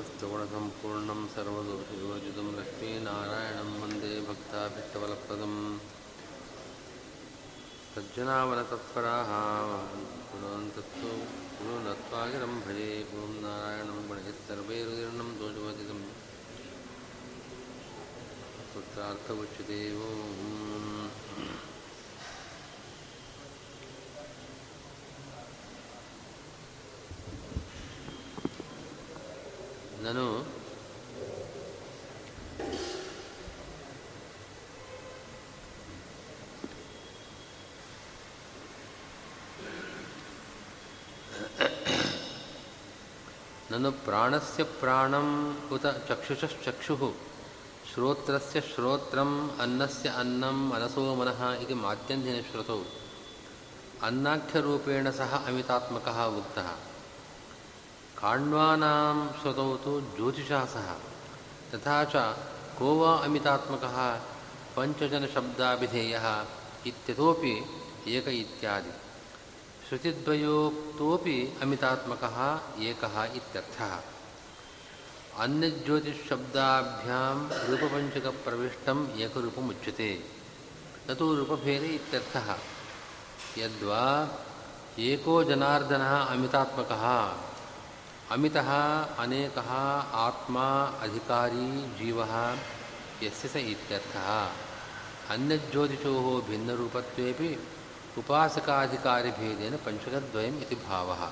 समस्तगुणसम्पूर्णं 0.00 1.20
सर्वदोषयोजितं 1.34 2.46
लक्ष्मीनारायणं 2.58 3.70
वन्दे 3.80 4.12
भक्ताभिष्टवलप्रदम् 4.28 5.58
सज्जनावनतत्पराः 7.94 9.30
गुणवन्तस्तु 10.30 11.10
गुरुनत्वागिरं 11.58 12.54
भजे 12.66 12.88
ॐ 13.22 13.34
नारायणं 13.44 14.00
गणैः 14.08 14.28
सर्वैरुदीर्णं 14.48 15.30
दोषवतितं 15.40 16.00
पुत्रार्थमुच्यते 18.72 19.78
ನಾನು 30.11 30.27
ನನು 43.71 43.91
ಪ್ರಾಣಸ್ಯ 44.05 44.63
ಪ್ರಾಣಂ 44.79 45.27
ಉತ 45.71 45.85
ಚಕ್ಷುಷಶ್ಚಕ್ಷುಃ 46.07 47.01
ಶ್ರೋತ್ರಸ್ಯ 47.91 48.61
ಶ್ರೋತ್ರಂ 48.73 49.31
ಅನ್ನಸ್ಯ 49.61 50.09
ಅನ್ನಂ 50.17 50.57
ಮನಸೋ 50.69 51.07
ಮನಃ 51.15 51.41
ಇದು 51.63 51.77
ಮಾಧ್ಯಂಧಿನ 51.85 52.39
ಶ್ರುತೌ 52.51 52.81
ಅನ್ನಾಖ್ಯರೂಪೇಣ 54.03 55.09
ಸಹ 55.17 55.43
ಅಮಿತಾತ್ಮಕಃ 55.47 56.19
खाण्वानां 58.21 59.41
स्वतौ 59.41 59.75
तु 59.75 60.01
ज्योतिषासः, 60.01 60.89
तथा 61.73 62.03
च 62.03 62.11
को 62.77 62.95
वा 62.95 63.15
अमितात्मकः 63.17 64.15
पञ्चजनशब्दाभिधेयः 64.75 66.45
इत्यतोपि 66.87 67.65
एक 68.07 68.27
इत्यादि। 68.27 68.91
श्रुतिद्वयोक्तोपि 69.89 71.57
अमितात्मकः 71.61 72.59
एकः 72.83 73.23
इत्यर्थः। 73.23 73.99
अन्यज्योतिषशब्दाभ्यां 75.37 77.35
रूपपञ्चकप्रविष्टम् 77.69 79.19
एकरूपमुच्यते 79.19 80.23
न 81.09 81.13
तु 81.13 81.35
रूपभेदे 81.35 81.87
इत्यर्थः। 81.87 82.55
यद्वा 83.57 84.29
एको 84.99 85.43
अमितः 88.31 88.69
अनेकः 89.03 89.69
आत्मा 90.15 90.83
अधिकारी 90.85 91.95
जीवः 91.97 92.57
यस्य 93.23 93.47
स 93.47 93.55
इत्यर्थः। 93.55 94.51
अन्यज्योतिषोः 95.29 96.49
भिन्नरूपत्वेपि 96.49 97.67
उपासकाधिकारिभेदेन 98.17 99.77
पञ्चकद्वयम् 99.77 100.61
इति 100.61 100.75
भावः। 100.75 101.31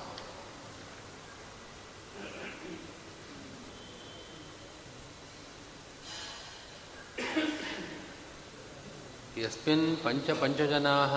यस्मिन् 9.38 9.96
पञ्चपञ्चजनाः 9.96 11.14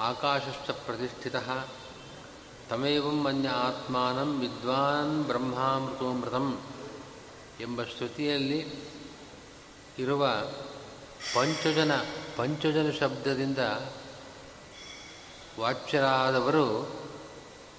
आकाशश्च 0.00 0.70
प्रतिष्ठितः। 0.70 1.64
ತಮೇವಂ 2.68 3.22
ಮನ್ಯ 3.22 3.48
ಆತ್ಮಾನಂ 3.48 4.40
ವಿದ್ವಾನ್ 4.40 5.24
ಬ್ರಹ್ಮಾಮೃತೋಮೃತಂ 5.24 6.60
ಎಂಬ 7.60 7.82
ಶ್ರುತಿಯಲ್ಲಿ 7.84 8.60
ಇರುವ 9.98 10.26
ಪಂಚಜನ 11.34 11.90
ಪಂಚಜನ 12.36 12.90
ಶಬ್ದದಿಂದ 12.90 13.58
ವಾಚ್ಯರಾದವರು 15.60 16.66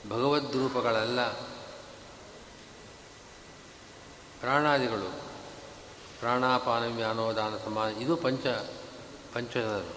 ಭಗವದ್ರೂಪಗಳಲ್ಲ 0.09 1.19
ಪ್ರಾಣಾದಿಗಳು 4.41 5.09
ಪ್ರಾಣಾಪಾನ 6.19 6.95
ವ್ಯಾನೋದಾನ 6.95 7.53
ಸಮಾನ 7.65 7.89
ಇದು 8.01 8.15
ಪಂಚ 8.15 8.47
ಪಂಚಜನರು. 9.33 9.96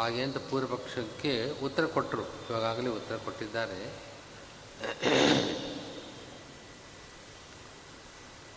ಹಾಗೆ 0.00 0.22
ಅಂತ 0.22 0.36
ಪೂರ್ವಪಕ್ಷಕ್ಕೆ 0.36 1.50
ಉತ್ತರ 1.62 1.86
ಕೊಟ್ಟರು 1.86 2.22
ಇವಾಗಲೇ 2.22 2.88
ಉತ್ತರ 2.88 3.16
ಕೊಟ್ಟಿದ್ದಾರೆ. 3.16 3.80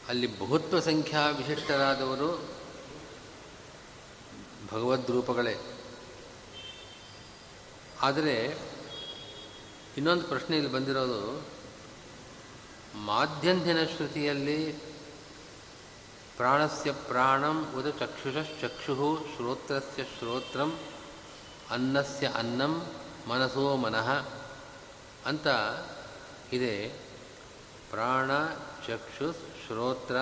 ಅಲ್ಲಿ 0.07 0.39
ಬಹುತ್ವ 0.39 0.79
ಸಂಖ್ಯಾ 0.79 1.27
ವಿಶಿಷ್ಟರಾದವರು 1.29 2.47
ಭಗವದ್ರೂಪಗಳೇ 4.71 5.59
ಆದರೆ 8.01 8.57
ಇನ್ನೊಂದು 9.97 10.23
ಪ್ರಶ್ನೆ 10.23 10.57
ಇಲ್ಲಿ 10.57 10.71
ಬಂದಿರೋದು 10.71 11.45
ಮಾಧ್ಯಂಧಿನ 12.95 13.83
ಶ್ರುತಿಯಲ್ಲಿ 13.83 14.71
ಪ್ರಾಣಸ್ಯ 16.38 16.91
ಪ್ರಾಣಂ 16.91 17.73
ಉದ 17.75 17.89
ಚಕ್ಷುಷಶ್ಚಕ್ಷು 18.00 18.95
ಶ್ರೋತ್ರಸ್ಯ 19.35 20.03
ಶ್ರೋತ್ರಂ 20.03 20.79
ಅನ್ನಸ್ಯ 21.69 22.27
ಅನ್ನಂ 22.27 22.94
ಮನಸೋ 23.27 23.75
ಮನಃ 23.75 24.12
ಅಂತ 25.25 25.48
ಇದೆ. 26.54 26.88
ಪ್ರಾಣ, 27.89 28.48
ಚಕ್ಷು, 28.88 29.33
ಶ್ರೋತ್ರ, 29.33 30.18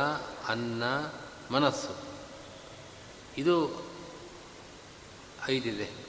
ಅನ್ನ, 0.48 0.84
ಮನಸ್ಸು. 1.52 1.96
ಇದು 3.38 3.86
ಐದಿದೆ. 5.50 6.02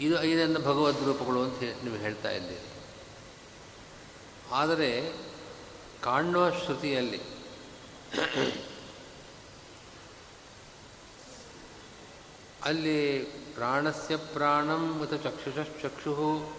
ಇದು 0.00 0.22
ಐದನ್ನು 0.22 0.60
ಭಗವದ್ 0.60 1.04
ರೂಪಗಳು 1.04 1.42
ಅಂತ 1.42 1.62
ನಿಮಗೆ 1.84 2.00
ಹೇಳ್ತಾ 2.00 2.30
ಇದ್ದೀರಿ 2.30 2.60
ಆದರೆ 4.52 5.12
ಕಾಣುವ 6.02 6.50
ಶ್ರುತಿಯಲ್ಲಿ 6.50 7.20
ಅಲ್ಲಿ 12.64 13.26
ಪ್ರಾಣಸ್ಯ 13.54 14.16
ಪ್ರಾಣಂ 14.16 15.02
ಉತ 15.02 15.14
ಚಕ್ಷುಷಕ್ಷು 15.14 16.54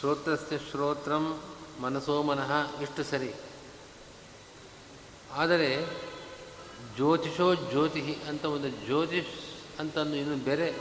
ಶ್ರೋತ್ರಸ್ಯ 0.00 0.58
ಶ್ರೋತ್ರಂ 0.58 1.42
ಮನಸೋ 1.80 2.22
ಮನಃ 2.22 2.80
ಇಷ್ಟು 2.82 3.04
ಸರಿ. 3.04 3.32
ಆದರೆ 5.32 5.86
ಜ್ಯೋತಿಷೋ 6.96 7.54
ಜ್ಯೋತಿ 7.54 8.14
ಅಂತ 8.28 8.44
ಒಂದು 8.44 8.68
ಜ್ಯೋತಿಷ್ 8.68 9.80
ಅಂತ 9.80 9.96
ಇನ್ನು 9.96 10.44
ಬೇರೆ 10.44 10.74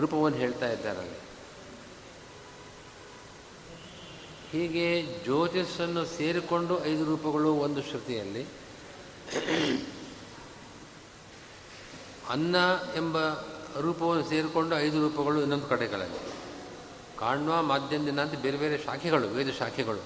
ರೂಪವನ್ನು 0.00 0.38
ಹೇಳ್ತಾ 0.38 0.72
ಇದ್ದಾರಲ್ಲಿ. 0.72 1.22
ಹೀಗೆ 4.50 5.02
ಜ್ಯೋತಿಷನ್ನು 5.22 6.04
ಸೇರಿಕೊಂಡು 6.04 6.84
ಐದು 6.84 7.04
ರೂಪಗಳು 7.04 7.54
ಒಂದು 7.54 7.82
ಶ್ರುತಿಯಲ್ಲಿ. 7.82 8.46
ಅನ್ನ 12.28 12.56
ಎಂಬ 12.96 13.18
ರೂಪವನ್ನು 13.80 14.28
ಸೇರಿಕೊಂಡು 14.28 14.78
ಐದು 14.78 15.08
ರೂಪಗಳು 15.08 15.40
ಇನ್ನೊಂದು 15.40 15.66
ಕಡೆಗಳಲ್ಲಿ. 15.66 16.32
ಕಾಣ್ವ 17.18 17.62
ಮಾಧ್ಯಮದಿಂದ 17.62 18.18
ಅಂತ 18.18 18.34
ಬೇರೆ 18.34 18.56
ಬೇರೆ 18.56 18.78
ಶಾಖೆಗಳು 18.84 19.28
ವೇದ 19.28 19.50
ಶಾಖೆಗಳು. 19.50 19.98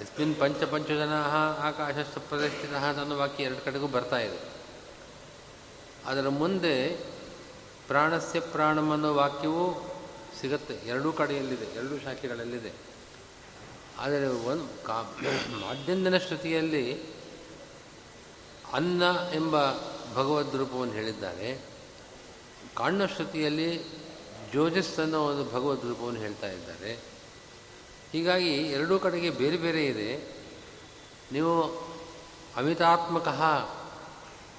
ಎಸ್ಮಿನ್ 0.00 0.36
ಪಂಚ 0.36 0.62
ಪಂಚಜನ 0.62 1.12
ಆಕಾಶಸ್ಥ 1.58 2.18
ಪ್ರದರ್ಶಿತ 2.18 2.74
ಅನ್ನೋ 2.74 3.16
ವಾಕ್ಯ 3.16 3.44
ಎರಡು 3.44 3.64
ಕಡೆಗೂ 3.64 3.86
ಬರ್ತಾ 3.86 4.18
ಇದೆ. 4.18 4.38
ಅದರ 6.06 6.28
ಮುಂದೆ 6.28 6.88
ಪ್ರಾಣಸ್ಯ 7.86 8.40
ಪ್ರಾಣಂ 8.40 8.90
ಅನ್ನೋ 8.90 9.14
ವಾಕ್ಯವೂ 9.14 9.90
ಸಿಗುತ್ತೆ. 10.40 10.74
ಎರಡೂ 10.74 11.12
ಕಡೆಯಲ್ಲಿದೆ, 11.12 11.64
ಎರಡೂ 11.64 11.98
ಶಾಖೆಗಳಲ್ಲಿದೆ. 11.98 12.72
ಆದರೆ 13.98 14.26
ಒಂದು 14.26 14.84
ಕಾ 14.84 15.02
ಮಾಧ್ಯಂದಿನ 15.60 16.16
ಶ್ರುತಿಯಲ್ಲಿ 16.16 17.02
ಅನ್ನ 18.72 19.02
ಎಂಬ 19.34 19.70
ಭಗವದ್ 20.14 20.56
ರೂಪವನ್ನು 20.56 20.94
ಹೇಳಿದ್ದಾರೆ. 20.94 21.73
ಕಾಣ್ವ 22.76 23.06
ಶ್ರುತಿಯಲ್ಲಿ 23.06 23.84
ಜೋಜಸ್ 24.52 24.98
ಒಂದು 24.98 25.44
ಭಗವದ್ 25.44 25.84
ರೂಪವನ್ನು 25.84 26.20
ಹೇಳ್ತಾ 26.20 26.46
ಇದ್ದಾರೆ. 26.46 26.98
ಹೀಗಾಗಿ 28.12 28.54
ಎರಡೂ 28.56 28.98
ಕಡೆಗೆ 28.98 29.30
ಬೇರೆ 29.30 29.56
ಬೇರೆ 29.56 29.86
ಇದೆ. 29.86 30.36
ನೀವು 31.32 31.62
ಅಮಿತಾತ್ಮಕ 32.56 33.28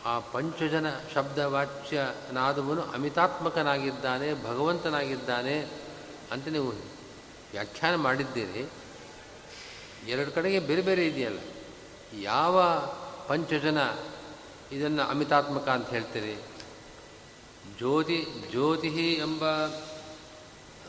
ಆ 0.05 0.19
ಪಂಚಜನ 0.19 0.89
ಶಬ್ದ 0.91 1.13
ಶಬ್ದವಾಚ್ಯನಾದವನು 1.13 2.81
ಅಮಿತಾತ್ಮಕನಾಗಿದ್ದಾನೆ, 2.81 4.43
ಭಗವಂತನಾಗಿದ್ದಾನೆ 4.43 5.59
ಅಂತ 6.31 6.47
ನೀವು 6.47 6.69
ವ್ಯಾಖ್ಯಾನ 7.51 7.95
ಮಾಡಿದ್ದೀರಿ. 7.95 8.69
ಎರಡು 10.07 10.31
ಕಡೆಗೆ 10.31 10.59
ಬೇರೆ 10.59 10.81
ಬೇರೆ 10.81 11.07
ಇದೆಯಲ್ಲ. 11.07 11.39
ಯಾವ 12.21 12.63
ಪಂಚಜನ 13.27 13.77
ಇದನ್ನು 14.71 15.03
ಅಮಿತಾತ್ಮಕ 15.03 15.69
ಅಂತ 15.69 15.89
ಹೇಳ್ತೀರಿ? 15.89 16.37
ಜ್ಯೋತಿ 17.77 18.27
ಜ್ಯೋತಿ 18.49 19.13
ಎಂಬ 19.13 19.43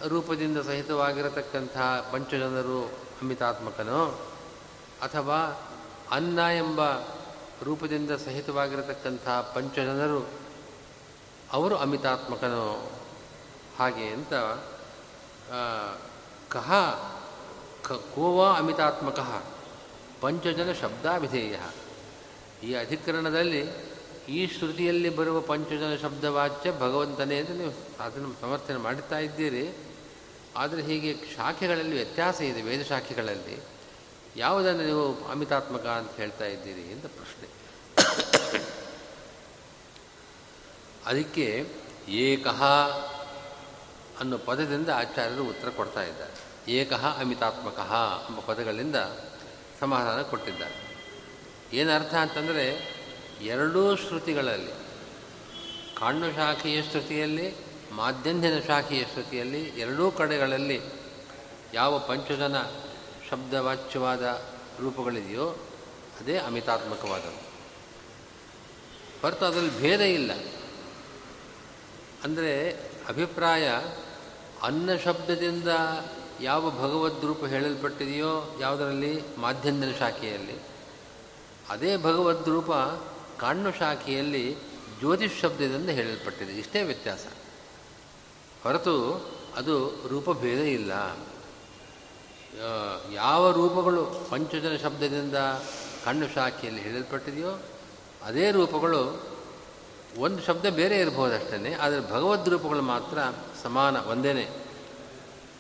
ರೂಪದಿಂದ 0.09 0.59
ಸಹಿತವಾಗಿರತಕ್ಕಂಥ 0.59 1.77
ಪಂಚಜನರು 2.13 2.85
ಅಮಿತಾತ್ಮಕನೋ. 3.23 4.33
ಅಥವಾ 5.03 5.39
ಅನ್ನ 6.11 6.39
ಎಂಬ 6.39 6.81
ರೂಪದಿಂದ 7.63 8.11
ಸಹಿತವಾಗಿರತಕ್ಕಂಥ 8.11 9.29
ಪಂಚಜನರು 9.29 10.29
ಅವರು 11.53 11.77
ಅಮಿತಾತ್ಮಕನೋ. 11.77 12.93
ಹಾಗೆ 13.79 14.07
ಅಂತ 14.07 14.35
ಕಹ 16.53 16.73
ಕೋವಾ 18.15 18.59
ಅಮಿತಾತ್ಮಕ 18.59 19.45
ಪಂಚಜನ 20.21 20.73
ಶಬ್ದಾಭಿಧೇಯ. 20.73 21.57
ಈ 22.63 22.75
ಅಧಿಕರಣದಲ್ಲಿ 22.75 23.86
ಈ 24.29 24.47
ಶ್ರುತಿಯಲ್ಲಿ 24.47 25.17
ಬರುವ 25.17 25.41
ಪಂಚಜನ 25.41 25.97
ಶಬ್ದವಾಚ್ಯ 26.03 26.73
ಭಗವಂತನೇ 26.73 27.39
ಅಂತ 27.39 27.51
ನೀವು 27.51 27.73
ಅದನ್ನು 28.01 28.41
ಸಮರ್ಥನೆ 28.41 28.77
ಮಾಡುತ್ತಾ 28.77 29.19
ಇದ್ದೀರಿ. 29.19 29.73
ಆದರೆ 30.57 30.83
ಹೀಗೆ 30.83 31.15
ಶಾಖೆಗಳಲ್ಲಿ 31.37 31.93
ವ್ಯತ್ಯಾಸ 31.93 32.41
ಇದೆ, 32.41 32.63
ವೇದ 32.63 32.83
ಶಾಖೆಗಳಲ್ಲಿ. 32.83 33.63
ಯಾವುದನ್ನು 34.37 34.85
ನೀವು 34.85 35.31
ಅಮಿತಾತ್ಮಕ 35.31 35.87
ಅಂತ 35.87 36.11
ಹೇಳ್ತಾ 36.17 36.45
ಇದ್ದೀರಿ 36.45 36.93
ಅಂತ 36.93 37.07
ಪ್ರಶ್ನೆ. 37.07 37.49
ಅದಕ್ಕೆ 41.07 41.69
ಏಕಃ 42.09 42.63
ಅನ್ನೋ 44.21 44.39
ಪದದಿಂದ 44.39 44.89
ಆಚಾರ್ಯರು 44.89 45.45
ಉತ್ತರ 45.45 45.69
ಕೊಡ್ತಾ 45.69 46.03
ಇದ್ದಾರೆ. 46.03 46.73
ಏಕಃ 46.73 47.21
ಅಮಿತಾತ್ಮಕ 47.21 47.79
ಎಂಬ 48.31 48.41
ಪದಗಳಿಂದ 48.41 48.97
ಸಮಾಧಾನ 49.81 50.23
ಕೊಟ್ಟಿದ್ದಾರೆ. 50.23 50.87
ಏನರ್ಥ 51.77 52.15
ಅಂತಂದರೆ 52.15 52.96
ಎರಡೂ 53.43 53.97
ಶ್ರುತಿಗಳಲ್ಲಿ, 53.97 54.73
ಕಾಣ್ಣು 55.95 56.33
ಶಾಖೆಯ 56.33 56.83
ಶ್ರುತಿಯಲ್ಲಿ, 56.83 57.55
ಮಾಧ್ಯಂದಿನ 57.93 58.61
ಶಾಖೆಯ 58.67 59.05
ಶ್ರುತಿಯಲ್ಲಿ 59.05 59.63
ಎರಡೂ 59.63 60.11
ಕಡೆಗಳಲ್ಲಿ 60.11 60.81
ಯಾವ 61.75 61.99
ಪಂಚಜನ 61.99 62.63
ಶಬ್ದವಾಚ್ಯವಾದ 63.31 64.43
ರೂಪಗಳಿದೆಯೋ 64.81 65.49
ಅದೇ 66.21 66.37
ಅಮಿತಾತ್ಮಕವಾದದ್ದು. 66.37 67.47
ಹೊರತು 69.23 69.45
ಅದರಲ್ಲಿ 69.45 69.79
ಭೇದ 69.79 70.01
ಇಲ್ಲ. 70.01 70.33
ಅಂದರೆ 72.25 72.71
ಅಭಿಪ್ರಾಯ, 73.09 73.69
ಅನ್ನ 74.63 74.91
ಶಬ್ದದಿಂದ 75.05 75.69
ಯಾವ 76.41 76.71
ಭಗವದ್ 76.71 77.25
ರೂಪ 77.25 77.45
ಹೇಳಲ್ಪಟ್ಟಿದೆಯೋ 77.45 78.59
ಯಾವುದರಲ್ಲಿ, 78.61 79.23
ಮಾಧ್ಯಂದಿನ 79.39 79.93
ಶಾಖೆಯಲ್ಲಿ, 79.99 80.59
ಅದೇ 81.69 81.97
ಭಗವದ್ 81.97 82.49
ರೂಪ 82.49 82.71
ಕಾಣ್ಣು 83.41 83.73
ಶಾಖೆಯಲ್ಲಿ 83.73 84.57
ಜ್ಯೋತಿಷ್ 84.99 85.41
ಶಬ್ದದಿಂದ 85.41 85.91
ಹೇಳಲ್ಪಟ್ಟಿದೆ. 85.91 86.53
ಇಷ್ಟೇ 86.53 86.83
ವ್ಯತ್ಯಾಸ. 86.83 87.27
ಹೊರತು 88.63 89.27
ಅದು 89.57 90.07
ರೂಪಭೇದ 90.09 90.59
ಇಲ್ಲ. 90.59 90.93
ಯಾವ 93.13 93.51
ರೂಪಗಳು 93.51 94.29
ಪಂಚಜನ 94.31 94.77
ಶಬ್ದದಿಂದ 94.77 95.35
ಕಣ್ಣು 96.05 96.29
ಶಾಖೆಯಲ್ಲಿ 96.29 96.83
ಹೇಳಲ್ಪಟ್ಟಿದೆಯೋ, 96.83 97.61
ಅದೇ 98.23 98.51
ರೂಪಗಳು 98.51 99.23
ಒಂದು 100.19 100.43
ಶಬ್ದ 100.43 100.67
ಬೇರೆ 100.67 101.01
ಇರಬಹುದಷ್ಟೇ 101.01 101.73
ಆದರೆ 101.73 102.01
ಭಗವದ್ 102.01 102.49
ರೂಪಗಳು 102.49 102.83
ಮಾತ್ರ 102.83 103.19
ಸಮಾನ 103.63 103.97
ಒಂದೇ 103.97 104.33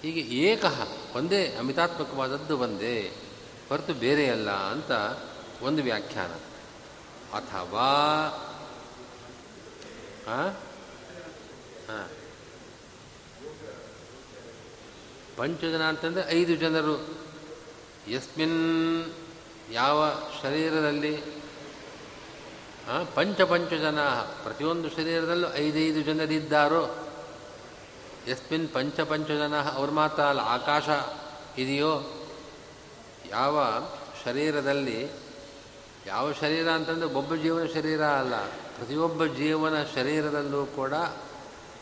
ಹೀಗೆ 0.02 0.20
ಏಕಃ, 0.20 0.88
ಒಂದೇ 1.14 1.56
ಅಮಿತಾತ್ಮಕವಾದದ್ದು 1.58 2.58
ಒಂದೇ, 2.58 3.12
ಹೊರತು 3.69 3.94
ಬೇರೆಯಲ್ಲ 3.94 4.50
ಅಂತ 4.50 4.93
ಒಂದು 5.62 5.82
ವ್ಯಾಖ್ಯಾನ. 5.82 6.31
ಅಥವಾ 7.34 7.88
ಪಂಚಜನ 15.36 15.82
ಅಂತಂದರೆ 15.82 16.32
ಐದು 16.32 16.56
ಜನರು. 16.56 16.94
ಯಸ್ಮಿನ್ 18.10 18.60
ಯಾವ 19.72 20.12
ಶರೀರದಲ್ಲಿ 20.43 21.15
ಪಂಚ 23.15 23.41
ಪಂಚಜನ, 23.41 24.01
ಪ್ರತಿಯೊಂದು 24.43 24.91
ಶರೀರದಲ್ಲೂ 24.91 25.55
ಐದೈದು 25.55 26.03
ಜನರಿದ್ದಾರೋ? 26.03 26.82
ಯಸ್ಮಿನ್ 28.29 28.69
ಪಂಚ 28.69 29.01
ಪಂಚಜನ, 29.01 29.60
ಅವ್ರ 29.70 29.91
ಮಾತ್ರ 29.91 30.22
ಅಲ್ಲ, 30.22 30.41
ಆಕಾಶ 30.41 30.89
ಇದೆಯೋ? 31.58 31.93
ಯಾವ 33.31 33.84
ಶರೀರದಲ್ಲಿ 34.24 35.10
ಯಾವ 36.06 36.32
ಶರೀರ 36.32 36.69
ಅಂತಂದರೆ 36.69 37.06
ಒಬ್ಬ 37.06 37.34
ಜೀವನ 37.34 37.67
ಶರೀರ 37.67 38.05
ಅಲ್ಲ. 38.05 38.46
ಪ್ರತಿಯೊಬ್ಬ 38.46 39.25
ಜೀವನ 39.25 39.84
ಶರೀರದಲ್ಲೂ 39.94 40.67
ಕೂಡ 40.67 40.93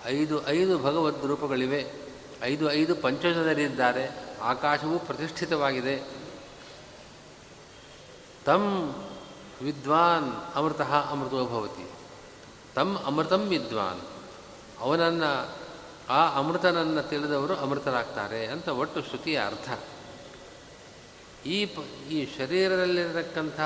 ಐದು 0.04 0.46
ಐದು 0.46 0.78
ಭಗವದ್ 0.78 1.24
ರೂಪಗಳಿವೆ. 1.24 1.92
ಐದು 2.42 2.72
ಐದು 2.72 2.96
ಪಂಚಜನರಿದ್ದಾರೆ. 2.96 4.08
ಆಕಾಶವು 4.42 4.98
ಪ್ರತಿಷ್ಠಿತವಾಗಿದೆ. 4.98 6.02
ತಂ 8.44 8.94
ವಿದ್ವಾನ್ 9.62 10.54
ಅಮೃತ 10.54 10.80
ಅಮೃತೋ 10.80 11.46
ಭವತಿ. 11.46 11.90
ತಮ್ 12.74 12.96
ಅಮೃತಂ 12.96 13.40
ವಿದ್ವಾನ್. 13.40 14.00
ಅವನನ್ನು, 14.80 15.52
ಆ 16.08 16.38
ಅಮೃತನನ್ನು 16.38 17.08
ತಿಳಿದವರು 17.08 17.56
ಅಮೃತರಾಗ್ತಾರೆ 17.56 18.46
ಅಂತ 18.46 18.68
ಒಟ್ಟು 18.68 19.02
ಶ್ರುತಿಯ 19.02 19.42
ಅರ್ಥ. 19.46 19.70
ಈ 21.46 21.66
ಪ, 21.66 21.78
ಈ 22.10 22.28
ಶರೀರದಲ್ಲಿರತಕ್ಕಂಥ 22.38 23.60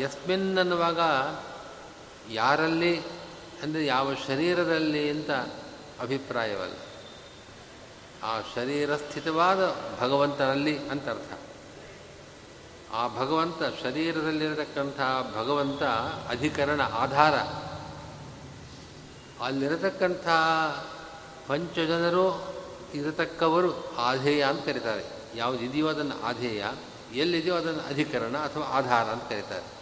ಯಸ್ಮಿನ್ 0.00 0.58
ಅನ್ನುವಾಗ 0.58 1.00
ಯಾರಲ್ಲಿ, 2.30 3.00
ಅಂದರೆ 3.62 3.86
ಯಾವ 3.86 4.14
ಶರೀರದಲ್ಲಿ 4.14 5.10
ಅಂತ 5.10 5.30
ಅಭಿಪ್ರಾಯವಲ್ಲ. 6.00 6.74
ಆ 8.22 8.40
ಶರೀರ 8.54 8.96
ಸ್ಥಿತವಾದ 8.96 9.76
ಭಗವಂತನಲ್ಲಿ 10.00 10.88
ಅಂತ 10.88 11.08
ಅರ್ಥ. 11.08 11.38
ಆ 12.92 13.08
ಭಗವಂತ 13.08 13.82
ಶರೀರದಲ್ಲಿರತಕ್ಕಂಥ 13.82 15.00
ಭಗವಂತ 15.36 15.82
ಅಧಿಕರಣ 16.28 16.82
ಆಧಾರ. 16.82 17.34
ಅಲ್ಲಿರತಕ್ಕಂಥ 19.44 20.28
ಪಂಚಜನರು 21.48 22.54
ಇರತಕ್ಕವರು 22.94 23.96
ಆಧೇಯ 23.96 24.42
ಅಂತ 24.42 24.64
ಕರೀತಾರೆ. 24.64 25.04
ಯಾವುದಿದೆಯೋ 25.34 25.88
ಅದನ್ನು 25.88 26.22
ಆಧೇಯ. 26.22 26.64
ಎಲ್ಲಿದೆಯೋ 27.14 27.54
ಅದನ್ನು 27.54 27.80
ಅಧಿಕರಣ 27.80 28.36
ಅಥವಾ 28.36 28.64
ಆಧಾರ 28.64 29.04
ಅಂತ 29.04 29.22
ಕರೀತಾರೆ. 29.22 29.78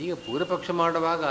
ಈಗ 0.00 0.14
ಪೂರ್ವಪಕ್ಷ 0.14 0.70
ಮಾಡುವಾಗ 0.70 1.24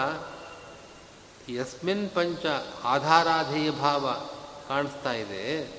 ಯಸ್ಮಿನ್ 1.52 2.10
ಪಂಚ 2.10 2.46
ಆಧಾರಾಧೇಯ 2.84 3.72
ಭಾವ 3.72 4.30
ಕಾಣಿಸ್ತಾ 4.68 5.12
ಇದೆ. 5.12 5.72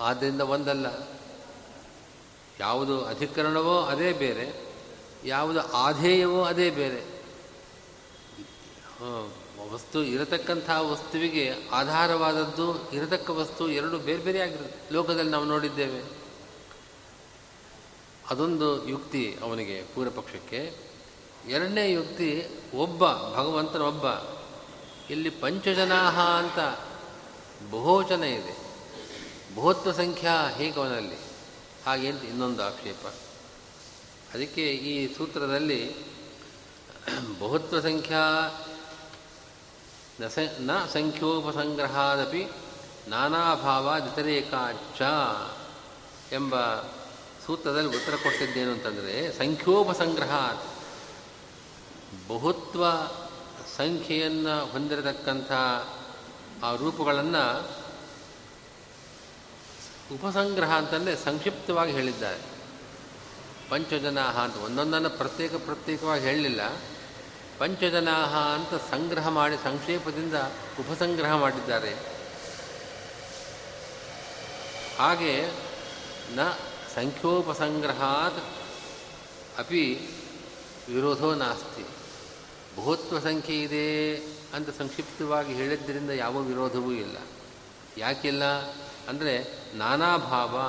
ಆದ್ದರಿಂದ 0.00 0.40
ಒಂದಲ್ಲ. 0.40 0.86
ಯಾವುದು 2.60 3.04
ಅಧಿಕರಣವೋ 3.04 3.82
ಅದೇ 3.82 4.12
ಬೇರೆ, 4.12 4.74
ಯಾವುದು 5.24 5.60
ಆಧೇಯವೋ 5.60 6.44
ಅದೇ 6.44 6.70
ಬೇರೆ. 6.70 7.16
ವಸ್ತು 9.72 10.02
ಇರತಕ್ಕಂಥ 10.02 10.70
ವಸ್ತುವಿಗೆ 10.70 11.54
ಆಧಾರವಾದದ್ದು, 11.72 12.92
ಇರತಕ್ಕ 12.92 13.30
ವಸ್ತು 13.30 13.70
ಎರಡು 13.70 13.98
ಬೇರೆ 13.98 14.22
ಬೇರೆ 14.22 14.40
ಆಗಿರುತ್ತೆ. 14.40 14.94
ಲೋಕದಲ್ಲಿ 14.94 15.30
ನಾವು 15.30 15.44
ನೋಡಿದ್ದೇವೆ. 15.44 16.15
ಅದೊಂದು 18.30 18.88
ಯುಕ್ತಿ 18.88 19.38
ಅವನಿಗೆ 19.42 19.82
ಪೂರ್ವಪಕ್ಷಕ್ಕೆ. 19.94 20.76
ಎರಡನೇ 21.48 21.92
ಯುಕ್ತಿ, 21.92 22.46
ಒಬ್ಬ, 22.74 23.04
ಭಗವಂತನೊಬ್ಬ, 23.08 24.04
ಇಲ್ಲಿ 25.10 25.30
ಪಂಚಜನಾಹ 25.30 26.20
ಅಂತ 26.20 26.58
ಬಹುವಚನ 27.70 28.24
ಇದೆ. 28.24 28.66
ಬಹುತ್ವ 29.56 29.92
ಸಂಖ್ಯಾ 29.92 30.48
ಹೇಗೆ 30.48 30.80
ಅವನಲ್ಲಿ? 30.80 31.16
ಹಾಗೆ 31.86 32.08
ಅಂತ 32.08 32.24
ಇನ್ನೊಂದು 32.24 32.62
ಆಕ್ಷೇಪ. 32.62 33.06
ಅದಕ್ಕೆ 34.34 34.70
ಈ 34.70 35.14
ಸೂತ್ರದಲ್ಲಿ 35.14 35.94
ಬಹುತ್ವ 37.40 37.80
ಸಂಖ್ಯಾ 37.80 38.22
ನ 40.60 40.84
ಸಂಖ್ಯೋಪಸಂಗ್ರಹಾದಪಿ 40.92 42.46
ನಾನಾಭಾವಾದಿತರೇಕಾಚ 43.08 45.02
ಎಂಬ 46.32 46.54
ಸೂತ್ರದಲ್ಲಿ 47.46 47.96
ಉತ್ತರ 47.96 48.14
ಕೊಟ್ಟಿದ್ದೇನು 48.16 48.72
ಅಂತಂದರೆ 48.72 49.32
ಸಂಖ್ಯೋಪಸಂಗ್ರಹ 49.32 50.62
ಬಹುತ್ವ 52.28 52.84
ಸಂಖ್ಯೆಯನ್ನು 53.76 54.66
ಹೊಂದಿರತಕ್ಕಂಥ 54.66 55.52
ಆ 56.64 56.74
ರೂಪಗಳನ್ನು 56.76 57.68
ಉಪಸಂಗ್ರಹ 60.14 60.72
ಅಂತಂದರೆ 60.72 61.16
ಸಂಕ್ಷಿಪ್ತವಾಗಿ 61.16 61.92
ಹೇಳಿದ್ದಾರೆ. 61.92 62.56
ಪಂಚಜನಾಹ 63.70 64.38
ಅಂತ 64.38 64.56
ಒಂದೊಂದನ್ನು 64.56 65.10
ಪ್ರತ್ಯೇಕ 65.10 65.54
ಪ್ರತ್ಯೇಕವಾಗಿ 65.54 66.24
ಹೇಳಲಿಲ್ಲ. 66.24 66.60
ಪಂಚಜನಾಹ 67.58 68.36
ಅಂತ 68.36 68.74
ಸಂಗ್ರಹ 68.74 69.28
ಮಾಡಿ 69.28 69.56
ಸಂಕ್ಷೇಪದಿಂದ 69.64 70.34
ಉಪಸಂಗ್ರಹ 70.80 71.36
ಮಾಡಿದ್ದಾರೆ. 71.36 71.96
ಹಾಗೆ 74.98 75.50
ನ 76.34 76.40
ಸಂಖ್ಯೋಪಸಂಗ್ರಹಾತ್ 76.96 78.44
ಅಪಿ 79.58 80.08
ವಿರೋಧೋ 80.88 81.34
ನಾಸ್ತಿ. 81.34 81.84
ಬಹುತ್ವ 82.76 83.18
ಸಂಖ್ಯೆ 83.18 83.60
ಇದೆ 83.60 84.16
ಅಂತ 84.54 84.78
ಸಂಕ್ಷಿಪ್ತವಾಗಿ 84.78 85.54
ಹೇಳಿದ್ದರಿಂದ 85.54 86.10
ಯಾವ 86.10 86.40
ವಿರೋಧವೂ 86.40 86.92
ಇಲ್ಲ. 86.92 87.16
ಯಾಕಿಲ್ಲ? 87.98 88.44
ಅಂದರೆ 89.08 89.44
ನಾನಾ 89.74 90.16
ಭಾವ 90.16 90.60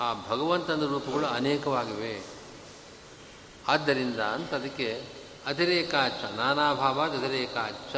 ಆ 0.00 0.14
ಭಗವಂತನ 0.30 0.86
ರೂಪಗಳು 0.86 1.26
ಅನೇಕವಾಗಿವೆ. 1.26 2.26
ಆದ್ದರಿಂದ 3.68 4.20
ಅಂತ 4.20 4.54
ಅದಕ್ಕೆ 4.54 5.04
ಅತಿರೇಕಾಚ, 5.46 6.12
ನಾನಾ 6.12 6.74
ಭಾವ 6.74 7.02
ಅತಿರೇಕಾಚ. 7.02 7.96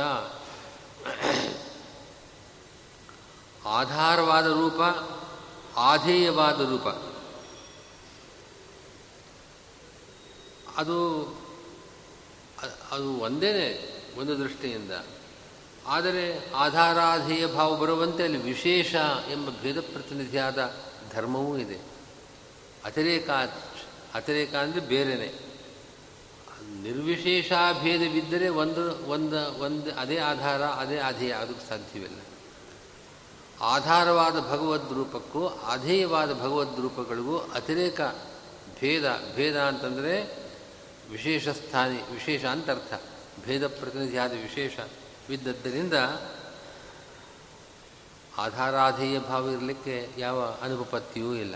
ಆಧಾರವಾದ 3.67 4.47
ರೂಪ, 4.47 4.81
ಆಧೇಯವಾದ 5.77 6.61
ರೂಪ. 6.71 7.08
ಅದು 10.79 11.23
ಅದು 12.91 13.13
ಒಂದೇ 13.13 13.85
ಒಂದು 14.19 14.39
ದೃಷ್ಟಿಯಿಂದ. 14.39 14.91
ಆದರೆ 15.87 16.53
ಆಧಾರಾಧೇಯ 16.53 17.47
ಭಾವ 17.47 17.77
ಬರುವಂತೆ 17.77 18.23
ಅಲ್ಲಿ 18.23 18.39
ವಿಶೇಷ 18.39 18.95
ಎಂಬ 19.31 19.49
ಭೇದ 19.63 19.81
ಪ್ರತಿನಿಧಿಯಾದ 19.81 20.75
ಧರ್ಮವೂ 21.13 21.59
ಇದೆ. 21.59 21.81
ಅತಿರೇಕ 22.85 23.31
ಅತಿರೇಕ 24.15 24.55
ಅಂದರೆ 24.55 24.81
ಬೇರೆನೆ. 24.81 25.49
ನಿರ್ವಿಶೇಷಾಭೇದವಿದ್ದರೆ 26.83 28.49
ಒಂದು 28.49 29.11
ಒಂದು 29.11 29.61
ಒಂದು, 29.61 29.95
ಅದೇ 29.95 30.19
ಆಧಾರ, 30.19 30.63
ಅದೇ 30.63 30.99
ಅಧೇಯ 30.99 31.33
ಅದಕ್ಕೆ 31.33 31.69
ಸಾಧ್ಯವಿಲ್ಲ. 31.69 32.21
ಆಧಾರವಾದ 33.61 34.33
ಭಗವದ್ 34.33 34.93
ರೂಪಕ್ಕೂ 34.93 35.47
ಅಧೇಯವಾದ 35.47 36.33
ಭಗವದ್ 36.33 36.81
ರೂಪಗಳಿಗೂ 36.81 37.39
ಅತಿರೇಕ 37.39 38.01
ಭೇದ 38.81 39.35
ಭೇದ 39.37 39.61
ಅಂತಂದರೆ 39.61 40.48
ವಿಶೇಷ 41.11 41.49
ಸ್ಥಾನಿ 41.49 42.13
ವಿಶೇಷ 42.13 42.45
ಅಂತರ್ಥ, 42.45 43.03
ಭೇದ 43.45 43.67
ಪ್ರತಿನಿಧಿಯಾದ 43.67 44.33
ವಿಶೇಷ 44.33 44.79
ಬಿದ್ದದ್ದರಿಂದ 45.29 45.95
ಆಧಾರಾಧೇಯ 48.39 49.19
ಭಾವ 49.19 49.51
ಇರಲಿಕ್ಕೆ 49.51 50.09
ಯಾವ 50.19 50.59
ಅನುಪಪತ್ತಿಯೂ 50.63 51.35
ಇಲ್ಲ. 51.35 51.55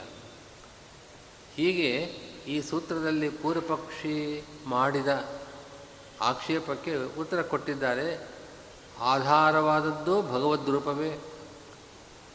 ಹೀಗೆ 1.54 1.92
ಈ 2.46 2.60
ಸೂತ್ರದಲ್ಲಿ 2.60 3.28
ಪೂರ್ವಪಕ್ಷಿ 3.28 4.44
ಮಾಡಿದ 4.66 5.40
ಆಕ್ಷೇಪಕ್ಕೆ 6.20 7.20
ಉತ್ತರ 7.20 7.42
ಕೊಟ್ಟಿದ್ದಾರೆ. 7.42 8.28
ಆಧಾರವಾದದ್ದು 9.00 10.22
ಭಗವದ್ 10.22 10.70
ರೂಪವೇ. 10.70 11.18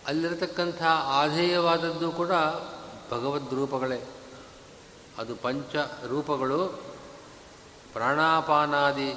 ಅಲ್ಲಿರತಕ್ಕಂಥ 0.07 0.83
ಆಧೇಯವಾದದ್ದು 0.83 2.11
ಕೂಡ 2.11 2.29
ಭಗವದ್ 3.11 3.53
ರೂಪಗಳೇ. 3.53 4.01
ಅದು 5.17 5.35
ಪಂಚ 5.35 5.75
ರೂಪಗಳು. 6.07 6.86
ಪ್ರಾಣಾಪಾನಾದಿ 7.93 9.15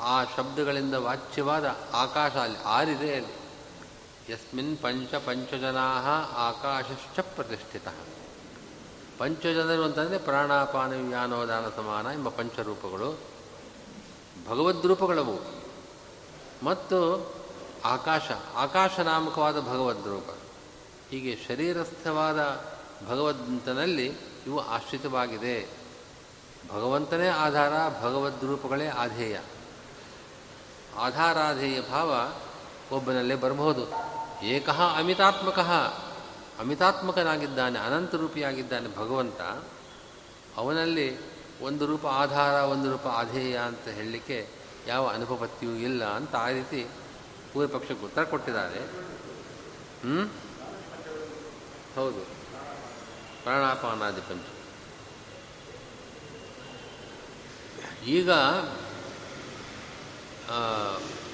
ಆ 0.00 0.24
ಶಬ್ದಗಳಿಂದ 0.24 0.94
ವಾಚ್ಯವಾದ 0.94 1.76
ಆಕಾಶ 1.92 2.32
ಅಲ್ಲಿ 2.32 2.62
ಆರಿದೆ 2.62 3.14
ಅಲ್ಲಿ. 3.14 3.46
ಯಸ್ಮಿನ್ 4.32 4.78
ಪಂಚ 4.78 5.14
ಪಂಚಜನಾ 5.14 6.00
ಆಕಾಶಶ್ಚ 6.36 7.20
ಪ್ರತಿಷ್ಠಿತ. 7.20 7.88
ಪಂಚಜನರು 9.18 9.84
ಅಂತಂದರೆ 9.84 10.18
ಪ್ರಾಣಾಪಾನ 10.18 11.08
ವ್ಯಾನೋದಾನ 11.08 11.64
ಸಮಾನ 11.76 12.06
ಎಂಬ 12.06 12.28
ಪಂಚರೂಪಗಳು. 12.28 13.18
ಭಗವದ್ರೂಪಗಳವು 14.48 15.38
ಮತ್ತು 16.62 17.32
ಆಕಾಶ 17.84 18.22
ಆಕಾಶ 18.54 19.00
ನಾಮಕವಾದ 19.00 19.60
ಭಗವದ್ರೂಪ 19.60 20.30
ಹೀಗೆ 21.10 21.38
ಶರೀರಸ್ಥವಾದ 21.48 22.64
ಭಗವಂತನಲ್ಲಿ 23.08 24.06
ಇವು 24.46 24.60
ಆಶ್ರಿತವಾಗಿದೆ. 24.60 25.85
ಭಗವಂತನೇ 26.72 27.28
ಆಧಾರ 27.28 27.72
ಭಗವದ್ರೂಪಗಳೇ 28.02 28.86
ಆಧೇಯ. 28.88 29.40
ಆಧಾರಾಧೇಯ 30.96 31.80
ಭಾವ 31.80 32.32
ಒಬ್ಬನಲ್ಲೇ 32.92 33.34
ಬರಬಹುದು. 33.34 33.82
ಏಕ 34.44 34.70
ಅಮಿತಾತ್ಮಕ, 34.70 35.58
ಅಮಿತಾತ್ಮಕನಾಗಿದ್ದಾನೆ 36.60 37.78
ಅನಂತರೂಪಿಯಾಗಿದ್ದಾನೆ 37.78 38.96
ಭಗವಂತ, 38.96 39.40
ಅವನಲ್ಲಿ 40.56 41.36
ಒಂದು 41.60 41.86
ರೂಪ 41.86 42.06
ಆಧಾರ, 42.06 42.52
ಒಂದು 42.52 42.92
ರೂಪ 42.92 43.06
ಆಧೇಯ 43.06 43.56
ಅಂತ 43.56 43.88
ಹೇಳಲಿಕ್ಕೆ 43.88 44.48
ಯಾವ 44.86 45.08
ಅನುಪಪತ್ತಿಯೂ 45.08 45.72
ಇಲ್ಲ 45.72 46.04
ಅಂತ 46.04 46.36
ಆ 46.36 46.48
ರೀತಿ 46.48 46.88
ಪೂರ್ವ 47.52 47.78
ಪಕ್ಷಕ್ಕೆ 47.78 48.04
ಉತ್ತರ 48.04 48.24
ಕೊಟ್ಟಿದ್ದಾರೆ. 48.24 48.80
ಹ್ಞೂ 48.80 50.22
ಹೌದು. 51.94 52.20
ಪ್ರಾಣಾಪಾನಾದಿ 53.42 54.20
ಪಂಚ 54.20 54.55
ಈಗ 58.06 58.30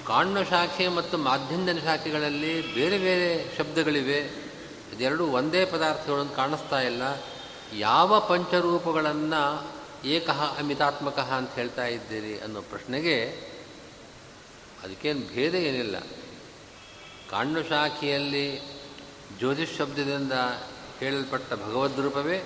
ಕಾಣ್ಣ 0.06 0.42
ಶಾಖೆ 0.42 0.88
ಮತ್ತು 0.88 1.18
ಮಾಧ್ಯಂದನ 1.18 1.78
ಶಾಖೆಗಳಲ್ಲಿ 1.84 2.74
ಬೇರೆ 2.74 2.98
ಬೇರೆ 2.98 3.56
ಶಬ್ದಗಳಿವೆ. 3.56 4.18
ಇದೆರಡು 4.94 5.26
ಒಂದೇ 5.26 5.64
ಪದಾರ್ಥಗಳನ್ನು 5.64 6.32
ಕಾಣಿಸ್ತಾ 6.32 6.80
ಇಲ್ಲ. 6.80 7.02
ಯಾವ 7.72 8.20
ಪಂಚರೂಪಗಳನ್ನು 8.20 9.72
ಏಕಃ 10.04 10.58
ಅಮಿತಾತ್ಮಕ 10.58 11.18
ಅಂತ 11.18 11.54
ಹೇಳ್ತಾ 11.54 11.86
ಇದ್ದೀರಿ 11.86 12.38
ಅನ್ನೋ 12.38 12.62
ಪ್ರಶ್ನೆಗೆ 12.62 13.16
ಅದಕ್ಕೇನು 14.82 15.20
ಭೇದ 15.20 15.54
ಏನಿಲ್ಲ. 15.54 15.96
ಕಾಣ್ಣ 17.30 17.60
ಶಾಖೆಯಲ್ಲಿ 17.60 18.60
ಜ್ಯೋತಿಷ್ 19.38 19.76
ಶಬ್ದದಿಂದ 19.76 20.32
ಹೇಳಲ್ಪಟ್ಟ 21.00 21.52
ಭಗವದ್ 21.52 22.00
ರೂಪವೇ 22.00 22.44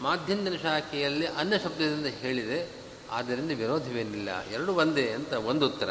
ಮಾಧ್ಯಂದನ 0.00 0.56
ಶಾಖೆಯಲ್ಲಿ 0.62 1.26
ಅನ್ನ 1.26 1.56
ಶಬ್ದದಿಂದ 1.64 2.06
ಹೇಳಿದೆ. 2.06 2.85
ಆದ್ದರಿಂದ 3.10 3.58
ವಿರೋಧವೇನಿಲ್ಲ. 3.58 4.42
ಎರಡು 4.42 4.74
ಒಂದೇ 4.74 5.10
ಅಂತ 5.10 5.32
ಒಂದು 5.32 5.66
ಉತ್ತರ. 5.66 5.90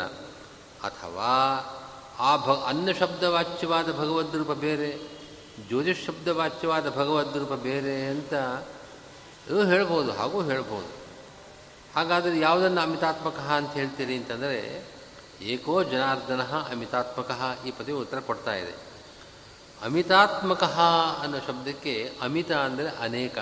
ಅಥವಾ, 0.84 1.32
ಆ 2.20 2.36
ಭ 2.36 2.50
ಅನ್ನ 2.50 2.92
ಶಬ್ದವಾಚ್ಯವಾದ 2.92 3.92
ಭಗವದ್ರೂಪ 3.92 4.52
ಬೇರೆ, 4.52 4.98
ಜ್ಯೋತಿಷ್ 5.68 6.06
ಶಬ್ದವಾಚ್ಯವಾದ 6.06 6.90
ಭಗವದ್ರೂಪ 6.90 7.54
ಬೇರೆ 7.54 8.06
ಅಂತ 8.06 8.34
ಹೇಳ್ಬೋದು, 9.70 10.12
ಹಾಗೂ 10.12 10.44
ಹೇಳ್ಬೋದು. 10.44 10.88
ಹಾಗಾದರೆ 11.96 12.40
ಯಾವುದನ್ನು 12.40 12.82
ಅಮಿತಾತ್ಮಕ 12.82 13.40
ಅಂತ 13.40 13.74
ಹೇಳ್ತೀರಿ 13.74 14.16
ಅಂತಂದರೆ, 14.16 14.86
ಏಕೋ 15.42 15.84
ಜನಾರ್ದನ 15.84 16.42
ಅಮಿತಾತ್ಮಕ 16.44 17.60
ಈ 17.68 17.72
ಪದವಿ 17.72 17.92
ಉತ್ತರ 17.92 18.20
ಕೊಡ್ತಾ 18.20 18.54
ಇದೆ. 18.54 18.76
ಅಮಿತಾತ್ಮಕ 19.84 20.64
ಅನ್ನೋ 21.24 21.38
ಶಬ್ದಕ್ಕೆ 21.48 22.12
ಅಮಿತ 22.22 22.52
ಅಂದರೆ 22.52 22.90
ಅನೇಕ. 22.90 23.38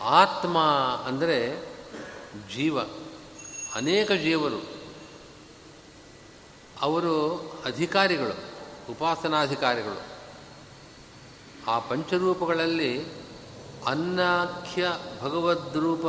ಆತ್ಮ 0.00 0.58
ಅಂದರೆ 1.06 1.73
ಜೀವ, 2.54 2.82
ಅನೇಕ 3.74 4.12
ಜೀವರು, 4.12 4.66
ಅವರು 6.80 7.38
ಅಧಿಕಾರಿಗಳು, 7.64 8.36
ಉಪಾಸನಾಧಿಕಾರಿಗಳು. 8.90 10.14
ಆ 11.70 11.78
ಪಂಚರೂಪಗಳಲ್ಲಿ 11.78 13.04
ಅನ್ನಾಖ್ಯ 13.86 14.86
ಭಗವದ್ರೂಪ 15.22 16.04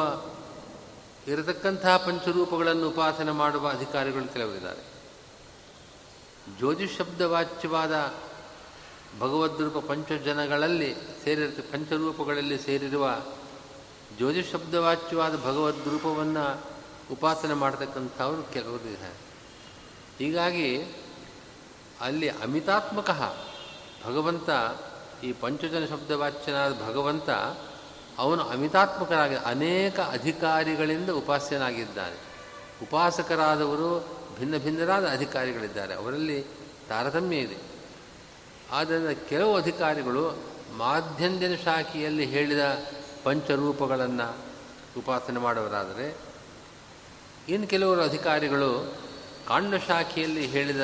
ಇರತಕ್ಕಂತಹ 1.30 1.98
ಪಂಚರೂಪಗಳನ್ನು 1.98 2.90
ಉಪಾಸನೆ 2.90 3.32
ಮಾಡುವ 3.32 3.70
ಅಧಿಕಾರಿಗಳು 3.70 4.34
ಕೆಲವರಿದ್ದಾರೆ. 4.34 4.96
ಜ್ಯೋತಿಷ್ 6.58 6.98
ಶಬ್ದವಾಚ್ಯವಾದ 6.98 8.14
ಭಗವದ್ರೂಪ 9.20 9.86
ಪಂಚಜನಗಳಲ್ಲಿ 9.86 10.96
ಸೇರಿರ್ತ, 11.24 11.60
ಪಂಚರೂಪಗಳಲ್ಲಿ 11.74 12.60
ಸೇರಿರುವ 12.60 13.22
ಜ್ಯೋತಿಷ್ 14.18 14.52
ಶಬ್ದವಾಚ್ಯವಾದ 14.52 15.36
ಭಗವದ್ 15.36 15.88
ರೂಪವನ್ನು 15.88 16.62
ಉಪಾಸನೆ 17.12 17.54
ಮಾಡ್ತಕ್ಕಂಥವ್ರು 17.54 18.44
ಕೆಲವರು 18.44 18.90
ಇದ್ದಾರೆ. 18.90 19.14
ಹೀಗಾಗಿ 20.20 20.96
ಅಲ್ಲಿ 22.02 22.30
ಅಮಿತಾತ್ಮಕ 22.30 23.10
ಭಗವಂತ, 24.06 24.50
ಈ 25.24 25.32
ಪಂಚಜನ 25.32 25.86
ಶಬ್ದವಾಚ್ಯನಾದ 25.86 26.74
ಭಗವಂತ, 26.74 27.30
ಅವನು 28.18 28.44
ಅಮಿತಾತ್ಮಕನಾಗಿ 28.44 29.36
ಅನೇಕ 29.36 30.00
ಅಧಿಕಾರಿಗಳಿಂದ 30.00 31.10
ಉಪಾಸ್ಯನಾಗಿದ್ದಾನೆ 31.10 32.16
ಉಪಾಸಕರಾದವರು 32.84 34.08
ಭಿನ್ನ 34.40 34.58
ಭಿನ್ನರಾದ 34.58 35.08
ಅಧಿಕಾರಿಗಳಿದ್ದಾರೆ. 35.08 35.94
ಅವರಲ್ಲಿ 35.94 36.46
ತಾರತಮ್ಯ 36.90 37.36
ಇದೆ. 37.36 37.58
ಆದ್ದರಿಂದ 38.72 39.10
ಕೆಲವು 39.10 39.56
ಅಧಿಕಾರಿಗಳು 39.56 40.38
ಮಾಧ್ಯಂದಿನ 40.78 41.56
ಶಾಖೆಯಲ್ಲಿ 41.56 42.26
ಹೇಳಿದ 42.26 42.60
ಪಂಚರೂಪಗಳನ್ನು 43.26 44.38
ಉಪಾಸನೆ 44.98 45.40
ಮಾಡುವರಾದರೆ, 45.40 46.18
ಇನ್ನು 47.50 47.68
ಕೆಲವರು 47.68 48.02
ಅಧಿಕಾರಿಗಳು 48.02 48.96
ಕಾಂಡ 49.48 49.76
ಶಾಖೆಯಲ್ಲಿ 49.88 50.46
ಹೇಳಿದ 50.46 50.82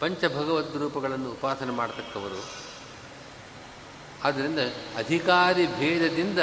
ಪಂಚಭಗವದ್ 0.00 0.76
ರೂಪಗಳನ್ನು 0.76 1.32
ಉಪಾಸನೆ 1.32 1.70
ಮಾಡತಕ್ಕವರು. 1.70 2.44
ಆದ್ದರಿಂದ 4.24 4.58
ಅಧಿಕಾರಿ 4.96 5.66
ಭೇದದಿಂದ 5.66 6.38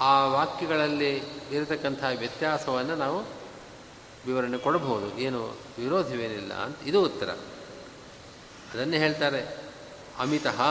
ಆ 0.00 0.26
ವಾಕ್ಯಗಳಲ್ಲಿ 0.26 1.16
ಇರತಕ್ಕಂಥ 1.50 2.04
ವ್ಯತ್ಯಾಸವನ್ನು 2.18 2.96
ನಾವು 2.96 3.24
ವಿವರಣೆ 4.26 4.58
ಕೊಡಬಹುದು. 4.58 5.18
ಏನು 5.18 5.44
ವಿರೋಧವೇನಿಲ್ಲ 5.78 6.54
ಅಂತ 6.54 6.76
ಇದು 6.86 7.04
ಉತ್ತರ. 7.04 7.30
ಅದನ್ನೇ 8.74 8.98
ಹೇಳ್ತಾರೆ. 8.98 9.58
ಅಮಿತಃ 10.18 10.62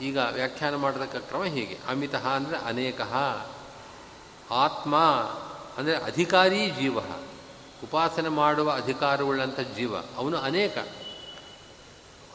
ಈಗ 0.00 0.18
ವ್ಯಾಖ್ಯಾನ 0.32 0.74
ಮಾಡತಕ್ಕ 0.74 1.16
ಕ್ರಮ 1.16 1.44
ಹೀಗೆ. 1.44 1.78
ಅಮಿತ 1.88 2.14
ಅಂದರೆ 2.14 2.56
ಅನೇಕ. 2.56 3.00
ಆತ್ಮ 4.50 4.96
ಅಂದರೆ 5.76 5.96
ಅಧಿಕಾರಿ 5.96 6.70
ಜೀವ. 6.70 6.98
ಉಪಾಸನೆ 7.84 8.28
ಮಾಡುವ 8.28 8.72
ಅಧಿಕಾರವುಳ್ಳಂಥ 8.72 9.60
ಜೀವ. 9.60 9.96
ಅವನು 9.98 10.38
ಅನೇಕ. 10.38 10.78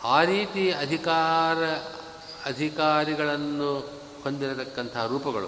ಆ 0.03 0.23
ರೀತಿ 0.23 0.71
ಅಧಿಕಾರ, 0.71 1.57
ಅಧಿಕಾರಿಗಳನ್ನು 2.45 3.79
ಹೊಂದಿರತಕ್ಕಂಥ 4.23 4.97
ರೂಪಗಳು. 4.97 5.47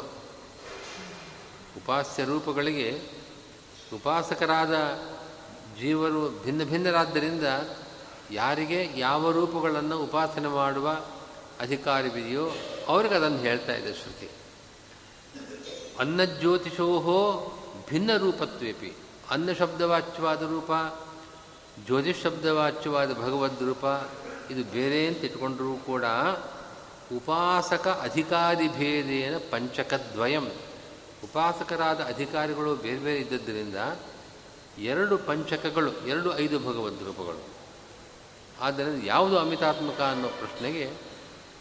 ಉಪಾಸ್ಯ 1.77 2.23
ರೂಪಗಳಿಗೆ 2.23 3.01
ಉಪಾಸಕರಾದ 3.93 4.73
ಜೀವರು 5.79 6.43
ಭಿನ್ನ 6.45 6.63
ಭಿನ್ನರಾದ್ದರಿಂದ 6.63 7.43
ಯಾರಿಗೆ 8.31 8.89
ಯಾವ 8.95 9.31
ರೂಪಗಳನ್ನು 9.31 9.99
ಉಪಾಸನೆ 9.99 10.47
ಮಾಡುವ 10.47 11.01
ಅಧಿಕಾರವಿದೆಯೋ 11.59 12.49
ಅವ್ರಿಗೆ 12.87 13.15
ಅದನ್ನು 13.15 13.37
ಹೇಳ್ತಾ 13.37 13.75
ಇದೆ 13.75 13.93
ಶ್ರುತಿ. 13.93 14.29
ಅನ್ನಜ್ಯೋತಿಷೋಹೋ 15.99 17.51
ಭಿನ್ನ 17.89 18.17
ರೂಪತ್ವೇಪಿ 18.17 18.93
ಅನ್ನ 19.29 19.51
ಶಬ್ದವಾಚ್ಯವಾದ 19.51 20.41
ರೂಪ, 20.41 20.71
ಜ್ಯೋತಿಷ್ 21.85 22.21
ಶಬ್ದವಾಚ್ಯವಾದ 22.21 23.13
ಭಗವದ್ 23.13 23.63
ರೂಪ, 23.63 23.85
ಇದು 24.51 24.71
ಬೇರೆ 24.71 25.07
ಅಂತ 25.07 25.17
ಇಟ್ಕೊಂಡ್ರೂ 25.17 25.75
ಕೂಡ 25.75 26.03
ಉಪಾಸಕ 27.15 27.87
ಅಧಿಕಾರಿ 27.87 28.67
ಭೇದೇನ 28.67 29.37
ಪಂಚಕದ್ವಯಂ. 29.37 30.47
ಉಪಾಸಕರಾದ 31.23 31.99
ಅಧಿಕಾರಿಗಳು 31.99 32.75
ಬೇರೆ 32.75 32.97
ಬೇರೆ 32.97 33.19
ಇದ್ದದ್ದರಿಂದ 33.19 33.75
ಎರಡು 34.77 35.17
ಪಂಚಕಗಳು, 35.17 35.91
ಎರಡು 36.07 36.37
ಐದು 36.37 36.59
ಭಗವದ್ 36.59 37.03
ರೂಪಗಳು. 37.03 37.43
ಆದ್ದರಿಂದ 38.61 39.03
ಯಾವುದು 39.05 39.39
ಅಮಿತಾತ್ಮಕ 39.39 40.01
ಅನ್ನೋ 40.01 40.27
ಪ್ರಶ್ನೆಗೆ 40.27 41.12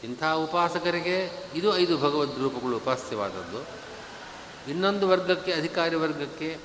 ಇಂಥ 0.04 0.24
ಉಪಾಸಕರಿಗೆ 0.24 1.30
ಇದು 1.54 1.76
ಐದು 1.76 1.98
ಭಗವದ್ 1.98 2.38
ರೂಪಗಳು 2.38 2.76
ಉಪಾಸ್ಯವಾದದ್ದು 2.76 3.82
ಇನ್ನೊಂದು 4.70 5.08
ವರ್ಗಕ್ಕೆ, 5.08 5.52
ಅಧಿಕಾರಿ 5.52 5.96
ವರ್ಗಕ್ಕೆ 5.96 6.58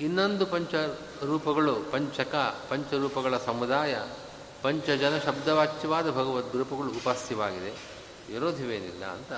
ಇನ್ನೊಂದು 0.00 0.46
ಪಂಚ 0.46 0.74
ರೂಪಗಳು, 1.22 1.74
ಪಂಚಕ 1.92 2.34
ಪಂಚರೂಪಗಳ 2.68 3.36
ಸಮುದಾಯ 3.38 3.98
ಪಂಚಜನ 4.62 5.18
ಶಬ್ದವಾಚ್ಯವಾದ 5.18 6.10
ಭಗವದ್ 6.10 6.56
ರೂಪಗಳು 6.56 6.88
ಉಪಾಸ್ಯವಾಗಿದೆ 6.88 7.70
ವಿರೋಧವೇನಿಲ್ಲ 8.32 9.04
ಅಂತ 9.04 9.32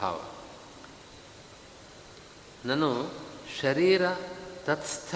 ಭಾವ. 0.00 0.20
ನಾನು 2.64 3.12
ಶರೀರ 3.60 4.02
ತತ್ಸ್ಥ 4.64 5.14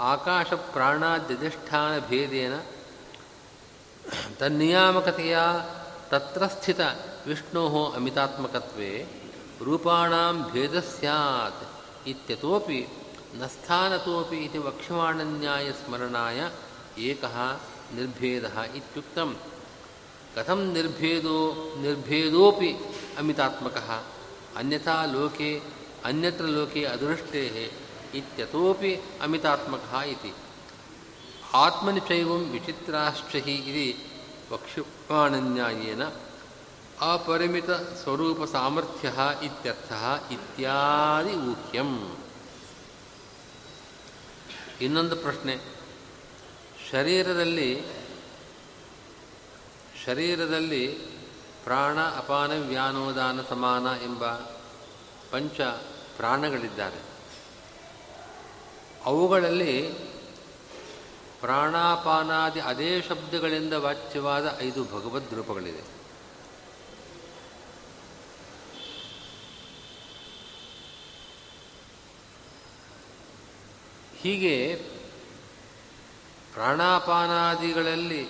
ಆಕಾಶ 0.00 0.52
ಪ್ರಾಣಾದ್ಯಧಿಷ್ಠಾನ 0.52 1.98
ಭೇದೇನ 1.98 2.58
ತನ್ನಿಯಾಮಕತೆಯ 4.38 5.38
ತತ್ರ 6.10 6.46
ಸ್ಥಿತ 6.46 6.80
ವಿಷ್ಣೋ 7.26 7.64
ಅಮಿತಾತ್ಮಕತ್ವೇ 7.96 8.90
ರೂಪಾಣಾಂ 9.64 10.36
ಭೇದ 10.52 10.76
ಸ್ಯಾತ್ 10.90 11.62
ಇತ್ಯತೋಪಿ 12.08 12.80
ನ 13.34 13.46
ಸ್ಥಾನತೋಪಿ 13.46 14.38
ಇತಿ 14.38 14.58
ವಕ್ಷ್ಯಮಾಣನ್ಯಾಯ 14.58 15.68
ಸ್ಮರಣಾಯ 15.72 16.40
ಏಕಃ 17.02 17.36
ನಿರ್ಭೇದ 17.94 18.44
ಇತ್ಯುಕ್ತಂ 18.74 19.30
ಕಥಂ 20.34 20.60
ನಿರ್ಭೇದೋ 20.72 21.38
ನಿರ್ಭೇದೋಪಿ 21.76 22.70
ಅಮಿತಾತ್ಮಕಃ 23.18 23.88
ಅನ್ಯಥಾ 24.56 24.98
ಲೋಕೆ 25.06 25.50
ಅನ್ಯತ್ರ 26.04 26.46
ಲೋಕೆ 26.48 26.82
ಅದೃಷ್ಟೇ 26.84 27.42
ಇತ್ಯತೋಪಿ 28.14 28.92
ಅಮಿತಾತ್ಮಕಃ 29.22 29.94
ಇತಿ 30.10 30.32
ಆತ್ಮನಿ 31.56 32.02
ಚೈವಂ 32.08 32.42
ವಿಚಿತ್ರಾಶ್ಚ 32.50 33.36
ಹಿ 33.46 33.56
ಇತಿ 33.62 33.88
ವಕ್ಷ್ಯಮಾಣನ್ಯಾಯೇನ 34.52 36.04
ಅಪರಿಮಿತ 37.00 37.70
ಸ್ವರೂಪ 37.70 38.50
ಸಾಮರ್ಥ್ಯ 38.52 39.12
ಇತ್ಯರ್ಥ 39.42 39.92
ಇತ್ಯಾದಿ 40.32 41.34
ಊಹ್ಯಂ. 41.34 42.16
ಇನ್ನೊಂದು 44.80 45.16
ಪ್ರಶ್ನೆ. 45.16 45.58
ಶರೀರದಲ್ಲಿ 46.90 47.82
ಶರೀರದಲ್ಲಿ 50.06 50.88
ಪ್ರಾಣ 51.64 51.98
ಅಪಾನ 51.98 52.68
ವ್ಯಾನೋದಾನ 52.68 53.40
ಸಮಾನ 53.48 54.02
ಎಂಬ 54.02 54.26
ಪಂಚ 55.30 55.60
ಪ್ರಾಣಗಳಿದ್ದಾರೆ. 56.16 57.02
ಅವುಗಳಲ್ಲಿ 59.04 59.82
ಪ್ರಾಣಾಪಾನಾದಿ 61.40 62.60
ಅದೇ 62.60 63.02
ಶಬ್ದಗಳಿಂದ 63.02 63.72
ವಾಚ್ಯವಾದ 63.72 64.58
ಐದು 64.60 64.84
ಭಗವದ್ 64.84 65.34
ರೂಪಗಳಿದೆ 65.34 66.03
ಹೀಗೆ 74.24 74.74
ಪ್ರಾಣಾಪಾನಾದಿಗಳಲ್ಲಿ 76.52 78.28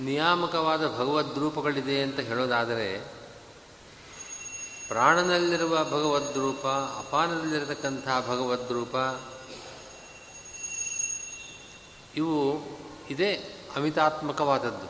ನಿಯಾಮಕವಾದ 0.00 0.86
ಭಗವದ್ 0.86 1.38
ರೂಪಗಳಿದೆ 1.38 2.02
ಅಂತ 2.02 2.20
ಹೇಳೋದಾದರೆ, 2.20 3.14
ಪ್ರಾಣನಲ್ಲಿರುವ 4.88 5.84
ಭಗವದ್ 5.84 6.38
ರೂಪ, 6.38 6.66
ಅಪಾನದಲ್ಲಿರತಕ್ಕಂಥ 6.66 8.08
ಭಗವದ್ 8.28 8.72
ರೂಪ, 8.72 8.94
ಇವು 12.16 12.62
ಇದೇ 13.10 13.32
ಅಮಿತಾತ್ಮಕವಾದದ್ದು. 13.76 14.86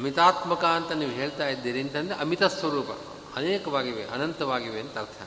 ಅಮಿತಾತ್ಮಕ 0.00 0.64
ಅಂತ 0.64 0.92
ನೀವು 0.92 1.10
ಹೇಳ್ತಾ 1.10 1.48
ಇದ್ದೀರಿ 1.48 1.80
ಅಂತಂದರೆ 1.80 2.14
ಅಮಿತ 2.14 2.42
ಸ್ವರೂಪ 2.42 2.90
ಅನೇಕವಾಗಿವೆ, 3.36 4.04
ಅನಂತವಾಗಿವೆ 4.06 4.80
ಅಂತ 4.80 4.98
ಅರ್ಥ. 4.98 5.22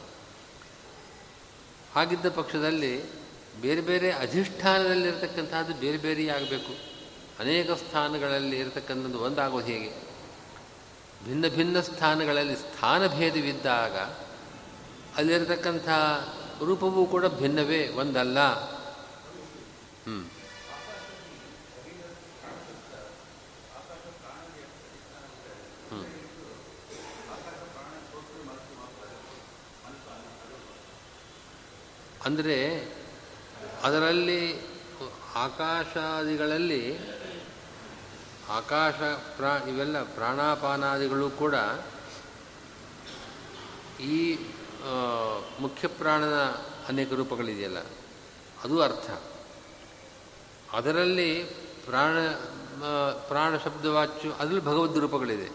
ಹಾಗಿದ್ದ 1.96 2.30
ಪಕ್ಷದಲ್ಲಿ 2.30 3.22
ಬೇರೆ 3.62 3.82
ಬೇರೆ 3.82 4.12
ಅಧಿಷ್ಠಾನದಲ್ಲಿರತಕ್ಕಂಥದ್ದು 4.12 5.74
ಬೇರೆ 5.74 5.98
ಬೇರೆ 5.98 6.28
ಆಗಬೇಕು. 6.28 6.92
ಅನೇಕ 7.40 7.72
ಸ್ಥಾನಗಳಲ್ಲಿ 7.72 8.60
ಇರತಕ್ಕಂಥದ್ದು 8.60 9.20
ಒಂದಾಗೋದು 9.20 9.66
ಹೇಗೆ? 9.66 10.12
ಭಿನ್ನ 11.26 11.48
ಭಿನ್ನ 11.48 11.80
ಸ್ಥಾನಗಳಲ್ಲಿ 11.80 12.56
ಸ್ಥಾನಭೇದವಿದ್ದಾಗ 12.56 13.98
ಅಲ್ಲಿರತಕ್ಕಂಥ 15.18 15.90
ರೂಪವೂ 16.64 17.06
ಕೂಡ 17.06 17.26
ಭಿನ್ನವೇ 17.28 17.88
ಒಂದಲ್ಲ. 17.88 18.40
ಹ್ಞೂ 18.40 20.31
ಅಂದರೆ 32.26 32.88
ಅದರಲ್ಲಿ 33.84 34.62
ಆಕಾಶಾದಿಗಳಲ್ಲಿ 35.36 36.98
ಆಕಾಶ 38.50 38.94
ಪ್ರಾ 39.36 39.58
ಇವೆಲ್ಲ 39.58 40.04
ಪ್ರಾಣಾಪಾನಾದಿಗಳು 40.04 41.30
ಕೂಡ 41.30 41.56
ಈ 44.02 44.36
ಮುಖ್ಯ 45.60 45.88
ಪ್ರಾಣದ 45.88 46.66
ಅನೇಕ 46.88 47.14
ರೂಪಗಳಿದೆಯಲ್ಲ. 47.14 47.78
ಅದು 48.64 48.82
ಅರ್ಥ. 48.82 49.12
ಅದರಲ್ಲಿ 50.72 51.44
ಪ್ರಾಣ 51.86 52.18
ಪ್ರಾಣ 53.28 53.58
ಶಬ್ದವಾಚ್ಯ 53.58 54.30
ಅದರಲ್ಲಿ 54.30 54.66
ಭಗವದ್ 54.66 54.98
ರೂಪಗಳಿದೆ. 54.98 55.52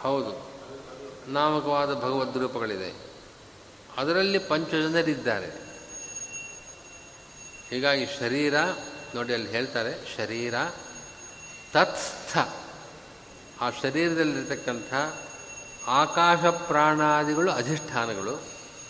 ಹೌದು. 0.00 0.49
ನಾಮಕವಾದ 1.32 1.94
ಭಗವದ್ 1.94 2.38
ರೂಪಗಳಿದೆ. 2.38 2.94
ಅದರಲ್ಲಿ 3.96 4.38
ಪಂಚಜನರಿದ್ದಾರೆ. 4.38 5.46
ಹೀಗಾಗಿ 7.70 8.06
ಶರೀರ, 8.06 8.54
ನೋಡಿ 9.14 9.34
ಅಲ್ಲಿ 9.34 9.50
ಹೇಳ್ತಾರೆ, 9.50 10.16
ಶರೀರ 10.16 10.54
ತತ್ಸ್ಥ. 11.72 12.38
ಆ 13.60 13.70
ಶರೀರದಲ್ಲಿರ್ತಕ್ಕಂಥ 13.70 14.94
ಆಕಾಶ 15.86 16.38
ಪ್ರಾಣಾದಿಗಳು, 16.38 17.50
ಅಧಿಷ್ಠಾನಗಳು, 17.52 18.42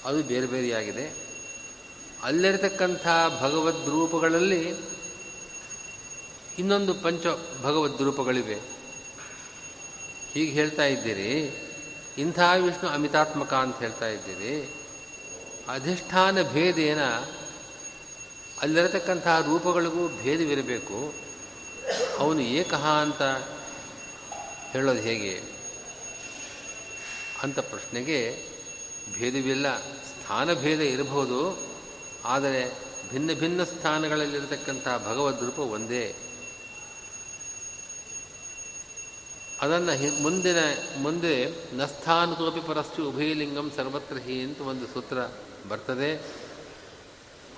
ಅದು 0.05 0.23
ಬೇರೆ 0.23 0.47
ಬೇರೆಯಾಗಿದೆ. 0.47 1.31
ಅಲ್ಲಿರತಕ್ಕಂಥ 2.23 3.07
ಭಗವದ್ 3.41 3.87
ರೂಪಗಳಲ್ಲಿ 3.87 4.75
ಇನ್ನೊಂದು 6.59 6.95
ಪಂಚ 6.95 7.27
ಭಗವದ್ 7.63 8.03
ರೂಪಗಳಿವೆ. 8.03 8.55
ಹೀಗೆ 10.33 10.53
ಹೇಳ್ತಾ 10.53 10.85
ಇದ್ದೀರಿ 10.85 11.70
ಇಂಥ 12.21 12.39
ವಿಷ್ಣು 12.39 12.91
ಅಮಿತಾತ್ಮಕ 12.91 13.55
ಅಂತ 13.55 13.79
ಹೇಳ್ತಾ 13.79 14.07
ಇದ್ದೀರಿ. 14.07 14.75
ಅಧಿಷ್ಠಾನ 15.69 16.43
ಭೇದೇನ 16.43 17.05
ಅಲ್ಲಿರತಕ್ಕಂತಹ 18.61 19.41
ರೂಪಗಳಿಗೂ 19.41 20.09
ಭೇದವಿರಬೇಕು. 20.09 21.15
ಅವನು 22.19 22.41
ಏಕಹ 22.41 22.87
ಅಂತ 22.87 23.23
ಹೇಳೋದು 24.73 24.99
ಹೇಗೆ? 24.99 25.43
ಅಂತ 27.43 27.59
ಪ್ರಶ್ನೆಗೆ 27.59 28.47
ಭೇದವಿಲ್ಲ. 29.15 29.81
ಸ್ಥಾನ 29.81 30.55
ಭೇದ 30.55 30.81
ಇರಬಹುದು. 30.81 31.71
ಆದರೆ 32.25 32.79
ಭಿನ್ನ 33.11 33.33
ಭಿನ್ನ 33.33 33.65
ಸ್ಥಾನಗಳಲ್ಲಿರತಕ್ಕಂಥ 33.65 34.89
ಭಗವದ್ 34.89 35.41
ರೂಪ 35.41 35.59
ಒಂದೇ. 35.59 36.17
ಅದನ್ನು 39.61 40.23
ಮುಂದಿನ, 40.23 40.57
ಮುಂದೆ 40.99 41.49
ನಸ್ಥಾನತೋಪಿ 41.77 42.61
ಪರಸ್ತು 42.61 43.09
ಉಭಯಲಿಂಗಂ 43.09 43.73
ಸರ್ವತ್ರ 43.77 44.17
ಹಿ 44.17 44.43
ಅಂತ 44.43 44.61
ಒಂದು 44.61 44.87
ಸೂತ್ರ 44.87 45.19
ಬರ್ತದೆ. 45.69 46.23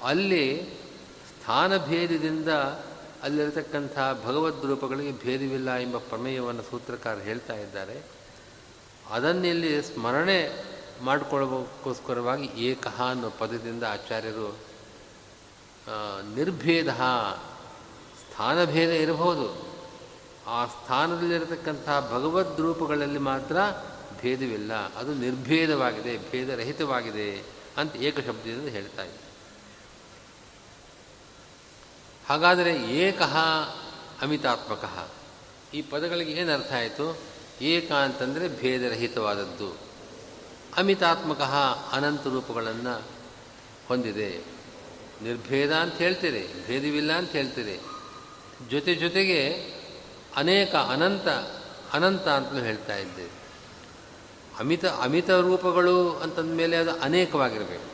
ಅಲ್ಲಿ 0.05 0.69
ಸ್ಥಾನಭೇದದಿಂದ 1.29 2.49
ಅಲ್ಲಿರತಕ್ಕಂಥ 3.23 3.99
ಭಗವದ್ 4.25 4.65
ರೂಪಗಳಿಗೆ 4.65 5.13
ಭೇದವಿಲ್ಲ 5.13 5.75
ಎಂಬ 5.75 5.99
ಪ್ರಮೇಯವನ್ನು 5.99 6.63
ಸೂತ್ರಕಾರ 6.63 7.19
ಹೇಳ್ತಾ 7.19 7.55
ಇದ್ದಾರೆ. 7.55 8.03
ಅದನ್ನಿಲ್ಲಿ 9.11 9.83
ಸ್ಮರಣೆ 9.83 10.65
ಮಾಡಿಕೊಳ್ಳೋಕ್ಕೋಸ್ಕರವಾಗಿ 11.03 12.47
ಏಕಃ 12.47 13.03
ಅನ್ನೋ 13.03 13.31
ಪದದಿಂದ 13.31 13.85
ಆಚಾರ್ಯರು 13.85 14.59
ನಿರ್ಭೇದ 16.35 16.89
ಸ್ಥಾನಭೇದ 16.89 18.91
ಇರಬಹುದು. 18.91 19.72
ಆ 20.47 20.67
ಸ್ಥಾನದಲ್ಲಿರತಕ್ಕಂಥ 20.67 21.89
ಭಗವದ್ 21.89 22.61
ರೂಪಗಳಲ್ಲಿ 22.61 23.19
ಮಾತ್ರ 23.19 23.57
ಭೇದವಿಲ್ಲ. 24.23 24.95
ಅದು 24.95 25.15
ನಿರ್ಭೇದವಾಗಿದೆ, 25.15 26.31
ಭೇದರಹಿತವಾಗಿದೆ 26.31 27.45
ಅಂತ 27.77 27.97
ಏಕಶಬ್ದದಿಂದ 27.97 28.69
ಹೇಳ್ತಾ 28.69 29.03
ಇದೆ 29.03 29.23
ಹಾಗಾದರೆ 32.27 32.77
ಏಕಃ 32.77 33.37
ಅಮಿತಾತ್ಮಕ? 34.23 35.09
ಈ 35.75 35.83
ಪದಗಳಿಗೆ 35.83 36.33
ಏನು 36.33 36.53
ಅರ್ಥ 36.53 36.73
ಆಯಿತು? 36.73 37.19
ಏಕ 37.61 37.93
ಅಂತಂದರೆ 37.93 38.49
ಭೇದರಹಿತವಾದದ್ದು. 38.49 39.77
ಅಮಿತಾತ್ಮಕ 40.77 41.41
ಅನಂತ 41.93 42.27
ರೂಪಗಳನ್ನು 42.27 43.03
ಹೊಂದಿದೆ. 43.89 44.45
ನಿರ್ಭೇದ 45.23 45.75
ಅಂತ 45.75 45.95
ಹೇಳ್ತೀರಿ, 45.95 46.67
ಭೇದವಿಲ್ಲ 46.67 47.13
ಅಂತ 47.13 47.31
ಹೇಳ್ತೀರಿ. 47.31 47.81
ಜೊತೆ 48.71 48.95
ಜೊತೆಗೆ 48.95 49.73
ಅನೇಕ 50.37 50.75
ಅನಂತ 50.75 51.29
ಅನಂತ 51.93 52.29
ಅಂತಲೂ 52.29 52.59
ಹೇಳ್ತಾ 52.59 52.97
ಇದ್ದೇವೆ 52.97 53.43
ಅಮಿತ 54.61 54.85
ಅಮಿತ 54.85 55.31
ರೂಪಗಳು 55.31 56.13
ಅಂತಂದ 56.13 56.53
ಮೇಲೆ 56.55 56.77
ಅದು 56.77 56.91
ಅನೇಕವಾಗಿರಬೇಕು. 57.01 57.93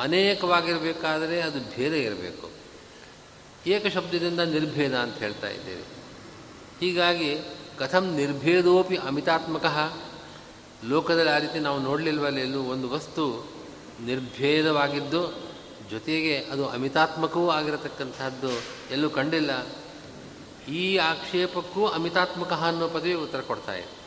ಅನೇಕವಾಗಿರಬೇಕಾದರೆ 0.00 1.40
ಅದು 1.40 1.76
ಭೇದ 1.76 1.92
ಇರಬೇಕು. 1.92 2.50
ಏಕ 3.66 3.86
ಶಬ್ದದಿಂದ 3.86 4.40
ನಿರ್ಭೇದ 4.40 4.94
ಅಂತ 4.94 5.18
ಹೇಳ್ತಾ 5.18 5.48
ಇದ್ದೇವೆ. 5.48 5.82
ಹೀಗಾಗಿ 6.80 7.38
ಕಥಂ 7.78 8.14
ನಿರ್ಭೇದೋಪಿ 8.14 8.96
ಅಮಿತಾತ್ಮಕ. 8.96 9.64
ಲೋಕದಲ್ಲಿ 10.88 11.30
ಆ 11.30 11.38
ರೀತಿ 11.38 11.58
ನಾವು 11.58 11.78
ನೋಡಲಿಲ್ವಲ್ಲ 11.78 12.38
ಎಲ್ಲೂ, 12.38 12.62
ಒಂದು 12.62 12.90
ವಸ್ತು 12.90 13.52
ನಿರ್ಭೇದವಾಗಿದ್ದು 14.04 15.52
ಜೊತೆಗೆ 15.90 16.38
ಅದು 16.38 16.68
ಅಮಿತಾತ್ಮಕವೂ 16.68 17.50
ಆಗಿರತಕ್ಕಂಥದ್ದು 17.50 18.50
ಎಲ್ಲೂ 18.90 19.10
ಕಂಡಿಲ್ಲ. 19.10 19.81
ಈ 20.68 20.96
ಆಕ್ಷೇಪಕ್ಕೂ 20.96 21.86
ಅಮಿತಾತ್ಮಕ 21.86 22.52
ಅನ್ನೋ 22.52 22.88
ಪದವಿ 22.88 23.14
ಉತ್ತರ 23.14 23.40
ಕೊಡ್ತಾ 23.40 23.74
ಇದೆ. 23.74 24.02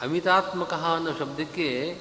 ಅಮಿತಾತ್ಮಕ 0.00 0.74
ಅನ್ನೋ 0.74 1.18
ಶಬ್ದಕ್ಕೆ 1.18 2.00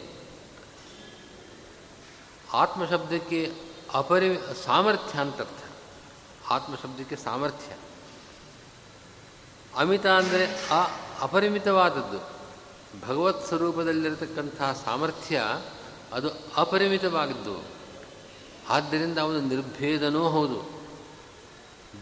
ಆತ್ಮಶಬ್ದಕ್ಕೆ 2.54 3.54
ಅಪರಿ 3.94 4.38
ಸಾಮರ್ಥ್ಯ 4.66 5.20
ಅಂತರ್ಥ 5.20 5.64
ಆತ್ಮಶಬ್ದಕ್ಕೆ 6.50 7.16
ಸಾಮರ್ಥ್ಯ. 7.16 7.74
ಅಮಿತ 9.76 10.08
ಅಂದರೆ 10.08 10.68
ಆ 10.68 10.84
ಅಪರಿಮಿತವಾದದ್ದು. 11.22 12.38
ಭಗವತ್ 13.08 13.48
ಸ್ವರೂಪದಲ್ಲಿರತಕ್ಕಂತಹ 13.48 14.82
ಸಾಮರ್ಥ್ಯ 14.86 15.44
ಅದು 16.14 16.30
ಅಪರಿಮಿತವಾಗಿದ್ದು. 16.58 17.64
ಆದ್ದರಿಂದ 18.70 19.18
ಅವನು 19.18 19.42
ನಿರ್ಭೇದನೂ 19.42 20.30
ಹೌದು. 20.30 20.77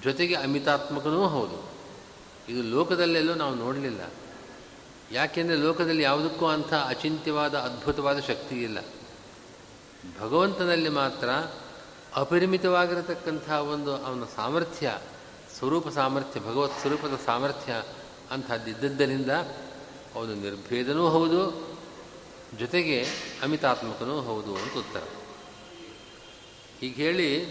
ಜೊತೆಗೆ 0.06 0.36
ಅಮಿತಾತ್ಮಕನೂ 0.36 1.28
ಹೌದು. 1.28 1.72
ಇದು 2.50 2.64
ಲೋಕದಲ್ಲೆಲ್ಲೂ 2.64 3.34
ನಾವು 3.34 3.56
ನೋಡಲಿಲ್ಲ. 3.56 4.02
ಯಾಕೆಂದರೆ 5.12 5.56
ಲೋಕದಲ್ಲಿ 5.56 6.04
ಯಾವುದಕ್ಕೂ 6.04 6.46
ಅಂಥ 6.46 6.74
ಅಚಿಂತ್ಯವಾದ, 6.74 7.56
ಅದ್ಭುತವಾದ 7.56 8.20
ಶಕ್ತಿ 8.20 8.64
ಇಲ್ಲ. 8.64 8.78
ಭಗವಂತನಲ್ಲಿ 10.20 10.90
ಮಾತ್ರ 10.90 11.30
ಅಪರಿಮಿತವಾಗಿರತಕ್ಕಂಥ 12.16 13.50
ಒಂದು 13.50 13.98
ಅವನ 13.98 14.24
ಸಾಮರ್ಥ್ಯ, 14.36 14.98
ಸ್ವರೂಪ 15.58 15.88
ಸಾಮರ್ಥ್ಯ, 15.88 16.40
ಭಗವತ್ 16.40 16.80
ಸ್ವರೂಪದ 16.80 17.20
ಸಾಮರ್ಥ್ಯ 17.26 17.84
ಅಂಥದ್ದಿದ್ದರಿಂದ 18.32 19.32
ಅವನು 20.16 20.36
ನಿರ್ಭೇದನೂ 20.36 21.10
ಹೌದು, 21.10 21.68
ಜೊತೆಗೆ 22.60 23.06
ಅಮಿತಾತ್ಮಕನೂ 23.44 24.22
ಹೌದು 24.22 24.56
ಅಂತ 24.56 24.74
ಉತ್ತರ. 24.74 25.04
ಹೀಗೆ 26.80 26.96
ಹೇಳಿ 26.96 27.46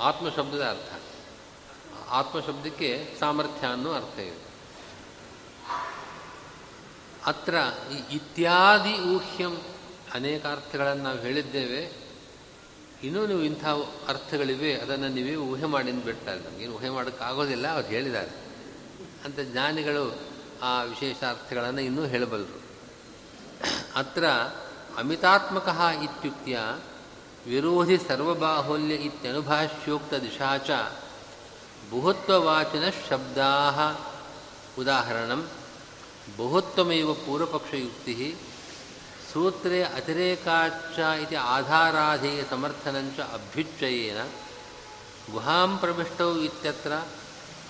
ಆತ್ಮಶಬ್ದದ 0.00 0.62
ಅರ್ಥ. 0.62 1.02
ಆತ್ಮಶಬ್ದಕ್ಕೆ 2.08 3.16
ಸಾಮರ್ಥ್ಯ 3.20 3.66
ಅನ್ನೋ 3.66 3.92
ಅರ್ಥ 3.92 4.18
ಇದೆ. 4.18 4.50
ಅತ್ರ 7.26 7.54
ಈ 7.92 7.96
ಇತ್ಯಾದಿ 8.10 8.98
ಊಹ್ಯಂ 8.98 9.62
ಅನೇಕ 10.14 10.46
ಅರ್ಥಗಳನ್ನು 10.46 11.02
ನಾವು 11.02 11.18
ಹೇಳಿದ್ದೇವೆ. 11.18 11.92
ಇನ್ನೂ 13.02 13.26
ನೀವು 13.26 13.42
ಇಂಥ 13.42 13.64
ಅರ್ಥಗಳಿವೆ, 14.08 14.74
ಅದನ್ನು 14.74 15.08
ನೀವೇ 15.08 15.34
ಊಹೆ 15.34 15.64
ಮಾಡಿ 15.64 15.92
ಬಿಡ್ತಾರೆ 15.92 16.40
ನಮಗೇನು 16.40 16.72
ಊಹೆ 16.72 16.88
ಮಾಡೋಕ್ಕಾಗೋದಿಲ್ಲ 16.88 17.68
ಅವ್ರು 17.68 17.88
ಹೇಳಿದ್ದಾರೆ. 17.88 18.30
ಅಂತ 19.24 19.40
ಜ್ಞಾನಿಗಳು 19.40 20.18
ಆ 20.62 20.82
ವಿಶೇಷ 20.82 21.24
ಅರ್ಥಗಳನ್ನು 21.24 21.80
ಇನ್ನೂ 21.80 22.04
ಹೇಳಬಲ್ಲರು. 22.04 22.60
ಅತ್ರ 23.94 24.28
ಅಮಿತಾತ್ಮಕ 24.98 25.80
ಇತ್ಯುಕ್ತಿಯ 26.04 26.58
ವಿರೋಧಿ 27.46 27.96
ಸರ್ವಬಾಹುಲ್ಯ 27.98 28.94
ಇತ್ಯನುಭಾಷ್ಯೋಕ್ತ 28.94 30.14
ದಿಶಾಚ 30.14 30.70
ಬಹುತ್ವವಾಚಿನ 31.90 32.90
ಶಬ್ದಾ 32.98 33.52
ಉದಾಹರಣಂ 34.78 35.40
ಬಹುತ್ವಮೇವ 36.36 37.12
ಪೂರ್ವಪಕ್ಷಯುಕ್ತಿ 37.26 38.14
ಸೂತ್ರೆ 39.32 39.82
ಅತಿರೇಕಾಚ 39.96 40.98
ಇತಿ 41.22 41.36
ಆಧಾರಾಧೇಯ 41.50 42.42
ಸಮರ್ಥನಂಚ 42.50 43.20
ಅಭ್ಯುಚ್ಚಯೇನ 43.34 44.20
ಗುಹಾಂ 45.32 45.76
ಪ್ರವಿಷ್ಟೌ 45.76 46.30
ಇತ್ಯತ್ರ 46.40 46.92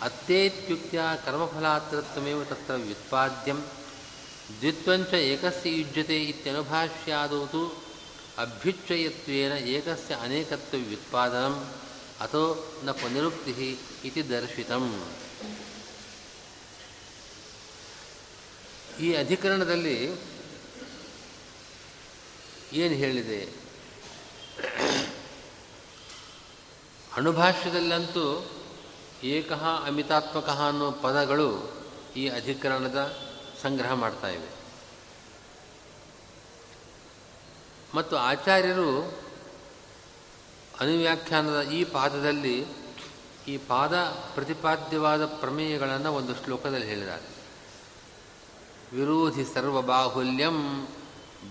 ಅತ್ತೇತ್ಯುಕ್ತ್ಯ 0.03 1.01
ಕರ್ಮಫಲಾತ್ರತ್ವಮೇವ 1.25 2.43
ತತ್ರ 2.45 2.75
ವ್ಯುತ್ಪಾದ್ಯಂ 2.75 3.59
ದ್ವಿತ್ವಂಚ 4.61 5.13
ಏಕಸ್ಯ 5.27 5.71
ಯುಜ್ಯತೆ 5.71 6.19
ಇತ್ಯನುಭಾಷ್ಯಾದೌ 6.25 7.43
ತು 7.47 7.63
ಅಭ್ಯುಚ್ಚಯತ್ವೇನ 8.41 9.53
ಏಕಸ್ಯ 9.53 10.15
ಅನೇಕತ್ವ 10.15 10.77
ವ್ಯುತ್ಪಾದನಂ 10.77 11.75
ಅಥೋ 12.21 12.73
ನ 12.85 12.91
ಪುನರುಕ್ತಿ 12.91 13.79
ಇತಿ 14.05 14.29
ದರ್ಶಿತಂ. 14.29 15.09
ಈ 19.01 19.15
ಅಧಿಕರಣದಲ್ಲಿ 19.15 20.11
ಏನು 22.73 22.95
ಹೇಳಿದೆ? 22.95 23.49
ಅಣುಭಾಷ್ಯದಲ್ಲಂತೂ 27.17 28.51
ಏಕಃ 29.23 29.65
ಅಮಿತಾತ್ಮಕಃ 29.87 30.63
ಅನ್ನೋ 30.69 30.91
ಪದಗಳು 30.91 31.73
ಈ 32.17 32.29
ಅಧಿಕರಣದ 32.29 33.17
ಸಂಗ್ರಹ 33.63 33.93
ಮಾಡ್ತಾ 33.93 34.29
ಇವೆ. 34.29 34.60
ಮತ್ತು 37.95 38.17
ಆಚಾರ್ಯರು 38.17 39.19
ಅನುವ್ಯಾಖ್ಯಾನದ 40.81 41.63
ಈ 41.63 41.85
ಪಾದದಲ್ಲಿ 41.85 42.67
ಈ 43.49 43.57
ಪಾದ 43.57 43.97
ಪ್ರತಿಪಾದ್ಯವಾದ 44.35 45.27
ಪ್ರಮೇಯಗಳನ್ನು 45.27 46.13
ಒಂದು 46.13 46.45
ಶ್ಲೋಕದಲ್ಲಿ 46.45 46.87
ಹೇಳಿದ್ದಾರೆ. 46.87 47.41
ವಿರೋಧಿ 48.97 49.45
ಸರ್ವ 49.55 49.83
ಬಾಹುಲ್ಯಂ. 49.83 50.89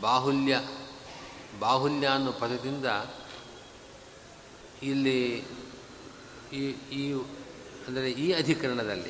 ಬಾಹುಲ್ಯ 0.01 0.61
ಬಾಹುಲ್ಯ 1.59 2.07
ಅನ್ನೋ 2.07 2.31
ಪದದಿಂದ 2.31 2.85
ಇಲ್ಲಿ 4.83 5.45
ಈ 6.53 7.13
ಅಂದರೆ 7.87 8.11
ಈ 8.11 8.31
ಅಧಿಕರಣದಲ್ಲಿ 8.31 9.09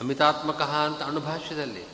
ಅಮಿತಾತ್ಮಕ 0.00 0.62
ಅಂತ 0.62 1.02
ಅಣುಭಾಷ್ಯದಲ್ಲಿ 1.02 1.93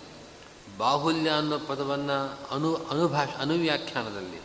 ಬಾಹುಲ್ಯ 0.81 1.31
ಅನ್ನೋ 1.31 1.59
ಪದವನ್ನು 1.59 2.19
ಅನು 2.55 2.75
ಅನುಭಾಷ 2.75 3.29
ಅನುವ್ಯಾಖ್ಯಾನದಲ್ಲಿ 3.29 4.41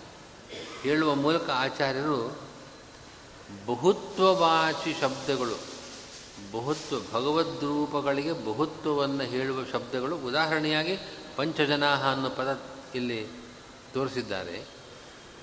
ಹೇಳುವ 0.82 1.16
ಮೂಲಕ 1.16 1.50
ಆಚಾರ್ಯರು 1.50 2.18
ಬಹುತ್ವವಾಚಿ 3.66 4.92
ಶಬ್ದಗಳು, 5.02 5.58
ಬಹುತ್ವ 6.52 6.96
ಭಗವದ್ರೂಪಗಳಿಗೆ 7.14 8.34
ಬಹುತ್ವವನ್ನು 8.46 9.24
ಹೇಳುವ 9.24 9.60
ಶಬ್ದಗಳು 9.72 10.16
ಉದಾಹರಣೆಯಾಗಿ 10.18 10.96
ಪಂಚಜನಾಹ 11.36 12.12
ಅನ್ನೋ 12.12 12.30
ಪದ 12.30 12.60
ಇಲ್ಲಿ 12.96 13.20
ತೋರಿಸಿದ್ದಾರೆ. 13.94 14.68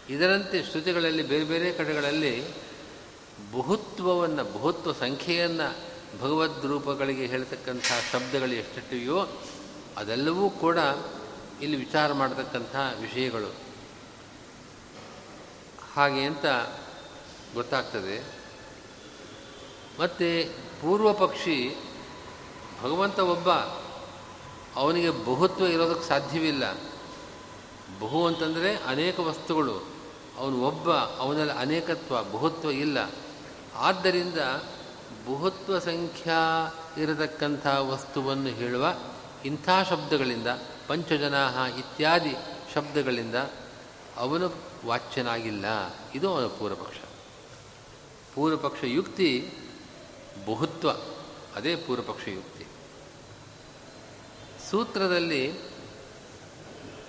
ಇದರಂತೆ 0.08 0.62
ಶ್ರುತಿಗಳಲ್ಲಿ 0.62 1.22
ಬೇರೆ 1.22 1.44
ಬೇರೆ 1.44 1.72
ಕಡೆಗಳಲ್ಲಿ 1.72 2.34
ಬಹುತ್ವವನ್ನು, 3.52 4.44
ಬಹುತ್ವ 4.44 4.92
ಸಂಖ್ಯೆಯನ್ನು 4.92 5.68
ಭಗವದ್ರೂಪಗಳಿಗೆ 6.20 7.26
ಹೇಳ್ತಕ್ಕಂಥ 7.26 7.86
ಶಬ್ದಗಳು 8.12 8.52
ಎಷ್ಟೆಷ್ಟಿವೆಯೋ 8.52 9.18
ಅದೆಲ್ಲವೂ 9.96 10.50
ಕೂಡ 10.50 10.78
ಇಲ್ಲಿ 11.62 11.76
ವಿಚಾರ 11.76 12.12
ಮಾಡತಕ್ಕಂಥ 12.12 12.76
ವಿಷಯಗಳು. 13.00 13.54
ಹಾಗೆ 15.94 16.22
ಅಂತ 16.22 16.46
ಗೊತ್ತಾಗ್ತದೆ. 17.54 18.24
ಮತ್ತು 20.00 20.52
ಪೂರ್ವ 20.82 21.12
ಪಕ್ಷಿ 21.12 21.76
ಭಗವಂತ 22.82 23.18
ಒಬ್ಬ, 23.18 23.50
ಅವನಿಗೆ 24.76 25.10
ಬಹುತ್ವ 25.10 25.66
ಇರೋದಕ್ಕೆ 25.66 26.08
ಸಾಧ್ಯವಿಲ್ಲ. 26.08 26.72
ಬಹು 28.00 28.26
ಅಂತಂದರೆ 28.26 28.76
ಅನೇಕ 28.76 29.20
ವಸ್ತುಗಳು, 29.20 29.86
ಅವನು 30.38 30.62
ಒಬ್ಬ, 30.62 30.92
ಅವನಲ್ಲಿ 30.92 31.52
ಅನೇಕತ್ವ, 31.52 32.24
ಬಹುತ್ವ 32.24 32.70
ಇಲ್ಲ. 32.70 33.10
ಆದ್ದರಿಂದ 33.76 34.38
ಬಹುತ್ವ 35.28 35.78
ಸಂಖ್ಯಾ 35.78 36.74
ಇರತಕ್ಕಂಥ 36.96 37.66
ವಸ್ತುವನ್ನು 37.66 38.48
ಹೇಳುವ 38.48 38.94
ಇಂಥ 39.44 39.68
ಶಬ್ದಗಳಿಂದ, 39.90 40.46
ಪಂಚಜನಾಹ 40.86 41.78
ಇತ್ಯಾದಿ 41.78 42.36
ಶಬ್ದಗಳಿಂದ 42.74 43.34
ಅವನು 44.16 44.54
ವಾಚ್ಯನಾಗಿಲ್ಲ. 44.86 45.64
ಇದು 46.14 46.34
ಅವನ 46.34 46.46
ಪೂರ್ವಪಕ್ಷ. 46.46 46.96
ಪೂರ್ವಪಕ್ಷ 48.34 48.84
ಯುಕ್ತಿ, 48.84 49.52
ಬಹುತ್ವ, 50.46 50.90
ಅದೇ 51.56 51.76
ಪೂರ್ವಪಕ್ಷ 51.76 52.28
ಯುಕ್ತಿ. 52.28 52.66
ಸೂತ್ರದಲ್ಲಿ 54.70 55.58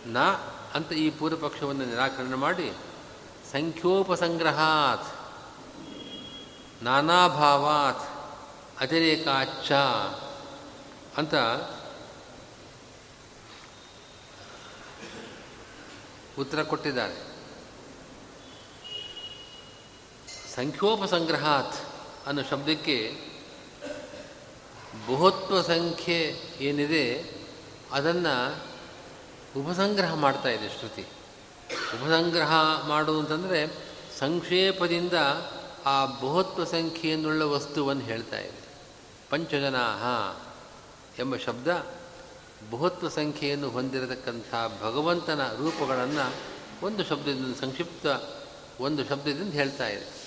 ನಾ 0.06 0.34
ಅಂತ 0.74 0.92
ಈ 0.92 1.10
ಪೂರ್ವಪಕ್ಷವನ್ನು 1.10 1.86
ನಿರಾಕರಣೆ 1.86 2.36
ಮಾಡಿ, 2.36 2.74
ಸಂಖ್ಯೋಪಸಂಗ್ರಹಾತ್, 3.52 5.08
ನಾನಾಭಾವಾತ್ 6.84 8.02
ಅತಿರೇಕಾಚ್ಚ 8.82 9.72
ಅಂತ 11.18 11.36
ಉತ್ತರ 16.40 16.64
ಕೊಟ್ಟಿದ್ದಾರೆ. 16.64 17.34
ಸಂಖ್ಯೋಪಸಂಗ್ರಹಾತ್ 20.56 21.76
ಅನ್ನೋ 22.28 22.42
ಶಬ್ದಕ್ಕೆ 22.50 23.16
ಬಹುತ್ವ 25.08 25.62
ಸಂಖ್ಯೆ 25.62 26.36
ಏನಿದೆ, 26.60 27.36
ಅದನ್ನು 27.92 28.56
ಉಪಸಂಗ್ರಹ 29.60 30.14
ಮಾಡ್ತಾ 30.14 30.50
ಇದೆ 30.50 30.70
ಶ್ರುತಿ. 30.70 31.02
ಉಪಸಂಗ್ರಹ 31.72 32.52
ಮಾಡುವಂತಂದರೆ 32.88 33.68
ಸಂಕ್ಷೇಪದಿಂದ 34.20 35.14
ಆ 35.86 36.06
ಬಹುತ್ವ 36.06 36.64
ಸಂಖ್ಯೆಯನ್ನುಳ್ಳ 36.64 37.42
ವಸ್ತುವನ್ನು 37.42 38.02
ಹೇಳ್ತಾ 38.02 38.40
ಇದೆ. 38.40 38.64
ಪಂಚಜನಾಹ 39.30 40.04
ಎಂಬ 41.20 41.36
ಶಬ್ದ 41.36 41.68
ಬಹುತ್ವ 42.72 43.10
ಸಂಖ್ಯೆಯನ್ನು 43.10 43.70
ಹೊಂದಿರತಕ್ಕಂಥ 43.70 44.54
ಭಗವಂತನ 44.84 45.48
ರೂಪಗಳನ್ನು 45.48 46.34
ಒಂದು 46.86 47.04
ಶಬ್ದದಿಂದ 47.04 47.56
ಸಂಕ್ಷಿಪ್ತ 47.56 48.06
ಒಂದು 48.82 49.06
ಶಬ್ದದಿಂದ 49.06 49.54
ಹೇಳ್ತಾ 49.54 49.88
ಇದೆ. 49.88 50.24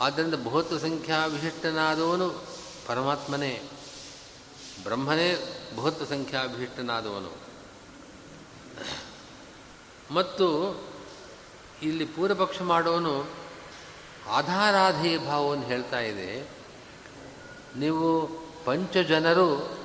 ಆದ್ದರಿಂದ 0.00 0.34
ಬಹುತ್ವ 0.34 0.78
ಸಂಖ್ಯಾ 0.78 1.26
ವಿಶಿಷ್ಟನಾದವನು 1.26 2.44
ಪರಮಾತ್ಮನೇ, 2.86 3.62
ಬ್ರಹ್ಮನೇ 4.82 5.56
ಬಹುತ್ವ 5.76 6.04
ಸಂಖ್ಯಾ 6.04 6.42
ವಿಶಿಷ್ಟನಾದವನು. 6.42 7.48
ಮತ್ತು 10.14 10.80
ಇಲ್ಲಿ 11.82 12.04
ಪೂರ್ವಪಕ್ಷ 12.04 12.62
ಮಾಡುವನು 12.62 13.26
ಆಧಾರಾಧೇಯ 14.28 15.18
ಭಾವವನ್ನು 15.18 15.64
ಹೇಳ್ತಾ 15.64 16.00
ಇದೆ. 16.00 16.50
ನೀವು 17.76 18.28
ಪಂಚಜನರು 18.64 19.77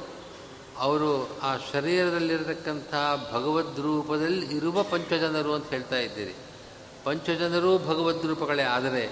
ಅವರು 0.77 1.39
ಆ 1.39 1.57
ಶರೀರದಲ್ಲಿರತಕ್ಕಂಥ 1.57 2.93
ಭಗವದ್ 3.31 3.79
ರೂಪದಲ್ಲಿ 3.79 4.45
ಇರುವ 4.45 4.83
ಪಂಚಜನರು 4.83 5.53
ಅಂತ 5.53 5.69
ಹೇಳ್ತಾ 5.69 5.95
ಇದ್ದೀರಿ. 5.95 6.36
ಪಂಚಜನರು 7.03 7.77
ಭಗವದ್ 7.77 8.25
ರೂಪಗಳೇ, 8.25 8.63
ಆದರೆ 8.63 9.09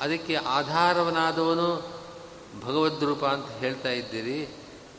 ಅದಕ್ಕೆ 0.00 0.34
ಆಧಾರವನಾದವನು 0.34 1.96
ಭಗವದ್ರೂಪ 2.60 3.24
ಅಂತ 3.24 3.50
ಹೇಳ್ತಾ 3.50 3.88
ಇದ್ದೀರಿ. 3.88 4.48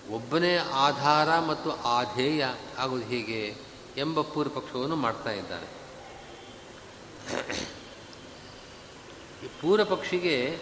ಒಬ್ಬನೇ 0.10 0.58
ಆಧಾರ 0.58 1.40
ಮತ್ತು 1.40 1.72
ಆಧೇಯ 1.72 2.46
ಆಗುವುದು 2.78 3.06
ಹೀಗೆ 3.06 3.56
ಎಂಬ 3.98 4.22
ಪೂರ್ವಪಕ್ಷವನ್ನು 4.22 4.96
ಮಾಡ್ತಾ 4.96 5.32
ಇದ್ದಾನೆ 5.32 5.68
ಪೂರ್ವಪಕ್ಷಿಗೆ 9.62 10.60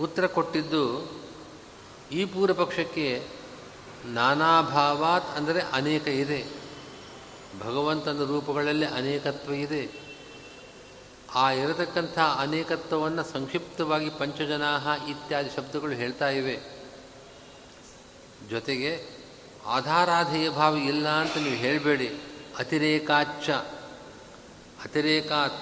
ಉತ್ತರ 0.00 0.26
ಕೊಟ್ಟಿದ್ದು 0.26 1.12
ಈ 2.12 2.24
ಪೂರ್ವಪಕ್ಷಕ್ಕೆ 2.24 3.26
ನಾನಾಭಾವಾತ್ 4.04 5.36
ಅಂದರೆ 5.36 5.60
ಅನೇಕ 5.60 6.08
ಇದೆ. 6.08 6.46
ಭಗವಂತನ 7.60 8.24
ರೂಪಗಳಲ್ಲಿ 8.24 8.86
ಅನೇಕತ್ವ 8.86 9.54
ಇದೆ. 9.54 9.90
ಆ 11.34 11.50
ಇರತಕ್ಕಂಥ 11.50 12.18
ಅನೇಕತ್ವವನ್ನು 12.18 13.24
ಸಂಕ್ಷಿಪ್ತವಾಗಿ 13.24 14.10
ಪಂಚಜನಾಹ 14.10 15.08
ಇತ್ಯಾದಿ 15.08 15.50
ಶಬ್ದಗಳು 15.50 15.92
ಹೇಳ್ತಾ 15.92 16.28
ಇವೆ. 16.28 16.60
ಜೊತೆಗೆ 18.50 19.08
ಆಧಾರಾಧೇಯ 19.66 20.50
ಭಾವ 20.50 20.76
ಇಲ್ಲ 20.76 21.08
ಅಂತ 21.08 21.36
ನೀವು 21.36 21.54
ಹೇಳಬೇಡಿ. 21.54 22.08
ಅತಿರೇಕಾತ್ 24.84 25.54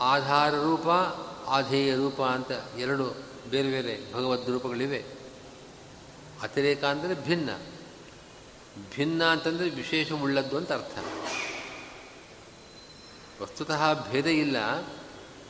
ಆಧಾರ 0.00 0.54
ರೂಪ, 0.54 0.88
ಆಧೇಯ 1.46 1.94
ರೂಪ 1.94 2.22
ಅಂತ 2.22 2.50
ಎರಡು 2.78 3.27
ಬೇರೆ 3.50 3.70
ಬೇರೆ 3.70 4.14
ಭಗವದ್ 4.14 4.50
ರೂಪಗಳಿವೆ. 4.50 5.04
ಅತಿರೇಕ 6.42 6.84
ಅಂದರೆ 6.84 7.14
ಭಿನ್ನ. 7.14 7.50
ಭಿನ್ನ 8.96 9.24
ಅಂತಂದರೆ 9.24 9.70
ವಿಶೇಷವುಳ್ಳದ್ದು 9.70 10.56
ಅಂತ 10.56 10.72
ಅರ್ಥ. 10.72 10.98
ವಸ್ತುತಃ 13.42 14.10
ಭೇದ 14.10 14.26
ಇಲ್ಲ. 14.26 14.56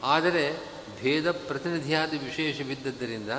ಆದರೆ 0.03 0.57
ಭೇದ 1.03 1.31
ಪ್ರತಿನಿಧಿಯಾದ 1.31 2.11
ವಿಶೇಷವಿದ್ದದ್ದರಿಂದ 2.11 3.31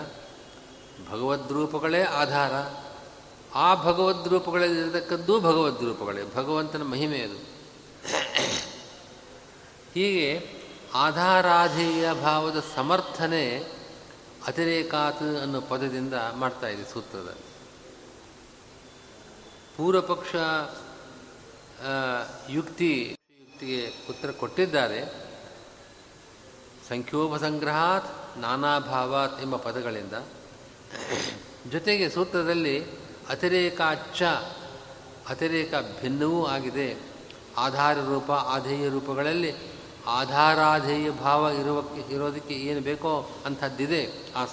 ಭಗವದ್ರೂಪಗಳೇ 1.09 2.03
ಆಧಾರ. 2.03 2.51
ಆ 3.55 3.75
ಭಗವದ್ರೂಪಗಳಲ್ಲಿರತಕ್ಕದ್ದು 3.75 5.39
ಭಗವದ್ರೂಪಗಳೇ 5.39 6.23
ಭಗವಂತನ 6.35 6.83
ಮಹಿಮೆ 6.83 7.19
ಅದು. 7.19 7.35
ಹೀಗೆ 9.95 10.49
ಆಧಾರಾಧೇಯ 10.93 12.13
ಭಾವದ 12.13 12.63
ಸಮರ್ಥನೆ 12.75 13.78
ಅತಿರೇಕಾತ್ 14.47 15.21
ಅನ್ನೋ 15.21 15.61
ಪದದಿಂದ 15.61 16.13
ಮಾಡ್ತಾ 16.33 16.67
ಇದೆ 16.67 16.93
ಸೂತ್ರದಲ್ಲಿ 16.93 17.49
ಪೂರ್ವಪಕ್ಷ 19.77 20.35
ಯುಕ್ತಿ, 22.49 23.17
ಯುಕ್ತಿಗೆ 23.39 23.93
ಉತ್ತರ 24.09 24.31
ಕೊಟ್ಟಿದ್ದಾರೆ. 24.31 25.29
ಸಂಖ್ಯೋಪಸಂಗ್ರಹಾತ್, 26.87 28.37
ನಾನಾಭಾವಾತ್ 28.37 29.41
ಎಂಬ 29.41 29.55
ಪದಗಳಿಂದ. 29.55 30.13
ಜೊತೆಗೆ 31.71 32.09
ಸೂತ್ರದಲ್ಲಿ 32.09 32.85
ಅತಿರೇಕಾಚ್ಚ 33.29 34.23
ಅತಿರೇಕ 35.29 35.73
ಭಿನ್ನವೂ 36.01 36.45
ಆಗಿದೆ. 36.45 36.99
ಆಧಾರ 37.57 37.99
ರೂಪ 37.99 38.31
ಆಧೇಯ 38.31 38.89
ರೂಪಗಳಲ್ಲಿ 38.89 39.68
ಆಧಾರಾಧೇಯ 40.05 41.11
ಭಾವ 41.11 41.49
ಇರುವಕ್ಕೆ 41.59 42.13
ಇರೋದಕ್ಕೆ 42.13 42.53
ಏನು 42.53 42.81
ಬೇಕೋ 42.81 43.29
ಅಂಥದ್ದಿದೆ. 43.45 44.33
ಆ 44.33 44.45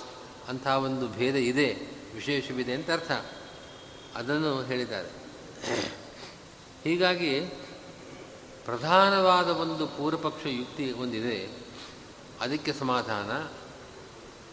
ಅಂಥ 0.49 0.67
ಒಂದು 0.67 1.09
ಭೇದ 1.09 1.35
ಇದೆ, 1.35 1.75
ವಿಶೇಷವಿದೆ 2.15 2.73
ಅಂತ 2.73 2.91
ಅರ್ಥ. 2.91 3.13
ಅದನ್ನು 4.17 4.63
ಹೇಳಿದ್ದಾರೆ. 4.63 5.09
ಹೀಗಾಗಿ 6.85 7.41
ಪ್ರಧಾನವಾದ 8.65 9.49
ಒಂದು 9.49 9.87
ಪೂರ್ವಪಕ್ಷ 9.87 10.47
ಯುಕ್ತಿ 10.47 10.93
ಒಂದಿದೆ. 10.93 11.51
ಅದಕ್ಕೆ 12.41 12.73
ಸಮಾಧಾನ. 12.73 13.49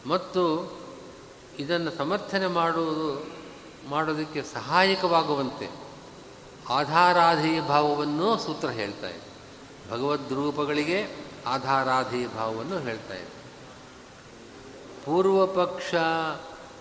ಮತ್ತು 0.09 0.77
ಇದನ್ನು 1.59 1.91
ಸಮರ್ಥನೆ 1.91 2.47
ಮಾಡುವುದು, 2.47 3.25
ಮಾಡೋದಕ್ಕೆ 3.89 4.43
ಸಹಾಯಕವಾಗುವಂತೆ 4.43 5.69
ಆಧಾರಾಧೇಯ 6.69 7.61
ಭಾವವನ್ನು 7.61 8.37
ಸೂತ್ರ 8.37 8.69
ಹೇಳ್ತಾ 8.69 9.07
ಭಗವದ್ರೂಪಗಳಿಗೆ 9.89 11.25
ಆಧಾರಾಧಿ 11.45 12.27
ಭಾವವನ್ನು 12.27 12.79
ಹೇಳ್ತಾ 12.79 13.13
ಇದೆ. 13.13 13.43
ಪೂರ್ವಪಕ್ಷ 15.05 15.95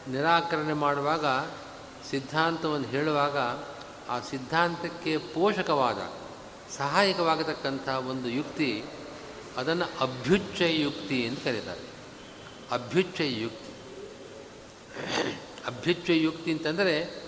ನಿರಾಕರಣೆ 0.09 0.73
ಮಾಡುವಾಗ, 0.73 1.27
ಸಿದ್ಧಾಂತವನ್ನು 2.11 2.89
ಹೇಳುವಾಗ 2.89 3.39
ಆ 4.11 4.21
ಸಿದ್ಧಾಂತಕ್ಕೆ 4.31 5.17
ಪೋಷಕವಾದ, 5.17 6.13
ಸಹಾಯಕವಾಗತಕ್ಕಂಥ 6.77 7.89
ಒಂದು 7.89 8.29
ಯುಕ್ತಿ 8.29 8.85
ಅದನ್ನು 9.57 9.85
ಅಭ್ಯುಚ್ಚಯ 10.01 10.81
ಯುಕ್ತಿ 10.81 11.21
ಎಂದು 11.21 11.45
ಕರೀತಾರೆ. 11.45 11.93
ಅಭ್ಯುಚ್ಚಯ 12.71 13.33
ಯುಕ್ತಿ. 13.33 13.73
ಅಭ್ಯುಚ್ಚಯ 15.67 16.17
ಯುಕ್ತಿ 16.17 16.53
ಅಂತಂದರೆ 16.53 17.23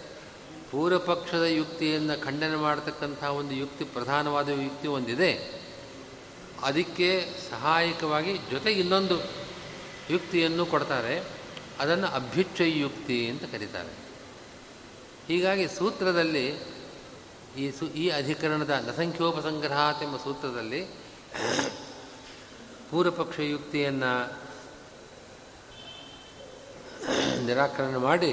ಪೂರ್ವಪಕ್ಷದ 0.70 1.42
ಯುಕ್ತಿಯನ್ನು 1.42 2.24
ಖಂಡನೆ 2.24 2.56
ಮಾಡತಕ್ಕಂಥ 2.56 3.24
ಒಂದು 3.24 3.54
ಯುಕ್ತಿ, 3.54 3.84
ಪ್ರಧಾನವಾದ 3.84 4.48
ಯುಕ್ತಿ 4.48 4.88
ಒಂದಿದೆ. 4.88 5.63
ಅದಕ್ಕೆ 6.64 7.08
ಸಹಾಯಕವಾಗಿ 7.50 8.38
ಜೊತೆಗೆ 8.50 8.80
ಇನ್ನೊಂದು 8.80 9.16
ಯುಕ್ತಿಯನ್ನು 10.10 10.66
ಕೊಡ್ತಾರೆ. 10.66 11.24
ಅದನ್ನು 11.78 12.06
ಅಭ್ಯುಚ್ಚಯ 12.06 12.70
ಯುಕ್ತಿ 12.78 13.28
ಅಂತ 13.28 13.44
ಕರೀತಾರೆ. 13.52 13.92
ಹೀಗಾಗಿ 15.28 15.68
ಸೂತ್ರದಲ್ಲಿ 15.68 16.46
ಈ 17.58 17.70
ಸು, 17.70 17.86
ಈ 17.86 18.08
ಅಧಿಕರಣದ 18.08 18.70
ನಸಂಖ್ಯೋಪಸಂಗ್ರಹಾತ್ 18.70 20.02
ಎಂಬ 20.02 20.16
ಸೂತ್ರದಲ್ಲಿ 20.16 20.80
ಪೂರ್ವಪಕ್ಷ 22.90 23.40
ಯುಕ್ತಿಯನ್ನು 23.40 24.12
ನಿರಾಕರಣೆ 27.44 27.96
ಮಾಡಿ 27.96 28.32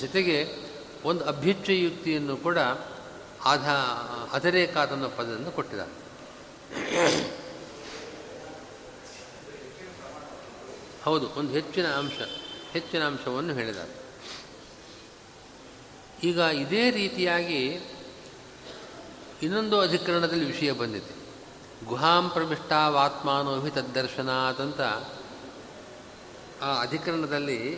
ಜೊತೆಗೆ 0.00 0.36
ಒಂದು 1.04 1.24
ಅಭ್ಯುಚ್ಚಯ 1.24 1.76
ಯುಕ್ತಿಯನ್ನು 1.76 2.36
ಕೂಡ 2.36 2.58
ಆಧಾ 3.44 3.76
ಅತಿರೇಕಾತ್ 4.32 4.92
ಅನ್ನೋ 4.92 5.08
ಪದವನ್ನು 5.08 5.50
ಕೊಟ್ಟಿದ್ದಾರೆ. 5.50 5.97
ಹೌದು, 11.04 11.30
ಒಂದು 11.36 11.52
ಹೆಚ್ಚಿನ 11.52 11.86
ಅಂಶ, 11.86 12.18
ಹೆಚ್ಚಿನ 12.72 13.06
ಅಂಶವನ್ನು 13.06 13.54
ಹೇಳಿದ 13.54 13.76
ಈಗ 16.24 16.38
ಇದೇ 16.38 16.90
ರೀತಿಯಾಗಿ 16.90 17.74
ಇನ್ನೊಂದು 19.42 19.80
ಅಧಿಕರಣದಲ್ಲಿ 19.80 20.44
ವಿಷಯ 20.44 20.72
ಬಂದಿದೆ. 20.72 21.18
ಗುಹಾಂ 21.86 22.30
ಪ್ರವಿಷ್ಟಾವಾತ್ಮಾನೋಹಿ 22.30 23.70
ತದ್ದರ್ಶನಾತ್ 23.70 24.60
ಅಂತ 24.60 24.80
ಆ 26.62 26.80
ಅಧಿಕರಣದಲ್ಲಿ 26.82 27.76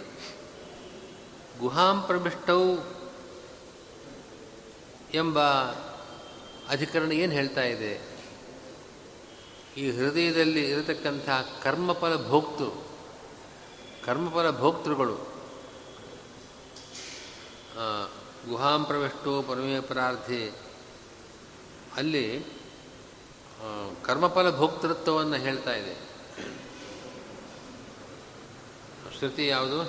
ಗುಹಾಂ 1.59 2.03
ಪ್ರವಿಷ್ಟೌ 2.03 2.77
ಎಂಬ 5.15 5.41
ಅಧಿಕರಣ 6.69 7.13
ಏನು 7.13 7.33
ಹೇಳ್ತಾ 7.33 7.63
ಇದೆ? 7.63 8.10
ಈ 9.77 9.91
ಹೃದಯದಲ್ಲಿ 9.91 10.71
ಇರತಕ್ಕಂಥ 10.71 11.29
ಕರ್ಮಫಲ 11.63 12.29
ಭೋಕ್ತೃ, 12.29 12.71
ಕರ್ಮಫಲ 14.05 14.59
ಭೋಕ್ತೃಗಳು 14.59 15.17
ಗುಹಾಂ 18.49 18.85
ಪ್ರವಿಷ್ಟೋ 18.85 19.43
ಪರಮೇ 19.43 19.81
ಪರಾರ್ಥಿ 19.81 20.53
ಅಲ್ಲಿ 21.97 22.47
ಕರ್ಮಫಲ 24.03 24.57
ಭೋಕ್ತೃತ್ವವನ್ನು 24.57 25.37
ಹೇಳ್ತಾ 25.37 25.75
ಇದೆ. 25.75 25.95
ಶ್ರುತಿ 29.19 29.47
ಯಾವುದು? 29.47 29.83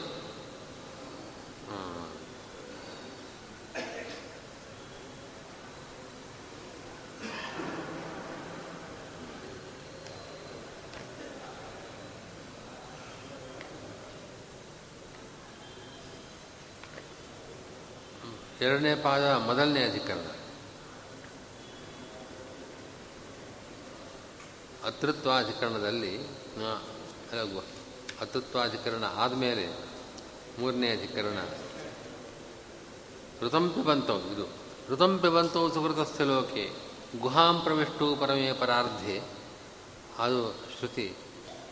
ಎರಡನೇ 18.62 18.96
ಪಾದ 18.96 19.24
ಮೊದಲನೇ 19.24 19.84
ಅಧಿಕರಣ. 19.84 20.32
ಅತೃತ್ವಾಧಿಕರಣದಲ್ಲಿ 24.86 26.24
ಅತೃತ್ವಾಧಿಕರಣ 28.22 29.04
ಆದಮೇಲೆ 29.16 29.68
ಮೂರನೇ 30.60 30.90
ಅಧಿಕರಣ. 30.90 31.38
ಋತಂ 33.46 33.70
ಪಿಬಂತವು 33.70 34.34
ಇದು. 34.34 34.48
ಋತಂ 34.90 35.20
ಪಿಬಂತವು 35.20 35.74
ಸುಕೃತಸ್ಥ 35.74 36.22
ಲೋಕೆ. 36.22 36.74
ಗುಹಾಂ 37.20 37.60
ಪ್ರವಿಷ್ಟು 37.60 38.16
ಪರಮೇ 38.16 38.54
ಪರಾರ್ಧೆ. 38.54 39.22
ಅದು 40.18 40.52
ಶ್ರುತಿ. 40.52 41.14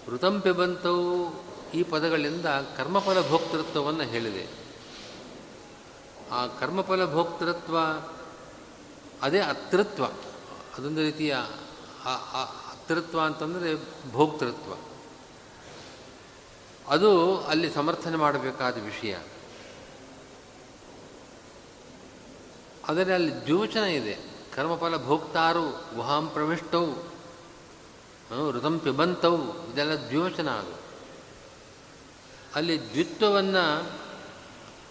ಋತಂ 0.08 0.42
ಪಿಬಂತವು 0.42 1.34
ಈ 1.74 1.84
ಪದಗಳಿಂದ 1.84 2.46
ಕರ್ಮಫಲ 2.46 3.28
ಭೋಕ್ತೃತ್ವವನ್ನು 3.30 4.04
ಹೇಳಿದೆ. 4.04 4.69
ಆ 6.32 6.48
ಕರ್ಮಫಲ 6.48 7.12
ಭೋಕ್ತೃತ್ವ 7.12 7.78
ಅದೇ 9.22 9.40
ಅತೃತ್ವ. 9.40 10.06
ಅದೊಂದು 10.78 11.02
ರೀತಿಯ 11.02 11.36
ಅತೃತ್ವ 12.06 13.22
ಅಂತಂದರೆ 13.22 13.76
ಭೋಕ್ತೃತ್ವ. 14.12 14.74
ಅದು 16.88 17.42
ಅಲ್ಲಿ 17.42 17.74
ಸಮರ್ಥನೆ 17.74 18.18
ಮಾಡಬೇಕಾದ 18.18 18.78
ವಿಷಯ. 18.84 19.18
ಆದರೆ 22.90 23.14
ಅಲ್ಲಿ 23.14 23.46
ದ್ಯೋಚನ 23.46 23.84
ಇದೆ. 23.84 24.18
ಕರ್ಮಫಲ 24.56 25.06
ಭೋಕ್ತಾರು 25.06 25.84
ವಹಾಂ 25.98 26.30
ಪ್ರವಿಷ್ಟವು 26.30 27.10
ಋತಂ 28.52 28.80
ಪಿಬಂತವು 28.80 29.74
ಇದೆಲ್ಲ 29.74 29.92
ದ್ಯೋಚನ 29.92 30.50
ಅದು. 30.50 30.80
ಅಲ್ಲಿ 32.56 32.90
ದ್ವಿತ್ವವನ್ನು 32.92 34.00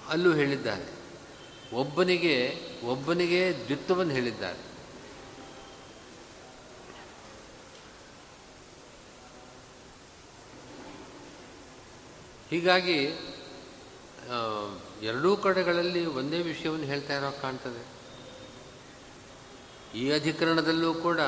ಅಲ್ಲೂ 0.08 0.32
ಹೇಳಿದ್ದಾರೆ 0.32 0.97
ಒಬ್ಬನಿಗೆ 1.72 2.60
ಒಬ್ಬನಿಗೆ 2.84 3.52
ದ್ವಿತ್ವವನ್ನು 3.52 4.12
ಹೇಳಿದ್ದಾರೆ. 4.12 4.68
ಹೀಗಾಗಿ 12.50 13.00
ಎರಡೂ 15.02 15.36
ಕಡೆಗಳಲ್ಲಿ 15.36 16.06
ಒಂದೇ 16.06 16.42
ವಿಷಯವನ್ನು 16.42 16.86
ಹೇಳ್ತಾ 16.86 17.16
ಇರೋ 17.16 17.30
ಕಾಣ್ತದೆ. 17.42 17.98
ಈ 19.98 20.10
ಅಧಿಕರಣದಲ್ಲೂ 20.10 20.94
ಕೂಡ 20.94 21.20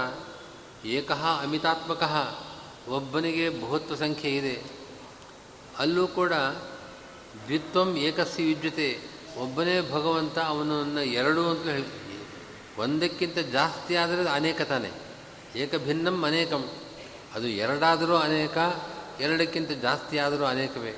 ಏಕಃ 0.85 1.43
ಅಮಿತಾತ್ಮಕ 1.43 2.03
ಒಬ್ಬನಿಗೆ 2.89 3.49
ಬಹುತ್ವ 3.49 3.95
ಸಂಖ್ಯೆ 3.95 4.37
ಇದೆ. 4.37 4.63
ಅಲ್ಲೂ 5.79 6.07
ಕೂಡ 6.07 6.33
ದ್ವಿತ್ವಂ 7.47 7.97
ಏಕಸ್ಸಿ 7.97 8.51
ಯುಜ್ಯತೆ 8.51 9.10
ಒಬ್ಬನೇ 9.37 9.81
ಭಗವಂತ 9.81 10.39
ಅವನನ್ನು 10.39 11.03
ಎರಡು 11.03 11.51
ಅಂತ 11.51 11.67
ಹೇಳಿ, 11.67 11.87
ಒಂದಕ್ಕಿಂತ 12.79 13.39
ಜಾಸ್ತಿ 13.39 13.97
ಆದರೆ 13.97 14.29
ಅನೇಕ 14.29 14.63
ತಾನೆ. 14.63 14.91
ಏಕಭಿನ್ನಂ 15.57 16.23
ಅನೇಕಂ. 16.25 16.65
ಅದು 17.35 17.49
ಎರಡಾದರೂ 17.49 18.17
ಅನೇಕ, 18.17 18.59
ಎರಡಕ್ಕಿಂತ 19.21 19.71
ಜಾಸ್ತಿ 19.71 20.19
ಆದರೂ 20.19 20.45
ಅನೇಕವೇ. 20.45 20.93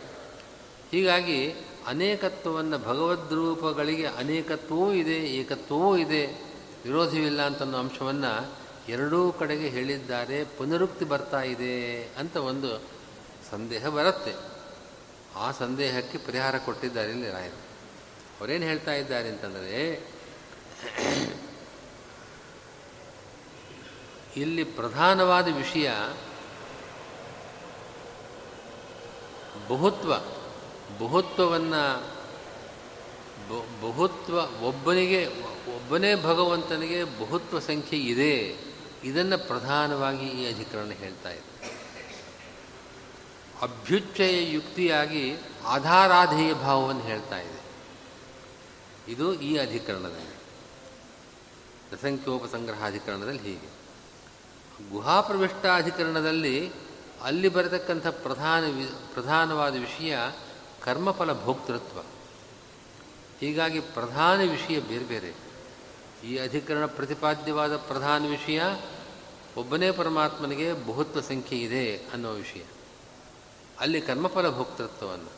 ಹೀಗಾಗಿ 0.90 1.52
ಅನೇಕತ್ವವನ್ನು 1.86 2.78
ಭಗವದ್ರೂಪಗಳಿಗೆ 2.78 4.06
ಅನೇಕತ್ವವೂ 4.06 4.92
ಇದೆ, 4.92 5.18
ಏಕತ್ವವೂ 5.18 5.96
ಇದೆ, 5.96 6.26
ವಿರೋಧವಿಲ್ಲ 6.84 7.42
ಅಂತನ್ನೋ 7.42 7.78
ಅಂಶವನ್ನು 7.78 8.52
ಎರಡೂ 8.88 9.32
ಕಡೆಗೆ 9.32 9.68
ಹೇಳಿದ್ದಾರೆ, 9.68 10.44
ಪುನರುಕ್ತಿ 10.44 11.04
ಬರ್ತಾ 11.04 11.42
ಇದೆ 11.42 12.04
ಅಂತ 12.18 12.36
ಒಂದು 12.36 12.80
ಸಂದೇಹ 13.50 13.88
ಬರುತ್ತೆ. 13.88 14.34
ಆ 15.36 15.50
ಸಂದೇಹಕ್ಕೆ 15.52 16.18
ಪರಿಹಾರ 16.18 16.58
ಕೊಟ್ಟಿದ್ದಾರೆ 16.58 17.10
ಇಲ್ಲಿ 17.10 17.30
ರಾಯರು. 17.30 17.61
ಅವರೇನು 18.40 18.64
ಹೇಳ್ತಾ 18.64 18.94
ಇದ್ದಾರೆ 18.94 19.28
ಅಂತಂದರೆ, 19.28 20.08
ಇಲ್ಲಿ 24.36 24.64
ಪ್ರಧಾನವಾದ 24.64 25.56
ವಿಷಯ 25.56 25.90
ಬಹುತ್ವ, 29.68 30.16
ಬಹುತ್ವವನ್ನು 30.98 32.12
ಬಹುತ್ವ 33.80 34.64
ಒಬ್ಬನಿಗೆ, 34.66 35.26
ಒಬ್ಬನೇ 35.76 36.14
ಭಗವಂತನಿಗೆ 36.14 37.04
ಬಹುತ್ವ 37.04 37.58
ಸಂಖ್ಯೆ 37.58 38.00
ಇದೆ. 38.00 38.56
ಇದನ್ನು 39.04 39.46
ಪ್ರಧಾನವಾಗಿ 39.46 40.28
ಈ 40.28 40.54
ಅಧಿಕರಣ 40.54 40.90
ಹೇಳ್ತಾ 40.90 41.30
ಇದೆ. 41.30 41.52
ಅಭ್ಯುಚ್ಚಯ 43.62 44.52
ಯುಕ್ತಿಯಾಗಿ 44.52 45.36
ಆಧಾರಾಧೇಯ 45.64 46.54
ಭಾವವನ್ನು 46.54 47.02
ಹೇಳ್ತಾ 47.02 47.38
ಇದೆ. 47.40 47.61
ಇದು 49.08 49.40
ಈ 49.40 49.56
ಅಧಿಕರಣದಲ್ಲಿ. 49.56 50.34
ಅಧಿಕರಣದಲ್ಲಿ 52.84 53.42
ಹೀಗೆ. 53.42 53.82
ಗುಹಾಪ್ರವಿಷ್ಟಾಧಿಕರಣದಲ್ಲಿ 54.90 56.72
ಅಲ್ಲಿ 57.22 57.48
ಬರತಕ್ಕಂಥ 57.48 58.06
ಪ್ರಧಾನ 58.06 58.64
ವಿ, 58.64 58.86
ಪ್ರಧಾನವಾದ 59.14 59.76
ವಿಷಯ 59.76 60.18
ಕರ್ಮಫಲ 60.82 61.44
ಭೋಕ್ತೃತ್ವ. 61.44 61.98
ಹೀಗಾಗಿ 63.40 63.80
ಪ್ರಧಾನ 63.80 64.40
ವಿಷಯ 64.50 64.80
ಬೇರೆ 64.80 65.04
ಬೇರೆ. 65.04 65.34
ಈ 66.28 66.36
ಅಧಿಕರಣ 66.36 66.86
ಪ್ರತಿಪಾದ್ಯವಾದ 66.86 67.76
ಪ್ರಧಾನ 67.76 68.26
ವಿಷಯ 68.30 68.62
ಒಬ್ಬನೇ 69.56 69.90
ಪರಮಾತ್ಮನಿಗೆ 69.90 70.72
ಬಹುತ್ವ 70.72 71.20
ಸಂಖ್ಯೆ 71.20 71.58
ಇದೆ 71.58 71.96
ಅನ್ನೋ 71.96 72.32
ವಿಷಯ. 72.32 72.62
ಅಲ್ಲಿ 73.80 74.00
ಕರ್ಮಫಲ 74.00 74.50
ಭೋಕ್ತೃತ್ವವನ್ನು. 74.50 75.30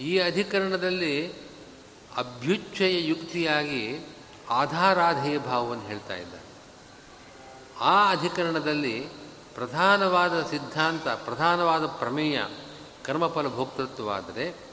ಈ 0.00 0.18
ಅಧಿಕರಣದಲ್ಲಿ 0.18 1.47
ಅಭ್ಯುಚ್ಛಯ 2.18 3.06
ಯುಕ್ತಿಯಾಗಿ 3.06 4.06
ಆಧಾರಾಧೇಯ 4.48 5.38
ಭಾವವನ್ನು 5.38 5.86
ಹೇಳ್ತಾ 5.86 6.16
ಇದ್ದಾರೆ. 6.16 6.48
ಆ 7.80 8.10
ಅಧಿಕರಣದಲ್ಲಿ 8.10 9.00
ಪ್ರಧಾನವಾದ 9.54 10.42
ಸಿದ್ಧಾಂತ, 10.42 11.08
ಪ್ರಧಾನವಾದ 11.08 11.86
ಪ್ರಮೇಯ, 11.86 12.40
ಕರ್ಮಫಲ 13.04 13.48
ಭೋಕ್ತೃತ್ವವಾದರೆ 13.48 14.68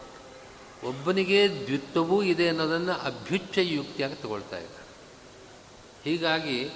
ಒಬ್ಬನಿಗೆ 0.84 1.50
ದ್ವಿತ್ವವೂ 1.66 2.24
ಇದೆ 2.24 2.48
ಅನ್ನೋದನ್ನು 2.48 2.94
ಅಭ್ಯುಚ್ಛಯ 2.94 3.74
ಯುಕ್ತಿಯಾಗಿ 3.74 4.16
ತಗೊಳ್ತಾ 4.16 4.58
ಇದ್ದಾರೆ. 4.58 4.86
ಹೀಗಾಗಿ 6.04 6.70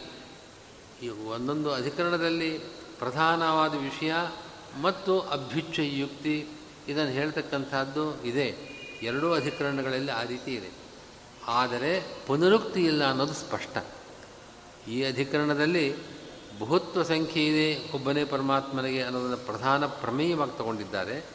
ಈ 1.04 1.10
ಒಂದೊಂದು 1.10 1.74
ಅಧಿಕರಣದಲ್ಲಿ 1.74 2.60
ಪ್ರಧಾನವಾದ 3.00 3.74
ವಿಷಯ 3.76 4.14
ಮತ್ತು 4.82 5.20
ಅಭ್ಯುಚ್ಛಯ 5.20 6.00
ಯುಕ್ತಿ 6.00 6.48
ಇದನ್ನು 6.88 7.12
ಹೇಳ್ತಕ್ಕಂಥದ್ದು 7.12 8.24
ಇದೆ. 8.24 8.79
ಎರಡೂ 9.02 9.34
ಅಧಿಕರಣಗಳಲ್ಲಿ 9.34 10.12
ಆ 10.12 10.24
ರೀತಿ 10.24 10.56
ಇದೆ. 10.56 10.70
ಆದರೆ 11.48 12.18
ಪುನರುಕ್ತಿ 12.28 12.86
ಇಲ್ಲ 12.86 13.10
ಅನ್ನೋದು 13.10 13.34
ಸ್ಪಷ್ಟ. 13.34 13.78
ಈ 14.90 15.04
ಅಧಿಕರಣದಲ್ಲಿ 15.04 15.96
ಬಹುತ್ವ 16.60 17.04
ಸಂಖ್ಯೆ 17.04 17.48
ಇದೆ 17.48 17.92
ಒಬ್ಬನೇ 17.96 18.26
ಪರಮಾತ್ಮನಿಗೆ 18.26 19.04
ಅನ್ನೋದನ್ನು 19.04 19.38
ಪ್ರಧಾನ 19.38 19.86
ಪ್ರಮೇಯವಾಗಿ 19.86 20.58
ತಗೊಂಡಿದ್ದಾರೆ. 20.58 21.26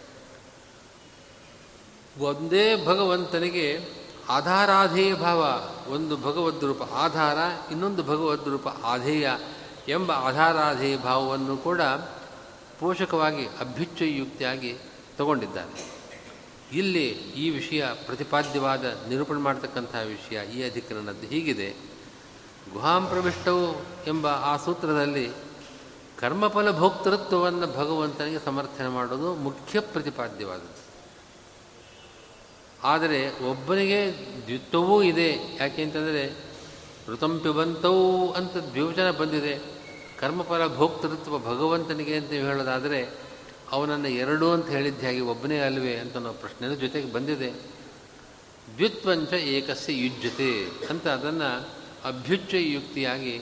ಒಂದೇ 2.19 2.87
ಭಗವಂತನಿಗೆ 2.87 3.81
ಆಧಾರಾಧೇಯ 4.29 5.15
ಭಾವ, 5.15 5.47
ಒಂದು 5.93 6.17
ಭಗವದ್ 6.17 6.65
ರೂಪ 6.65 6.83
ಆಧಾರ, 6.83 7.37
ಇನ್ನೊಂದು 7.71 8.03
ಭಗವದ್ 8.03 8.49
ರೂಪ 8.49 8.69
ಆಧೇಯ 8.69 9.31
ಎಂಬ 9.89 10.13
ಆಧಾರಾಧೇಯ 10.13 10.97
ಭಾವವನ್ನು 10.97 11.57
ಕೂಡ 11.57 11.81
ಪೋಷಕವಾಗಿ 12.81 13.47
ಅಭ್ಯುಚ್ಛಯುಕ್ತಿಯಾಗಿ 13.47 14.77
ತಗೊಂಡಿದ್ದಾರೆ. 15.17 15.94
ಇಲ್ಲಿ 16.75 17.09
ಈ 17.43 17.51
ವಿಷಯ 17.51 17.87
ಪ್ರತಿಪಾದ್ಯವಾದ, 18.07 18.85
ನಿರೂಪಣೆ 19.09 19.39
ಮಾಡತಕ್ಕಂತಹ 19.39 20.03
ವಿಷಯ 20.07 20.39
ಈ 20.55 20.71
ಅಧಿಕರಣದ್ದು 20.71 21.27
ಹೀಗಿದೆ. 21.27 21.69
ಗುಹಾಂ 22.73 23.07
ಪ್ರವಿಷ್ಟವು 23.07 23.67
ಎಂಬ 24.07 24.27
ಆ 24.27 24.57
ಸೂತ್ರದಲ್ಲಿ 24.57 25.27
ಕರ್ಮಫಲ 26.19 26.79
ಭೋಕ್ತೃತ್ವವನ್ನು 26.79 27.67
ಭಗವಂತನಿಗೆ 27.67 28.39
ಸಮರ್ಥನೆ 28.45 28.89
ಮಾಡೋದು 28.89 29.35
ಮುಖ್ಯ 29.35 29.81
ಪ್ರತಿಪಾದ್ಯವಾದದ್ದು. 29.81 30.83
ಆದರೆ 32.83 33.21
ಒಬ್ಬನಿಗೆ 33.51 34.01
ದ್ವಿತ್ವವೂ 34.47 35.03
ಇದೆ, 35.03 35.29
ಯಾಕೆ 35.61 35.83
ಅಂತಂದರೆ 35.83 36.23
ಋತಂಪಿಬಂತವು 37.09 38.33
ಅಂತ 38.33 38.57
ದ್ವಿವಚನ 38.57 39.11
ಬಂದಿದೆ. 39.11 39.55
ಕರ್ಮಫಲ 40.21 40.77
ಭೋಕ್ತೃತ್ವ 40.77 41.39
ಭಗವಂತನಿಗೆ 41.39 42.17
ಅಂತ 42.17 42.31
ಹೇಳೋದಾದರೆ 42.31 43.24
ಅವನನ್ನು 43.71 44.09
ಎರಡು 44.09 44.53
ಅಂತ 44.53 44.67
ಹೇಳಿದ್ದ 44.67 45.05
ಹಾಗೆ 45.05 45.21
ಒಬ್ಬನೇ 45.21 45.59
ಅಲ್ವೇ 45.59 45.97
ಅಂತ 45.97 46.17
ನಾವು 46.17 46.35
ಪ್ರಶ್ನೆ 46.35 46.77
ಜೊತೆಗೆ 46.77 47.13
ಬಂದಿದೆ. 47.13 47.75
ದ್ವಿತ್ವಂಚ 48.77 49.33
ಏಕಸ್ಯ 49.33 49.93
ಯುಜ್ಯತೆ 49.93 50.67
ಅಂತ 50.91 51.09
ಅದನ್ನು 51.09 51.69
ಅಭ್ಯುಚ್ಚ 52.05 52.55
ಯುಕ್ತಿಯಾಗಿ 52.55 53.41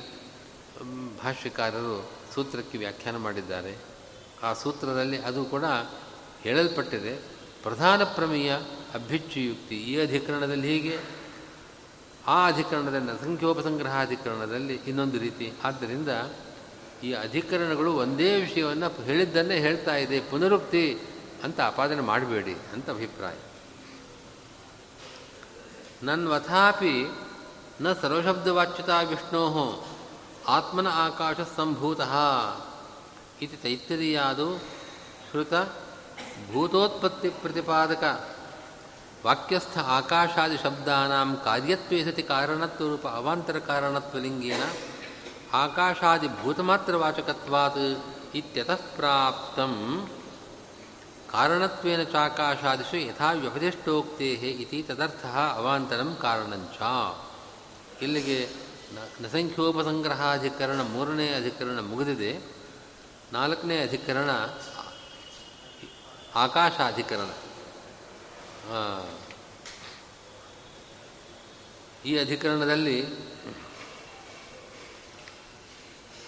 ಭಾಷ್ಯಕಾರರು 1.22 2.10
ಸೂತ್ರಕ್ಕೆ 2.34 2.78
ವ್ಯಾಖ್ಯಾನ 2.78 3.16
ಮಾಡಿದ್ದಾರೆ. 3.16 3.76
ಆ 4.42 4.52
ಸೂತ್ರದಲ್ಲಿ 4.52 5.18
ಅದು 5.18 5.44
ಕೂಡ 5.44 5.64
ಹೇಳಲ್ಪಟ್ಟಿದೆ. 6.42 7.16
ಪ್ರಧಾನ 7.62 8.04
ಪ್ರಮೇಯ 8.04 8.54
ಅಭ್ಯುಚ್ಛಯುಕ್ತಿ. 8.94 9.76
ಈ 9.76 10.00
ಅಧಿಕರಣದಲ್ಲಿ 10.00 10.68
ಹೀಗೆ. 10.68 10.98
ಆ 12.26 12.48
ಅಧಿಕರಣದಲ್ಲಿ 12.48 13.06
ಅಧಿಕರಣದಲ್ಲಿ 14.00 14.74
ಇನ್ನೊಂದು 14.74 15.18
ರೀತಿ. 15.18 15.52
ಆದ್ದರಿಂದ 15.64 16.08
ಈ 17.06 17.10
ಅಧಿಕರಣಗಳು 17.26 17.90
ಒಂದೇ 18.02 18.28
ವಿಷಯವನ್ನು 18.44 18.88
ಹೇಳಿದ್ದನ್ನೇ 19.08 19.56
ಹೇಳ್ತಾ 19.58 19.94
ಇದೆ, 20.04 20.18
ಪುನರುಕ್ತಿ 20.30 20.84
ಅಂತ 21.44 21.58
ಆಪಾದನೆ 21.60 22.02
ಮಾಡಬೇಡಿ 22.10 22.54
ಅಂತ 22.74 22.86
ಅಭಿಪ್ರಾಯ. 22.96 23.36
ನನ್ವಥಾಪಿ 26.08 26.94
ನ 27.84 27.92
ಸರ್ವಶಬ್ದವಾಚ್ಯತಾ 28.02 28.98
ವಿಷ್ಣೋ 29.10 29.42
ಆತ್ಮನ 30.56 30.88
ಆಕಾಶ 31.06 31.36
ಸಂಭೂತ 31.56 32.00
ಇತಿ 33.44 33.56
ತೈತ್ತರಿಯಾದು 33.62 34.46
ಶ್ರುತ 35.26 35.54
ಭೂತೋತ್ಪತ್ತಿ 36.52 37.28
ಪ್ರತಿಪಾದಕ 37.42 38.04
ವಾಕ್ಯಸ್ಥ 39.26 39.76
ಆಕಾಶಾದಿ 39.98 40.56
ಶಬ್ದಾನಾಂ 40.64 41.30
ಕಾರ್ಯತ್ವೇ 41.44 41.98
ಸತಿ 42.04 42.24
ಕಾರಣತ್ವರೂಪ 42.32 43.06
ಅವಾಂತರ 43.20 43.58
ಕಾರಣತ್ವಲಿಂಗೇನ 43.70 44.64
ಆಕಾಶಾದಿ 45.52 46.28
ಭೂತಮಾತ್ರವಾಚಕತ್ವಾತ್ 46.28 48.04
ಇತ್ಯತಃ 48.34 48.80
ಪ್ರಾಪ್ತಂ 48.96 49.72
ಕಾರಣತ್ವೇನ 51.32 52.02
ಚಾಕಾಶಾದಿಷು 52.02 52.96
ಯಥಾ 52.96 53.32
ವ್ಯಪದಿಷ್ಟೋಕ್ತೇ 53.32 54.32
ಇತಿ 54.32 54.82
ತದರ್ಥ 54.82 55.26
ಅವಾಂತರಂ 55.26 56.18
ಕಾರಣಂಚ. 56.22 56.78
ಇಲ್ಲಿಗೆ 58.02 58.48
ನಸಂಖ್ಯೋಪಸಂಗ್ರಹಾಧಿಕರಣ 59.20 60.80
ಮೂರನೇ 60.80 61.34
ಅಧಿಕರಣ 61.34 61.80
ಮುಗಿದಿದೆ. 61.80 62.40
ನಾಲ್ಕನೇ 63.32 63.80
ಅಧಿಕರಣ 63.80 64.30
ಆಕಾಶಾಧಿಕರಣ. 66.34 67.30
ಈ 72.04 72.18
ಅಧಿಕರಣದಲ್ಲಿ 72.18 73.06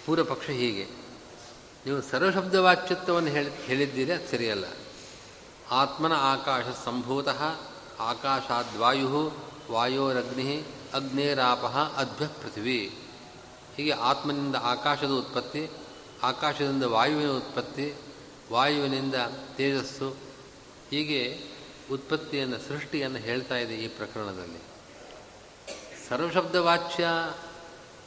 ಪೂರ್ವಪಕ್ಷ 0.05 0.49
ಹೀಗೆ. 0.49 0.85
ನೀವು 1.85 2.01
ಸರ್ವಶಬ್ದವಾಚ್ಯತ್ವವನ್ನು 2.01 3.29
ಹೇಳಿ, 3.29 3.65
ಹೇಳಿದ್ದೀರಿ, 3.65 4.11
ಅದು 4.11 4.27
ಸರಿಯಲ್ಲ. 4.31 4.65
ಆತ್ಮನ 5.71 6.13
ಆಕಾಶ 6.13 6.63
ಸಂಭೂತ 6.85 7.27
ಆಕಾಶಾದ್ವಾಯು 7.99 9.33
ವಾಯೋರಗ್ನಿ, 9.71 10.63
ಅಗ್ನೇರಾಪ 10.93 11.65
ಅದ್ಭ್ಯ 11.97 12.27
ಪೃಥ್ವಿ 12.27 12.97
ಹೀಗೆ 13.77 13.91
ಆತ್ಮನಿಂದ 13.91 14.55
ಆಕಾಶದ 14.61 15.11
ಉತ್ಪತ್ತಿ, 15.11 15.69
ಆಕಾಶದಿಂದ 16.23 16.83
ವಾಯುವಿನ 16.83 17.29
ಉತ್ಪತ್ತಿ, 17.29 17.93
ವಾಯುವಿನಿಂದ 18.51 19.15
ತೇಜಸ್ಸು, 19.57 20.15
ಹೀಗೆ 20.89 21.39
ಉತ್ಪತ್ತಿಯನ್ನು, 21.91 22.59
ಸೃಷ್ಟಿಯನ್ನು 22.59 23.19
ಹೇಳ್ತಾ 23.19 23.55
ಇದೆ 23.55 23.75
ಈ 23.75 23.87
ಪ್ರಕರಣದಲ್ಲಿ. 23.87 24.61
ಸರ್ವಶಬ್ದವಾಚ್ಯ 26.09 27.07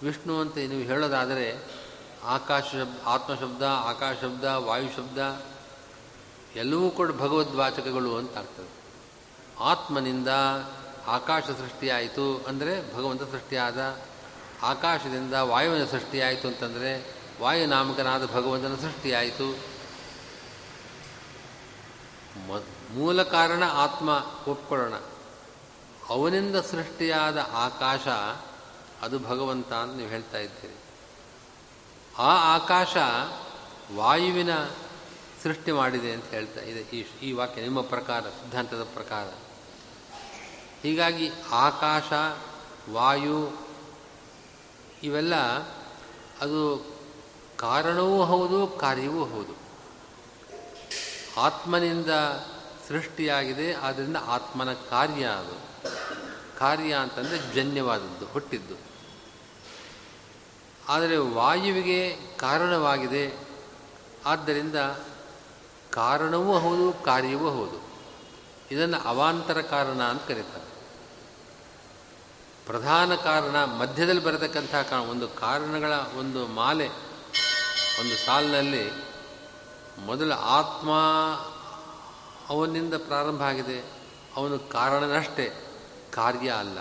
ವಿಷ್ಣು 0.02 0.40
ಅಂತ 0.40 0.56
ನೀವು 0.56 0.82
ಹೇಳೋದಾದರೆ 0.82 1.77
ಆಕಾಶ 2.24 2.62
ಶಬ್ದ 2.62 2.98
ಆತ್ಮಶಬ್ದ 3.04 3.62
ಆಕಾಶ 3.62 4.16
ಶಬ್ದ, 4.22 4.44
ವಾಯು 4.44 4.96
ಶಬ್ದ, 4.96 5.42
ಎಲ್ಲವೂ 6.56 6.90
ಕೂಡ 6.90 7.12
ಭಗವದ್ವಾಚಕಗಳು 7.12 8.16
ಅಂತ 8.16 8.36
ಆಗ್ತದೆ. 8.36 8.68
ಆತ್ಮನಿಂದ 9.60 10.28
ಆಕಾಶ 11.06 11.44
ಸೃಷ್ಟಿಯಾಯಿತು 11.44 12.44
ಅಂದರೆ 12.48 12.96
ಭಗವಂತ 12.96 13.22
ಸೃಷ್ಟಿಯಾದ, 13.22 13.98
ಆಕಾಶದಿಂದ 14.62 15.34
ವಾಯುವಿನ 15.34 15.84
ಸೃಷ್ಟಿಯಾಯಿತು 15.84 16.48
ಅಂತಂದರೆ 16.48 17.14
ವಾಯುನಾಮಕನಾದ 17.40 18.26
ಭಗವಂತನ 18.26 18.74
ಸೃಷ್ಟಿಯಾಯಿತು. 18.74 19.78
ಮ, 22.48 22.62
ಮೂಲ 22.94 23.22
ಕಾರಣ 23.22 23.64
ಆತ್ಮ 23.64 24.26
ಒಪ್ಕೊಳ್ಳೋಣ. 24.48 24.94
ಅವನಿಂದ 26.08 26.56
ಸೃಷ್ಟಿಯಾದ 26.56 27.46
ಆಕಾಶ 27.52 28.08
ಅದು 29.02 29.18
ಭಗವಂತ 29.18 29.72
ಅಂತ 29.72 29.96
ನೀವು 29.96 30.10
ಹೇಳ್ತಾ 30.10 30.38
ಇದ್ದೀರಿ. 30.38 30.74
ಆ 32.18 32.54
ಆಕಾಶ 32.54 32.96
ವಾಯುವಿನ 33.96 34.64
ಸೃಷ್ಟಿ 35.42 35.72
ಮಾಡಿದೆ 35.72 36.12
ಅಂತ 36.12 36.24
ಹೇಳ್ತಾ 36.24 36.60
ಇದೆ 36.60 36.80
ಈ 36.80 37.06
ಈ 37.22 37.32
ವಾಕ್ಯ, 37.32 37.62
ನಿಮ್ಮ 37.62 37.80
ಪ್ರಕಾರ, 37.80 38.20
ಸಿದ್ಧಾಂತದ 38.20 38.82
ಪ್ರಕಾರ. 38.82 39.26
ಹೀಗಾಗಿ 40.82 41.30
ಆಕಾಶ, 41.52 42.12
ವಾಯು, 42.92 43.52
ಇವೆಲ್ಲ 45.02 45.34
ಅದು 46.40 46.86
ಕಾರಣವೂ 47.56 48.24
ಹೌದು, 48.24 48.66
ಕಾರ್ಯವೂ 48.66 49.24
ಹೌದು. 49.24 49.68
ಆತ್ಮನಿಂದ 51.40 52.10
ಸೃಷ್ಟಿಯಾಗಿದೆ 52.88 53.74
ಆದ್ದರಿಂದ 53.74 54.16
ಆತ್ಮನ 54.26 54.72
ಕಾರ್ಯ 54.72 55.24
ಅದು. 55.26 55.58
ಕಾರ್ಯ 56.58 56.94
ಅಂತಂದರೆ 56.94 57.54
ಜನ್ಯವಾದದ್ದು, 57.54 58.26
ಹುಟ್ಟಿದ್ದು. 58.26 58.87
ಆದರೆ 60.88 61.16
ವಾಯುವಿಗೆ 61.16 62.16
ಕಾರಣವಾಗಿದೆ. 62.36 63.48
ಆದ್ದರಿಂದ 64.26 64.74
ಕಾರಣವೂ 65.90 66.58
ಹೌದು, 66.58 67.04
ಕಾರ್ಯವೂ 67.04 67.50
ಹೌದು. 67.50 67.88
ಇದನ್ನು 68.70 69.08
ಅವಾಂತರ 69.08 69.60
ಕಾರಣ 69.60 70.02
ಅಂತ 70.02 70.22
ಕರೀತಾರೆ. 70.22 70.68
ಪ್ರಧಾನ 72.66 73.14
ಕಾರಣ 73.14 73.64
ಮಧ್ಯದಲ್ಲಿ 73.64 74.22
ಬರತಕ್ಕಂಥ 74.22 74.92
ಒಂದು 74.92 75.28
ಕಾರಣಗಳ 75.28 75.92
ಒಂದು 76.18 76.46
ಮಾಲೆ, 76.46 76.88
ಒಂದು 78.00 78.26
ಸಾಲಿನಲ್ಲಿ 78.26 78.90
ಮೊದಲು 80.06 80.34
ಆತ್ಮ 80.34 80.90
ಅವನಿಂದ 82.48 82.94
ಪ್ರಾರಂಭ 82.94 83.42
ಆಗಿದೆ. 83.42 83.92
ಅವನು 84.36 84.58
ಕಾರಣನಷ್ಟೇ, 84.58 85.66
ಕಾರ್ಯ 86.14 86.50
ಅಲ್ಲ. 86.50 86.78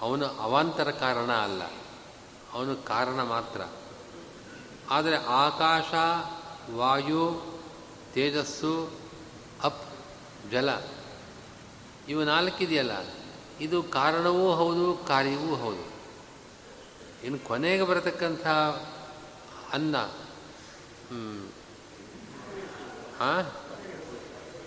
ಅವನು 0.00 0.26
ಅವಾಂತರ 0.26 0.90
ಕಾರಣ 0.90 1.32
ಅಲ್ಲ. 1.32 1.62
ಅವನು 2.56 2.84
ಕಾರಣ 2.84 3.22
ಮಾತ್ರ. 3.22 3.60
ಆದರೆ 4.90 5.16
ಆಕಾಶ, 5.16 5.94
ವಾಯು, 6.74 7.44
ತೇಜಸ್ಸು, 8.14 8.90
ಅಪ್, 9.62 9.84
ಜಲ, 10.50 10.70
ಇವು 12.08 12.24
ನಾಲ್ಕಿದೆಯಲ್ಲ? 12.24 12.92
ಇದು 13.60 13.82
ಕಾರಣವೂ 13.82 14.52
ಹೌದು, 14.52 15.06
ಕಾರ್ಯವೂ 15.08 15.56
ಹೌದು. 15.56 15.84
ಇನ್ನು 17.24 17.38
ಕೊನೆಗೆ 17.44 17.82
ಬರತಕ್ಕಂಥ 17.82 18.46
ಅನ್ನ 19.72 19.96
ಹಾಂ 23.20 23.52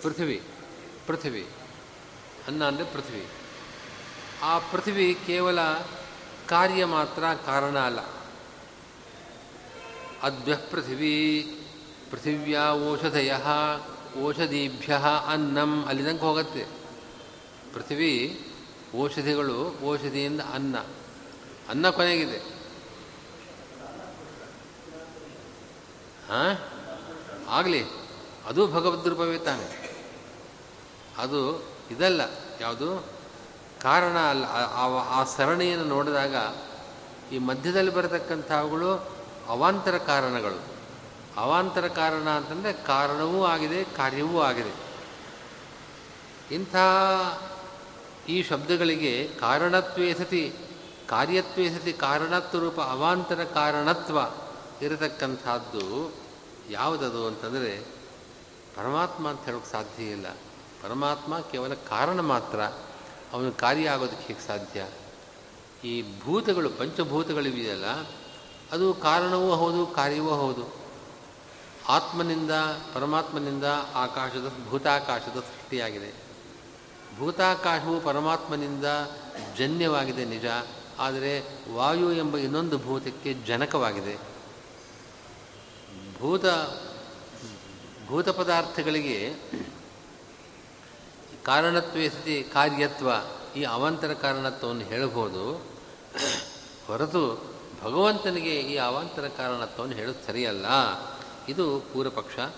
ಪೃಥ್ವಿ 0.02 0.42
ಪೃಥ್ವಿ. 1.06 1.46
ಅನ್ನ 2.46 2.64
ಅಂದರೆ 2.64 2.84
ಪೃಥ್ವಿ. 2.84 3.26
ಆ 4.42 4.58
ಪೃಥ್ವಿ 4.58 5.18
ಕೇವಲ 5.26 5.58
ಕಾರ್ಯ 6.50 6.84
ಮಾತ್ರ 6.84 7.24
ಕಾರಣ 7.46 7.78
ಅಲ್ಲ. 7.78 8.00
ಅದ್ಭ್ಯ 10.22 10.56
ಪೃಥಿವೀ 10.70 11.42
ಪೃಥಿವ್ಯಾ 12.10 12.72
ಓಷಧಯ 12.72 13.34
ಓಷಧೀಭ್ಯ 14.20 14.98
ಅನ್ನಂ 15.26 15.86
ಅಲ್ಲಿ 15.86 16.02
ಹೋಗತ್ತೆ 16.02 16.26
ಹೋಗುತ್ತೆ. 16.26 16.66
ಪೃಥ್ವಿ 17.74 18.40
ಔಷಧಿಗಳು 19.00 19.74
ಔಷಧಿಯಿಂದ 19.88 20.40
ಅನ್ನ. 20.40 20.78
ಅನ್ನ 21.68 21.90
ಕೊನೆಗಿದೆ. 21.90 22.38
ಹಾಂ? 26.28 26.58
ಆಗಲಿ. 27.48 27.84
ಅದು 28.46 28.66
ಭಗವದ್ರೂಪವೇ 28.66 29.38
ತಾನೆ. 29.38 29.96
ಅದು 31.18 31.64
ಇದಲ್ಲ. 31.90 32.20
ಯಾವುದು? 32.60 33.19
ಕಾರಣ 33.82 34.18
ಅಲ್ಲ, 34.18 34.44
ಆ 35.10 35.24
ಸರಣಿಯನ್ನು 35.24 35.84
ನೋಡಿದಾಗ 35.84 36.34
ಈ 37.32 37.38
ಮಧ್ಯದಲ್ಲಿ 37.38 37.92
ಬರತಕ್ಕಂಥವುಗಳು 37.94 38.94
ಅವಾಂತರ 39.48 39.98
ಕಾರಣಗಳು. 39.98 40.58
ಅವಾಂತರ 41.36 41.88
ಕಾರಣ 41.88 42.28
ಅಂತಂದರೆ 42.28 42.72
ಕಾರಣವೂ 42.72 43.44
ಆಗಿದೆ, 43.44 43.84
ಕಾರ್ಯವೂ 43.84 44.40
ಆಗಿದೆ. 44.40 44.72
ಇಂಥ 46.54 46.76
ಈ 48.28 48.42
ಶಬ್ದಗಳಿಗೆ 48.42 49.28
ಕಾರಣತ್ವೇ 49.40 50.14
ಸತಿ, 50.14 50.54
ಕಾರ್ಯತ್ವೇ 51.08 51.70
ಸತಿ 51.70 51.92
ಕಾರಣತ್ವ 51.92 52.58
ರೂಪ 52.58 52.80
ಅವಾಂತರ 52.80 53.44
ಕಾರಣತ್ವ 53.44 54.18
ಇರತಕ್ಕಂಥದ್ದು 54.84 56.14
ಯಾವುದದು 56.70 57.26
ಅಂತಂದರೆ 57.26 57.80
ಪರಮಾತ್ಮ 58.76 59.28
ಅಂತ 59.28 59.44
ಹೇಳೋಕ್ಕೆ 59.44 59.72
ಸಾಧ್ಯ 59.72 60.02
ಇಲ್ಲ. 60.02 60.26
ಪರಮಾತ್ಮ 60.82 61.40
ಕೇವಲ 61.40 61.74
ಕಾರಣ 61.74 62.20
ಮಾತ್ರ. 62.20 62.60
ಅವನು 63.32 63.52
ಕಾರ್ಯ 63.52 63.90
ಆಗೋದಕ್ಕೆ 63.90 64.26
ಹೇಗೆ 64.26 64.46
ಸಾಧ್ಯ? 64.46 64.86
ಈ 65.88 66.20
ಭೂತಗಳು, 66.20 66.70
ಪಂಚಭೂತಗಳಿವೆಯಲ್ಲ, 66.70 67.86
ಅದು 68.72 68.94
ಕಾರಣವೂ 68.94 69.56
ಹೌದು, 69.56 69.86
ಕಾರ್ಯವೂ 69.86 70.30
ಹೌದು. 70.30 70.74
ಆತ್ಮನಿಂದ, 71.88 72.50
ಪರಮಾತ್ಮನಿಂದ 72.94 73.64
ಆಕಾಶದ, 73.94 74.52
ಭೂತಾಕಾಶದ 74.68 75.34
ಸೃಷ್ಟಿಯಾಗಿದೆ. 75.34 76.12
ಭೂತಾಕಾಶವು 77.18 78.00
ಪರಮಾತ್ಮನಿಂದ 78.00 78.84
ಜನ್ಯವಾಗಿದೆ, 79.56 80.24
ನಿಜ. 80.24 80.44
ಆದರೆ 80.98 81.40
ವಾಯು 81.74 82.12
ಎಂಬ 82.12 82.36
ಇನ್ನೊಂದು 82.36 82.78
ಭೂತಕ್ಕೆ 82.78 83.34
ಜನಕವಾಗಿದೆ. 83.34 84.30
ಭೂತ 86.20 86.44
ಭೂತ 88.06 88.28
ಪದಾರ್ಥಗಳಿಗೆ 88.28 89.34
ಕಾರಣತ್ವ 91.44 91.88
ಸ್ಥಿತಿ 91.88 92.48
ಕಾರ್ಯತ್ವ 92.52 93.10
ಈ 93.56 93.62
ಅವಾಂತರ 93.62 94.12
ಕಾರಣತ್ವವನ್ನು 94.12 94.84
ಹೇಳಬಹುದು. 94.84 95.52
ಹೊರತು 96.86 97.54
ಭಗವಂತನಿಗೆ 97.82 98.56
ಈ 98.56 98.76
ಅವಾಂತರ 98.76 99.28
ಕಾರಣತ್ವವನ್ನು 99.36 99.96
ಹೇಳೋದು 99.96 100.26
ಸರಿಯಲ್ಲ. 100.26 100.66
ಇದು 101.48 101.80
ಪೂರ್ವಪಕ್ಷ. 101.92 102.54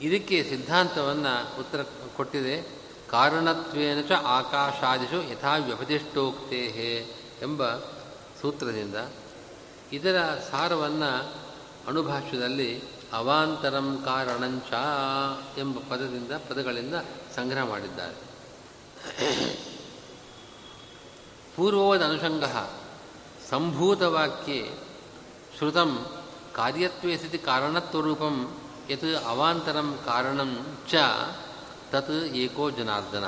ಇದಕ್ಕೆ 0.00 0.42
ಸಿದ್ಧಾಂತವನ್ನು 0.42 1.60
ಉತ್ತರ 1.60 1.82
ಕೊಟ್ಟಿದೆ. 2.16 2.82
ಕಾರಣತ್ವೇನ 3.10 4.00
ಚ 4.00 4.12
ಆಕಾಶಾದಿಷು 4.12 5.30
ಯಥಾ 5.30 5.56
ವ್ಯಪದಿಷ್ಟೋಕ್ತೇ 5.56 7.06
ಎಂಬ 7.42 7.76
ಸೂತ್ರದಿಂದ 8.40 8.94
ಇದರ 9.92 10.38
ಸಾರವನ್ನು 10.50 11.34
ಅಣುಭಾಷ್ಯದಲ್ಲಿ 11.88 12.82
ಅವಾಂತರಂ 13.12 14.02
ಕಾರಣಂಚ 14.04 14.72
ಎಂಬ 15.58 15.78
ಪದದಿಂದ 15.78 16.32
ಪದಗಳಿಂದ 16.48 16.94
ಸಂಗ್ರಹ 17.36 17.64
ಮಾಡಿದ್ದಾರೆ. 17.64 18.14
ಪೂರ್ವವದ 21.56 22.02
ಅನುಷಂಗ 22.02 22.44
ಸಂಭೂತವಾಕ್ಯೆ 23.50 24.70
ಶ್ರುತಂ 25.58 26.06
ಕಾರ್ಯತ್ವೇ 26.54 27.16
ಸ್ಥಿತಿ 27.16 27.38
ಕಾರಣತ್ವರೂಪಂ 27.38 28.60
ಯತ್ 28.90 29.24
ಅವಾಂತರಂ 29.26 29.98
ಕಾರಣಂ 30.04 30.78
ಚ 30.90 30.94
ತತ್ 31.90 32.10
ಏಕೋ 32.34 32.70
ಜನಾರ್ದನ. 32.70 33.26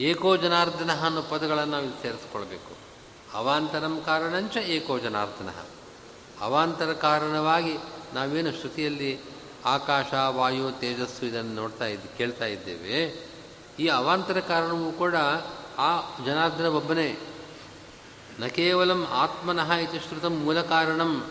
ಏಕೋ 0.00 0.36
ಜನಾರ್ದನ 0.36 1.06
ಅನ್ನೋ 1.06 1.22
ಪದಗಳನ್ನು 1.22 1.76
ನಾವು 1.76 2.02
ಸೇರಿಸ್ಕೊಳ್ಬೇಕು. 2.02 2.76
ಅವಾಂತರಂ 3.34 4.02
ಕಾರಣಂಚ 4.06 4.56
ಏಕೋ 4.56 4.98
ಜನಾರ್ದನ. 4.98 5.50
ಅವಾಂತರ 6.40 6.92
ಕಾರಣವಾಗಿ 6.92 7.78
ನಾವೇನು 8.14 8.52
ಶ್ರುತಿಯಲ್ಲಿ 8.52 9.20
ಆಕಾಶ, 9.64 10.14
ವಾಯು, 10.28 10.80
ತೇಜಸ್ಸು 10.80 11.26
ಇದನ್ನು 11.26 11.54
ನೋಡ್ತಾ 11.54 11.84
ಇದ್ದು 11.84 12.18
ಕೇಳ್ತಾ 12.18 12.44
ಇದ್ದೇವೆ, 12.44 13.28
ಈ 13.78 13.88
ಅವಾಂತರ 13.88 14.40
ಕಾರಣವೂ 14.40 14.92
ಕೂಡ 14.92 15.14
ಆ 15.78 16.00
ಜನಾರ್ದನ 16.24 16.66
ಒಬ್ಬನೇ. 16.66 17.18
ನ 18.40 18.46
ಕೇವಲಂ 18.46 19.06
ಆತ್ಮನಃ 19.06 19.72
ಇತಿ 19.72 19.98
ಶ್ರುತ 19.98 20.24
ಮೂಲ 20.24 20.60
ಕಾರಣಂ 20.60 21.26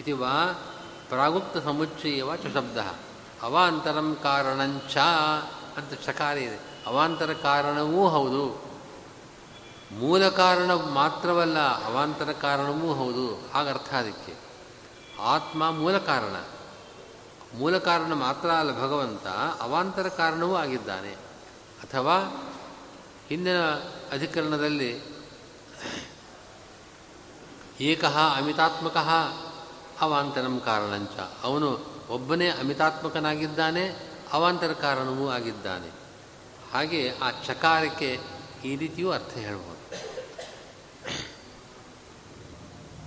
ಇತಿ 0.00 0.12
ವಾ 0.12 0.62
ಪ್ರಾಗುಪ್ತ 1.08 1.58
ಸಮುಚ್ಚಯವ 1.58 2.36
ಚ 2.36 2.46
ಶಬ್ದ. 2.54 2.78
ಅವಾಂತರಂ 3.42 4.18
ಕಾರಣಂಚ 4.22 4.96
ಅಂತ 5.76 6.06
ಚಕಾರ 6.06 6.36
ಇದೆ. 6.38 6.58
ಅವಾಂತರ 6.86 7.32
ಕಾರಣವೂ 7.32 8.08
ಹೌದು. 8.08 8.71
ಮೂಲ 9.98 10.28
ಕಾರಣ 10.28 10.70
ಮಾತ್ರವಲ್ಲ, 10.74 11.84
ಅವಾಂತರ 11.84 12.32
ಕಾರಣವೂ 12.32 12.94
ಹೌದು. 12.94 13.52
ಆಗ 13.54 13.68
ಅರ್ಥ 13.68 13.94
ಅದಕ್ಕೆ. 13.94 14.34
ಆತ್ಮ 15.20 15.70
ಮೂಲ 15.70 15.98
ಕಾರಣ. 15.98 16.44
ಮೂಲ 17.58 17.78
ಕಾರಣ 17.78 18.12
ಮಾತ್ರ 18.12 18.50
ಅಲ್ಲ 18.50 18.80
ಭಗವಂತ, 18.82 19.26
ಅವಾಂತರ 19.62 20.08
ಕಾರಣವೂ 20.08 20.54
ಆಗಿದ್ದಾನೆ. 20.54 21.12
ಅಥವಾ 21.82 22.18
ಹಿಂದಿನ 23.28 23.60
ಅಧಿಕರಣದಲ್ಲಿ 24.12 25.02
ಏಕ 27.80 28.04
ಅಮಿತಾತ್ಮಕ 28.04 28.96
ಅವಾಂತರಂ 30.00 30.60
ಕಾರಣಂಚ. 30.64 31.10
ಅವನು 31.42 31.86
ಒಬ್ಬನೇ 32.10 32.48
ಅಮಿತಾತ್ಮಕನಾಗಿದ್ದಾನೆ, 32.48 34.12
ಅವಾಂತರ 34.32 34.72
ಕಾರಣವೂ 34.72 35.28
ಆಗಿದ್ದಾನೆ. 35.28 35.90
ಹಾಗೆ 36.72 37.12
ಆ 37.22 37.30
ಚಕಾರಕ್ಕೆ 37.30 38.20
ಈ 38.64 38.76
ರೀತಿಯೂ 38.76 39.10
ಅರ್ಥ 39.10 39.32
ಹೇಳ್ಬೋದು. 39.34 39.71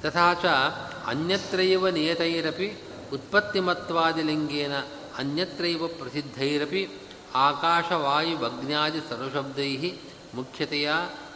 ತಥಾಚ 0.05 0.45
ಅನ್ಯತ್ರೈವ 1.07 1.89
ನಿಯತೈರಪಿ 1.89 2.67
ಉತ್ಪತ್ತಿಮತ್ವಾದಿಲಿಂಗೇನ 3.11 4.75
ಅನ್ಯತ್ರೈವ 5.17 5.87
ಪ್ರಸಿದ್ಧೈರಪಿ 5.87 6.81
ಆಕಾಶವಾಯುವಗ್ನಾದಿ 7.45 9.01
ಸರ್ವಶಬ್ದೈ 9.09 9.71
ಮುಖ್ಯತೆಯ 10.35 10.89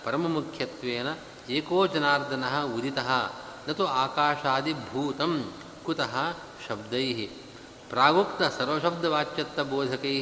ಪರಮಮುಖ್ಯತ್ವೇನ 0.05 1.09
ಏಕೋ 1.49 1.79
ಜನಾರ್ದನ 1.87 2.45
ಉದಿತ 2.73 2.99
ನತು 3.69 3.85
ಆಕಾಶಾದಿಭೂತಂ 4.03 5.33
ಕುತಃ 5.85 6.13
ಶಬ್ದೈ 6.67 7.07
ಪ್ರಾಗುಕ್ತ 7.89 8.41
ಸರ್ವಶಬ್ದವಾಚ್ಯತ್ವಬೋಧಕೈ 8.57 10.15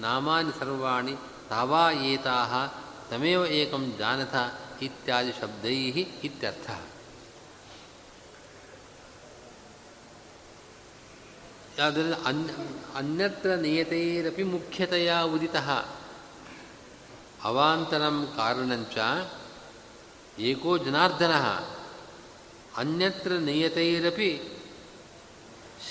ನಾಮಾನಿ 0.00 0.52
ಸರ್ವಾಣಿ 0.60 1.14
ತಾವಾ 1.50 1.84
ಏತಾ 2.06 2.36
ತಮೇವ 3.10 3.42
ಏಕಂ 3.52 3.84
ಜಾನಥ 3.98 4.36
ಇತ್ಯಾದಿ 4.82 5.32
ಶಬ್ದೈ 5.40 5.76
ಇತ್ಯರ್ಥ 6.22 6.68
ಅನ್ಯ 12.24 12.52
ಅನ್ಯತ್ರ 12.94 13.48
ನಿಯತೈರಪಿ 13.48 14.42
ಮುಖ್ಯತೆಯ 14.42 15.14
ಉದಿತ. 15.24 15.56
ಅವಾಂತರಂ 17.44 18.32
ಕಾರಣಂಚ 18.36 18.96
ಏಕೋ 20.40 20.78
ಜನಾರ್ದನ 20.78 21.34
ಅನ್ಯತ್ರ 22.76 23.32
ನಿಯತೈರಪಿ 23.32 24.42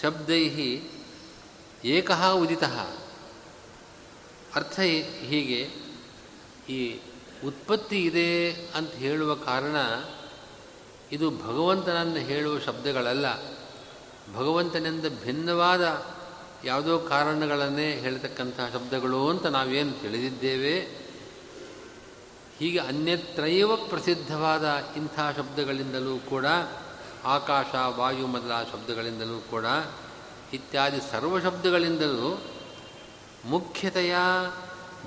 ಶಬ್ದೈ 0.02 0.50
ಏಕ 1.86 2.12
ಉದಿತ. 2.34 2.64
ಅರ್ಥ 4.56 4.80
ಹೀಗೆ 4.80 5.70
ಈ 6.74 7.00
ಉತ್ಪತ್ತಿ 7.46 8.04
ಇದೆ 8.06 8.54
ಅಂತ 8.54 8.92
ಹೇಳುವ 8.92 9.36
ಕಾರಣ 9.36 9.76
ಇದು 11.12 11.30
ಭಗವಂತನನ್ನು 11.30 12.18
ಹೇಳುವ 12.18 12.60
ಶಬ್ದಗಳಲ್ಲ. 12.60 13.55
ಭಗವಂತನಿಂದ 14.34 15.06
ಭಿನ್ನವಾದ 15.24 16.06
ಯಾವುದೋ 16.64 17.00
ಕಾರಣಗಳನ್ನೇ 17.00 17.92
ಹೇಳ್ತಕ್ಕಂತಹ 17.92 18.70
ಶಬ್ದಗಳು 18.74 19.30
ಅಂತ 19.30 19.46
ನಾವೇನು 19.46 19.92
ತಿಳಿದಿದ್ದೇವೆ? 19.92 21.06
ಹೀಗೆ 22.60 22.80
ಅನ್ಯತ್ರೈವ 22.80 23.76
ಪ್ರಸಿದ್ಧವಾದ 23.76 24.84
ಇಂಥ 24.98 25.20
ಶಬ್ದಗಳಿಂದಲೂ 25.38 26.18
ಕೂಡ, 26.18 26.46
ಆಕಾಶ, 27.24 27.66
ವಾಯು 27.96 28.28
ಮೊದಲಾದ 28.28 28.66
ಶಬ್ದಗಳಿಂದಲೂ 28.72 29.40
ಕೂಡ, 29.40 29.66
ಇತ್ಯಾದಿ 30.54 31.02
ಸರ್ವ 31.12 31.40
ಶಬ್ದಗಳಿಂದಲೂ 31.40 32.42
ಮುಖ್ಯತೆಯ 33.46 34.16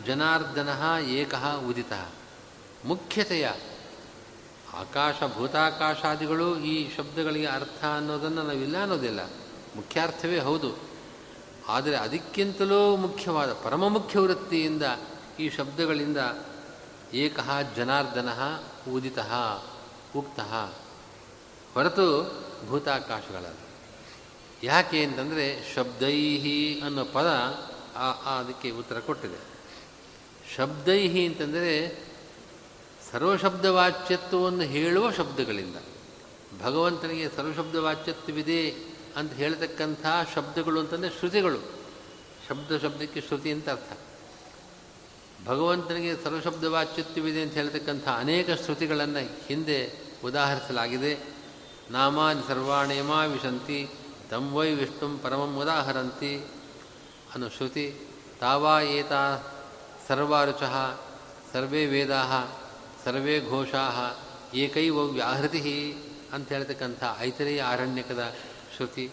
ಜನಾರ್ದನ 0.07 0.69
ಏಕ 1.07 1.35
ಉದಿತ. 1.69 1.93
ಮುಖ್ಯತೆಯ 2.85 3.51
ಆಕಾಶ, 4.75 5.15
ಭೂತಾಕಾಶಾದಿಗಳು 5.37 6.59
ಈ 6.59 6.95
ಶಬ್ದಗಳಿಗೆ 6.97 7.47
ಅರ್ಥ 7.47 7.85
ಅನ್ನೋದನ್ನು 7.85 8.43
ನಾವಿಲ್ಲ 8.43 8.83
ಅನ್ನೋದಿಲ್ಲ. 8.83 9.31
ಮುಖ್ಯಾರ್ಥವೇ 9.77 10.39
ಹೌದು. 10.39 10.79
ಆದರೆ 11.69 11.97
ಅದಕ್ಕಿಂತಲೂ 11.97 12.97
ಮುಖ್ಯವಾದ 12.97 13.53
ಪರಮ 13.53 13.89
ಮುಖ್ಯ 13.89 14.19
ವೃತ್ತಿಯಿಂದ 14.19 14.83
ಈ 15.41 15.51
ಶಬ್ದಗಳಿಂದ 15.51 16.17
ಏಕ 17.15 17.39
ಜನಾರ್ದನ 17.77 18.29
ಉದಿತ 18.93 19.19
ಉಕ್ತ, 20.17 20.41
ಹೊರತು 21.75 22.39
ಭೂತಾಕಾಶಗಳಲ್ಲ. 22.69 23.57
ಯಾಕೆ 24.63 25.05
ಅಂತಂದರೆ 25.05 25.75
ಶಬ್ದೈಹಿ 25.75 26.81
ಅನ್ನೋ 26.81 27.05
ಪದ 27.05 27.27
ಅದಕ್ಕೆ 28.25 28.71
ಉತ್ತರ 28.71 28.99
ಕೊಟ್ಟಿದೆ. 28.99 29.59
ಶಬ್ದೈಹಿ 30.57 31.27
ಅಂತಂದರೆ 31.27 32.08
ಸರ್ವಶಬ್ದವಾಚ್ಯತ್ವವನ್ನು 33.13 34.63
ಹೇಳುವ 34.63 35.11
ಶಬ್ದಗಳಿಂದ. 35.11 35.77
ಭಗವಂತನಿಗೆ 36.63 37.29
ಸರ್ವಶಬ್ದವಾಚ್ಯತ್ವವಿದೆ 37.37 38.71
ಅಂತ 39.17 39.33
ಹೇಳತಕ್ಕಂಥ 39.33 40.07
ಶಬ್ದಗಳು 40.35 40.81
ಅಂತಂದರೆ 40.81 41.11
ಶ್ರುತಿಗಳು. 41.11 41.59
ಶಬ್ದ 42.49 42.79
ಶಬ್ದಕ್ಕೆ 42.79 43.21
ಶ್ರುತಿ 43.21 43.53
ಅಂತ 43.53 43.69
ಅರ್ಥ. 43.69 43.99
ಭಗವಂತನಿಗೆ 45.47 46.25
ಸರ್ವಶಬ್ದವಾಚ್ಯತ್ವವಿದೆ 46.25 47.43
ಅಂತ 47.43 47.53
ಹೇಳ್ತಕ್ಕಂಥ 47.53 48.09
ಅನೇಕ 48.09 48.51
ಶ್ರುತಿಗಳನ್ನು 48.51 49.47
ಹಿಂದೆ 49.47 49.93
ಉದಾಹರಿಸಲಾಗಿದೆ. 50.25 51.19
ನಾಮಾನಿ 51.91 52.49
ಸರ್ವಾಣೇಮಾ 52.49 53.25
ವಿಶಂತಿ 53.25 53.89
ತಂ 54.31 54.53
ವೈ 54.53 54.75
ವಿಷ್ಣು 54.75 55.23
ಪರಮಂ 55.23 55.57
ಉದಾಹರಂತಿ 55.57 56.37
ಅನ್ನೋ 57.35 57.49
ಶ್ರುತಿ. 57.49 57.95
ತಾವಾ 58.41 58.81
ಏತಾ 58.81 59.39
ಸರ್ವಾರುಚ, 60.09 60.63
ಸರ್ವೇ 61.53 61.87
ವೇದಾ 61.87 62.23
ಸರ್ವೇ 63.05 63.41
ಘೋಷಾ 63.41 63.85
ಏಕೈವ 64.55 64.99
ವ್ಯಾಹೃತಿ 65.13 65.63
ಅಂತ 66.33 66.49
ಹೇಳ್ತಕ್ಕಂಥ 66.53 67.05
ಐತರೇಯ 67.19 67.63
ಆರಣ್ಯಕದ 67.63 68.35
ಶ್ರುತಿ. 68.77 69.11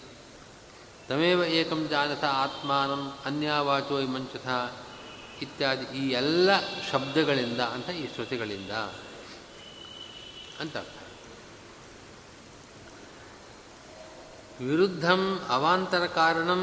ತಮೇವ 1.09 1.43
ಏಕಂ 1.43 1.87
ಜಾನಥ 1.89 2.23
ಆತ್ಮಾನಂ 2.23 3.13
ಅನ್ಯಾವಾಚೋ 3.25 4.01
ಮಂಚಥ 4.01 4.47
ಇತ್ಯಾದಿ 5.41 5.97
ಈ 5.97 6.09
ಎಲ್ಲ 6.09 6.49
ಶಬ್ದಗಳಿಂದ 6.91 7.59
ಅಂತ 7.59 7.89
ಈ 7.89 8.05
ಶ್ರುತಿಗಳಿಂದ 8.13 8.71
ಅಂತ 10.59 10.77
ವಿರುದ್ಧಂ 14.59 15.39
ಅವಾಂತರ 15.49 16.05
ಕಾರಣಂ 16.05 16.61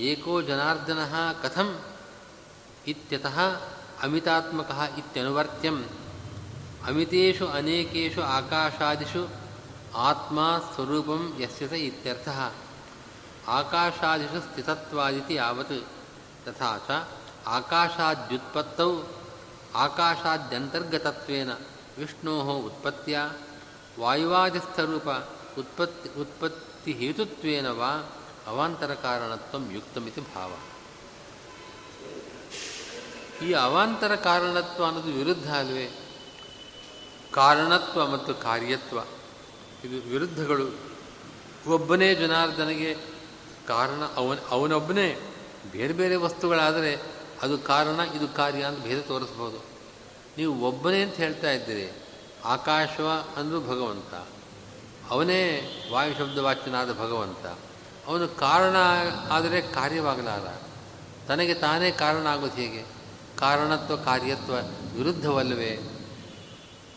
ಏಕೋ 0.00 0.42
ಜನಾರ್ದನ 0.42 1.02
ಕಥಂ 1.42 1.80
ಇತ್ಯತಃ 2.86 3.38
ಅಮಿತಾತ್ಮಕ 4.02 4.70
ಇತ್ಯನುವರ್ತ್ಯಂ 4.98 5.76
ಅಮಿತೇಷು 6.86 7.48
ಅನೇಕೇಷು 7.48 8.22
ಆಕಾಶಾದಿಷು 8.22 9.28
ಆತ್ಮ 9.94 10.62
ಸ್ವರೂಪಂ 10.74 11.36
ಯಸ್ಯತ 11.40 11.72
ಇತ್ಯರ್ಥ. 11.72 12.28
ಆಕಾಶಾದಿಷು 13.48 14.40
ಸ್ಥಿತತ್ವಾದಿತಿ 14.40 15.34
ಯಾವತ್? 15.34 15.86
ತಥಾ 16.46 16.78
ಚ 16.78 16.90
ಆಕಾಶಾದ್ಯುತ್ಪತ್ತೌ 17.46 19.02
ಆಕಾಶಾದ್ಯಂತರ್ಗತತ್ವೇನ 19.74 21.52
ವಿಷ್ಣೋ 21.98 22.40
ಉತ್ಪತ್ತಿಯ 22.40 23.18
ವಾಯುವಾದಿಸ್ಥರೂಪ 24.00 25.08
ಉತ್ಪತ್ತಿ 25.58 26.20
ಉತ್ಪತ್ತಿ 26.20 26.92
ಹೇತುತ್ವೇನ 26.92 27.68
ವಾ 27.68 28.12
ಅವಾಂತರ 28.46 28.94
ಕಾರಣತ್ವ 28.94 29.72
ಯುಕ್ತಮಿತಿ 29.72 30.20
ಭಾವ. 30.20 30.52
ಈ 33.44 33.52
ಅವಾಂತರ 33.52 34.14
ಕಾರಣತ್ವ 34.14 34.84
ಅನ್ನೋದು 34.84 35.12
ವಿರುದ್ಧ 35.12 35.54
ಅಲ್ವೇ? 35.54 35.99
ಕಾರಣತ್ವ 37.34 38.06
ಮತ್ತು 38.06 38.34
ಕಾರ್ಯತ್ವ. 38.34 38.98
ಇದು 39.84 40.08
ವಿರುದ್ಧಗಳು. 40.08 40.90
ಒಬ್ಬನೇ 41.68 42.14
ಜನಾರ್ದನಿಗೆ 42.14 42.94
ಕಾರಣ, 43.68 44.04
ಅವನ, 44.16 44.38
ಅವನೊಬ್ಬನೇ 44.50 45.20
ಬೇರೆ 45.72 45.92
ಬೇರೆ 45.92 46.16
ವಸ್ತುಗಳಾದರೆ 46.16 47.02
ಅದು 47.42 47.58
ಕಾರಣ, 47.58 48.00
ಇದು 48.16 48.28
ಕಾರ್ಯ 48.28 48.62
ಅಂತ 48.62 48.84
ಭೇದ 48.84 49.00
ತೋರಿಸ್ಬೋದು. 49.00 49.64
ನೀವು 50.38 50.60
ಒಬ್ಬನೇ 50.60 51.02
ಅಂತ 51.02 51.14
ಹೇಳ್ತಾ 51.14 51.50
ಇದ್ದೀರಿ. 51.50 52.02
ಆಕಾಶವ 52.44 53.26
ಅಂದರೂ 53.36 53.60
ಭಗವಂತ. 53.60 54.14
ಅವನೇ 55.10 55.62
ವಾಯು 55.92 56.14
ಶಬ್ದವಾಚ್ಯನಾದ 56.14 56.92
ಭಗವಂತ. 56.92 57.46
ಅವನು 58.06 58.28
ಕಾರಣ 58.28 58.76
ಆದರೆ 59.30 59.60
ಕಾರ್ಯವಾಗಲಾರ. 59.60 60.62
ತನಗೆ 61.28 61.54
ತಾನೇ 61.54 61.90
ಕಾರಣ 61.90 62.26
ಆಗೋದು 62.26 62.52
ಹೇಗೆ? 62.52 62.84
ಕಾರಣತ್ವ, 63.38 63.96
ಕಾರ್ಯತ್ವ 63.96 64.54
ವಿರುದ್ಧವಲ್ಲವೇ? 64.96 65.89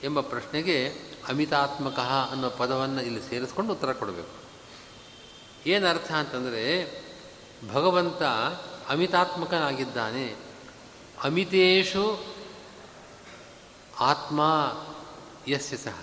ಎಂಬ 0.04 0.22
ಪ್ರಶ್ನೆಗೆ 0.22 0.90
ಅಮಿತಾತ್ಮಕ 1.28 2.00
ಅನ್ನೋ 2.32 2.50
ಪದವನ್ನು 2.50 3.02
ಇಲ್ಲಿ 3.02 3.30
ಸೇರಿಸ್ಕೊಂಡು 3.30 3.74
ಉತ್ತರ 3.74 3.94
ಕೊಡಬೇಕು. 3.94 4.44
ಏನರ್ಥ 5.70 6.12
ಅಂತಂದರೆ, 6.12 7.02
ಭಗವಂತ 7.74 8.24
ಅಮಿತಾತ್ಮಕನಾಗಿದ್ದಾನೆ. 8.90 10.36
ಅಮಿತೇಶು 11.24 12.24
ಆತ್ಮ 14.00 14.42
ಯಸ್ಯ 15.48 15.78
ಸಹ. 15.78 16.00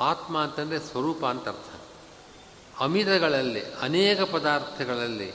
ಆತ್ಮ 0.00 0.42
ಅಂತಂದರೆ 0.42 0.78
ಸ್ವರೂಪ 0.78 1.26
ಅಂತ 1.26 1.48
ಅರ್ಥ. 1.48 1.80
ಅಮಿತಗಳಲ್ಲಿ, 2.80 3.72
ಅನೇಕ 3.72 4.20
ಪದಾರ್ಥಗಳಲ್ಲಿ 4.20 5.32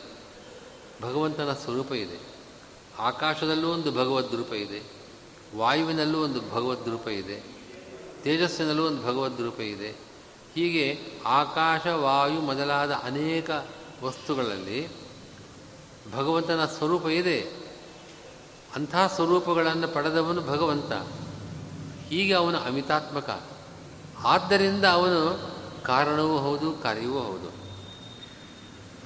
ಭಗವಂತನ 1.01 1.53
ಸ್ವರೂಪ 1.53 1.91
ಇದೆ. 1.91 2.19
ಆಕಾಶದಲ್ಲೂ 2.99 3.69
ಒಂದು 3.69 3.91
ಭಗವದ್ 3.91 4.35
ರೂಪ 4.35 4.53
ಇದೆ. 4.53 4.98
ವಾಯುವಿನಲ್ಲೂ 5.57 6.23
ಒಂದು 6.23 6.41
ಭಗವದ್ 6.41 6.89
ರೂಪ 6.89 7.07
ಇದೆ, 7.07 7.43
ತೇಜಸ್ಸಿನಲ್ಲೂ 8.23 8.85
ಒಂದು 8.85 9.03
ಭಗವದ್ 9.03 9.41
ರೂಪ 9.41 9.59
ಇದೆ. 9.59 10.09
ಹೀಗೆ 10.55 10.99
ಆಕಾಶ, 11.25 11.87
ವಾಯು 11.87 12.41
ಮೊದಲಾದ 12.41 12.91
ಅನೇಕ 12.91 13.49
ವಸ್ತುಗಳಲ್ಲಿ 14.01 14.87
ಭಗವಂತನ 16.13 16.65
ಸ್ವರೂಪ 16.65 17.05
ಇದೆ. 17.05 17.39
ಅಂಥ 18.75 18.95
ಸ್ವರೂಪಗಳನ್ನು 19.15 19.87
ಪಡೆದವನು 19.87 20.41
ಭಗವಂತ. 20.41 20.91
ಹೀಗೆ 22.09 22.33
ಅವನು 22.33 22.57
ಅಮಿತಾತ್ಮಕ. 22.57 23.47
ಆದ್ದರಿಂದ 24.25 24.85
ಅವನು 24.85 25.49
ಕಾರಣವೂ 25.83 26.37
ಹೌದು, 26.37 26.71
ಕಾರ್ಯವೂ 26.71 27.19
ಹೌದು. 27.19 27.51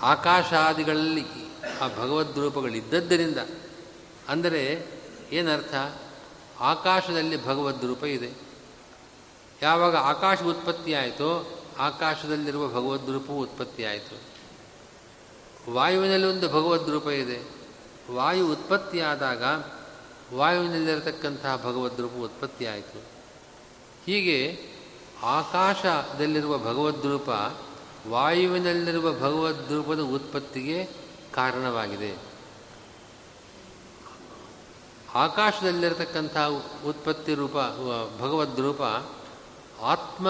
ಆಕಾಶಾದಿಗಳಲ್ಲಿ 0.02 1.26
ಆ 1.82 1.88
ಭಗವದ್ 1.88 2.40
ರೂಪಗಳಿದ್ದದ್ದರಿಂದ. 2.40 3.38
ಅಂದರೆ 4.30 4.88
ಏನರ್ಥ? 5.32 5.76
ಆಕಾಶದಲ್ಲಿ 6.60 7.46
ಭಗವದ್ 7.46 7.86
ರೂಪ 7.86 8.04
ಇದೆ. 8.04 8.32
ಯಾವಾಗ 9.62 9.96
ಆಕಾಶ 9.96 10.42
ಉತ್ಪತ್ತಿ 10.42 10.94
ಆಯಿತೋ, 10.94 11.60
ಆಕಾಶದಲ್ಲಿರುವ 11.80 12.68
ಭಗವದ್ 12.68 13.10
ರೂಪವು 13.10 13.40
ಉತ್ಪತ್ತಿ 13.40 13.84
ಆಯಿತು. 13.84 14.34
ವಾಯುವಿನಲ್ಲಿ 15.74 16.28
ಒಂದು 16.28 16.50
ಭಗವದ್ 16.50 16.90
ರೂಪ 16.90 17.08
ಇದೆ. 17.08 17.64
ವಾಯು 18.14 18.52
ಉತ್ಪತ್ತಿಯಾದಾಗ 18.52 19.44
ವಾಯುವಿನಲ್ಲಿರತಕ್ಕಂತಹ 20.34 21.58
ಭಗವದ್ 21.58 22.02
ರೂಪ 22.02 22.12
ಉತ್ಪತ್ತಿ 22.24 22.66
ಆಯಿತು. 22.66 23.02
ಹೀಗೆ 24.06 24.60
ಆಕಾಶದಲ್ಲಿರುವ 25.24 26.58
ಭಗವದ್ 26.58 27.06
ರೂಪ 27.06 27.30
ವಾಯುವಿನಲ್ಲಿರುವ 28.10 29.14
ಭಗವದ್ 29.14 29.72
ರೂಪದ 29.72 30.00
ಉತ್ಪತ್ತಿಗೆ 30.00 30.90
ಕಾರಣವಾಗಿದೆ. 31.34 32.33
ಆಕಾಶದಲ್ಲಿರತಕ್ಕಂಥ 35.16 36.38
ಉತ್ಪತ್ತಿ 36.86 37.34
ರೂಪ 37.34 37.56
ಭಗವದ್ 38.20 38.60
ರೂಪ 38.60 38.82
ಆತ್ಮ, 39.82 40.28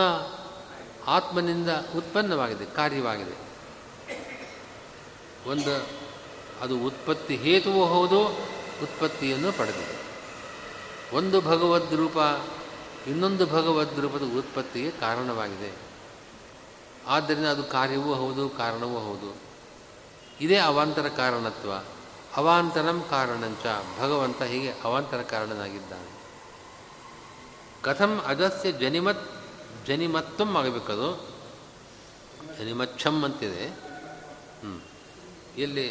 ಆತ್ಮನಿಂದ 1.07 1.69
ಉತ್ಪನ್ನವಾಗಿದೆ, 1.97 2.65
ಕಾರ್ಯವಾಗಿದೆ. 2.65 3.53
ಒಂದು, 5.49 5.87
ಅದು 6.61 6.79
ಉತ್ಪತ್ತಿ 6.79 7.35
ಹೇತುವೂ 7.35 7.85
ಹೌದು, 7.85 8.27
ಉತ್ಪತ್ತಿಯನ್ನು 8.83 9.51
ಪಡೆದಿದೆ. 9.51 10.03
ಒಂದು 11.15 11.41
ಭಗವದ್ 11.41 11.93
ರೂಪ, 11.93 12.17
ಇನ್ನೊಂದು 13.07 13.45
ಭಗವದ್ 13.45 13.99
ರೂಪದ 13.99 14.37
ಉತ್ಪತ್ತಿಗೆ 14.37 14.91
ಕಾರಣವಾಗಿದೆ. 14.91 15.75
ಆದ್ದರಿಂದ 17.07 17.45
ಅದು 17.45 17.63
ಕಾರ್ಯವೂ 17.63 18.13
ಹೌದು, 18.13 18.49
ಕಾರಣವೂ 18.49 18.99
ಹೌದು. 18.99 19.35
ಇದೇ 20.41 20.57
ಅವಾಂತರ 20.57 21.07
ಕಾರಣತ್ವ. 21.07 21.71
ಅವಾಂತರಂ 22.35 23.05
ಕಾರಣಂಚ. 23.09 23.65
ಭಗವಂತ 23.99 24.41
ಹೀಗೆ 24.41 24.71
ಅವಾಂತರ 24.83 25.21
ಕಾರಣನಾಗಿದ್ದಾನೆ. 25.21 26.11
ಕಥಂ 27.81 28.21
ಅಜಸ್ಯ 28.25 28.71
ಜನಿಮತ್, 28.71 29.31
ಜನಿಮತ್ತಂ 29.85 30.57
ಆಗಬೇಕದು. 30.57 31.07
ಜನಿಮಚ್ಛಂ 32.59 33.23
ಅಂತಿದೆ. 33.23 33.67
ಹ್ಞೂ 33.67 34.81
ಇಲ್ಲಿ 35.57 35.87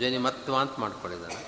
ಜನಿಮತ್ವ 0.00 0.56
ಅಂತ 0.56 0.78
ಮಾಡ್ಕೊಂಡಿದ್ದಾನೆ. 0.78 1.40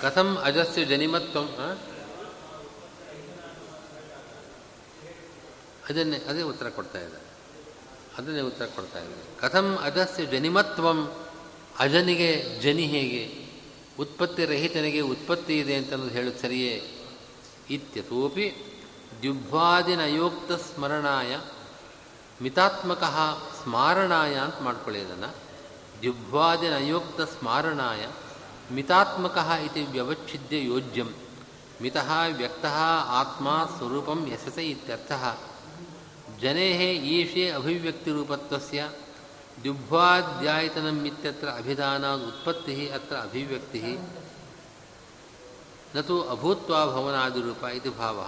ಕಥಂ 0.00 0.36
ಅಜಸ್ಯ 0.36 0.84
ಜನಿಮತ್ವ 0.84 1.40
ಅದನ್ನೇ, 5.88 6.16
ಅದೇ 6.16 6.42
ಉತ್ತರ 6.42 6.68
ಕೊಡ್ತಾ 6.68 7.00
ಇದ್ದಾರೆ. 7.00 7.29
ಅದನ್ನೇ 8.18 8.40
ಉತ್ತರ 8.40 8.66
ಕೊಡ್ತಾ 8.66 8.98
ಇದ್ದಾರೆ. 8.98 9.40
ಕಥಂ 9.40 9.78
ಅಜಸ್ಯ 9.82 10.26
ಜನಿಮತ್ವಂ, 10.26 11.14
ಅಜನಿಗೆ 11.78 12.60
ಜನಿ 12.60 12.86
ಹೇಗೆ, 12.86 13.50
ಉತ್ಪತ್ತಿ 13.98 14.44
ರಹಿತನಿಗೆ 14.44 15.00
ಉತ್ಪತ್ತಿ 15.00 15.58
ಇದೆ 15.58 15.74
ಅಂತನ್ನೋದು 15.74 16.10
ಹೇಳು 16.10 16.42
ಸರಿಯೇ? 16.42 16.96
ಇತ್ಯತೋಪಿ 17.70 18.54
ದ್ಯುಭ್ವಾದಿನಯೋಕ್ತ 19.20 20.52
ಸ್ಮರಣಾಯ, 20.52 21.38
ಮಿತಾತ್ಮಕ 22.42 23.02
ಸ್ಮಾರಣಾಯ 23.62 24.34
ಅಂತ 24.34 24.54
ಮಾಡ್ಕೊಳ್ಳಿ 24.62 25.00
ಅದನ್ನು. 25.00 25.34
ದ್ಯುಭ್ವಾದಿನಯೋಕ್ತ 26.00 27.20
ಸ್ಮಾರಣಾಯ, 27.20 28.06
ಮಿತಾತ್ಮಕ 28.72 29.38
ಇತಿ 29.64 29.82
ವ್ಯವಚ್ಛಿದ್ಯ 29.82 30.64
ಯೋಜ್ಯಂ, 30.64 31.14
ಮಿತಃ 31.82 32.12
ವ್ಯಕ್ತಃ 32.36 32.78
ಆತ್ಮ 33.06 33.70
ಸ್ವರೂಪಂ 33.78 34.28
ಯಶಸೆ 34.32 34.64
ಇತ್ಯರ್ಥಃ. 34.64 35.49
ಜನೇ 36.42 36.68
ಈಶೆ 37.10 37.50
ಅಭಿವ್ಯಕ್ತಿರೂಪತ್ವಸ್ಯ 37.50 38.82
ದ್ಯುಭ್ವಾಧ್ಯಾಯತನಂ 39.62 40.98
ಇತ್ಯತ್ರ 41.06 41.48
ಅಭಿಧಾನ 41.52 42.04
ಉತ್ಪತ್ತಿ 42.26 42.88
ಅತ್ರ 42.88 43.16
ಅಭಿವ್ಯಕ್ತಿ 43.20 43.82
ನತು 45.96 46.16
ಅಭೂತ್ವಾ 46.28 46.80
ಭವನಾದಿರೂಪ 46.86 47.64
ಇದು 47.74 47.90
ಭಾವ 47.90 48.18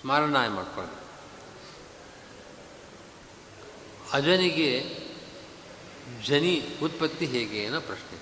ಸ್ಮರಣಾಯ 0.00 0.48
ಮಾಡ್ಕೊಳ್ಳಿ 0.48 0.98
ಅಜನಿಗೆ 4.12 4.70
ಜನಿ 6.26 6.54
ಉತ್ಪತ್ತಿ 6.82 7.26
ಹೇಗೆ 7.26 7.66
ಅನ್ನೋ 7.66 7.80
ಪ್ರಶ್ನೆ 7.80 8.18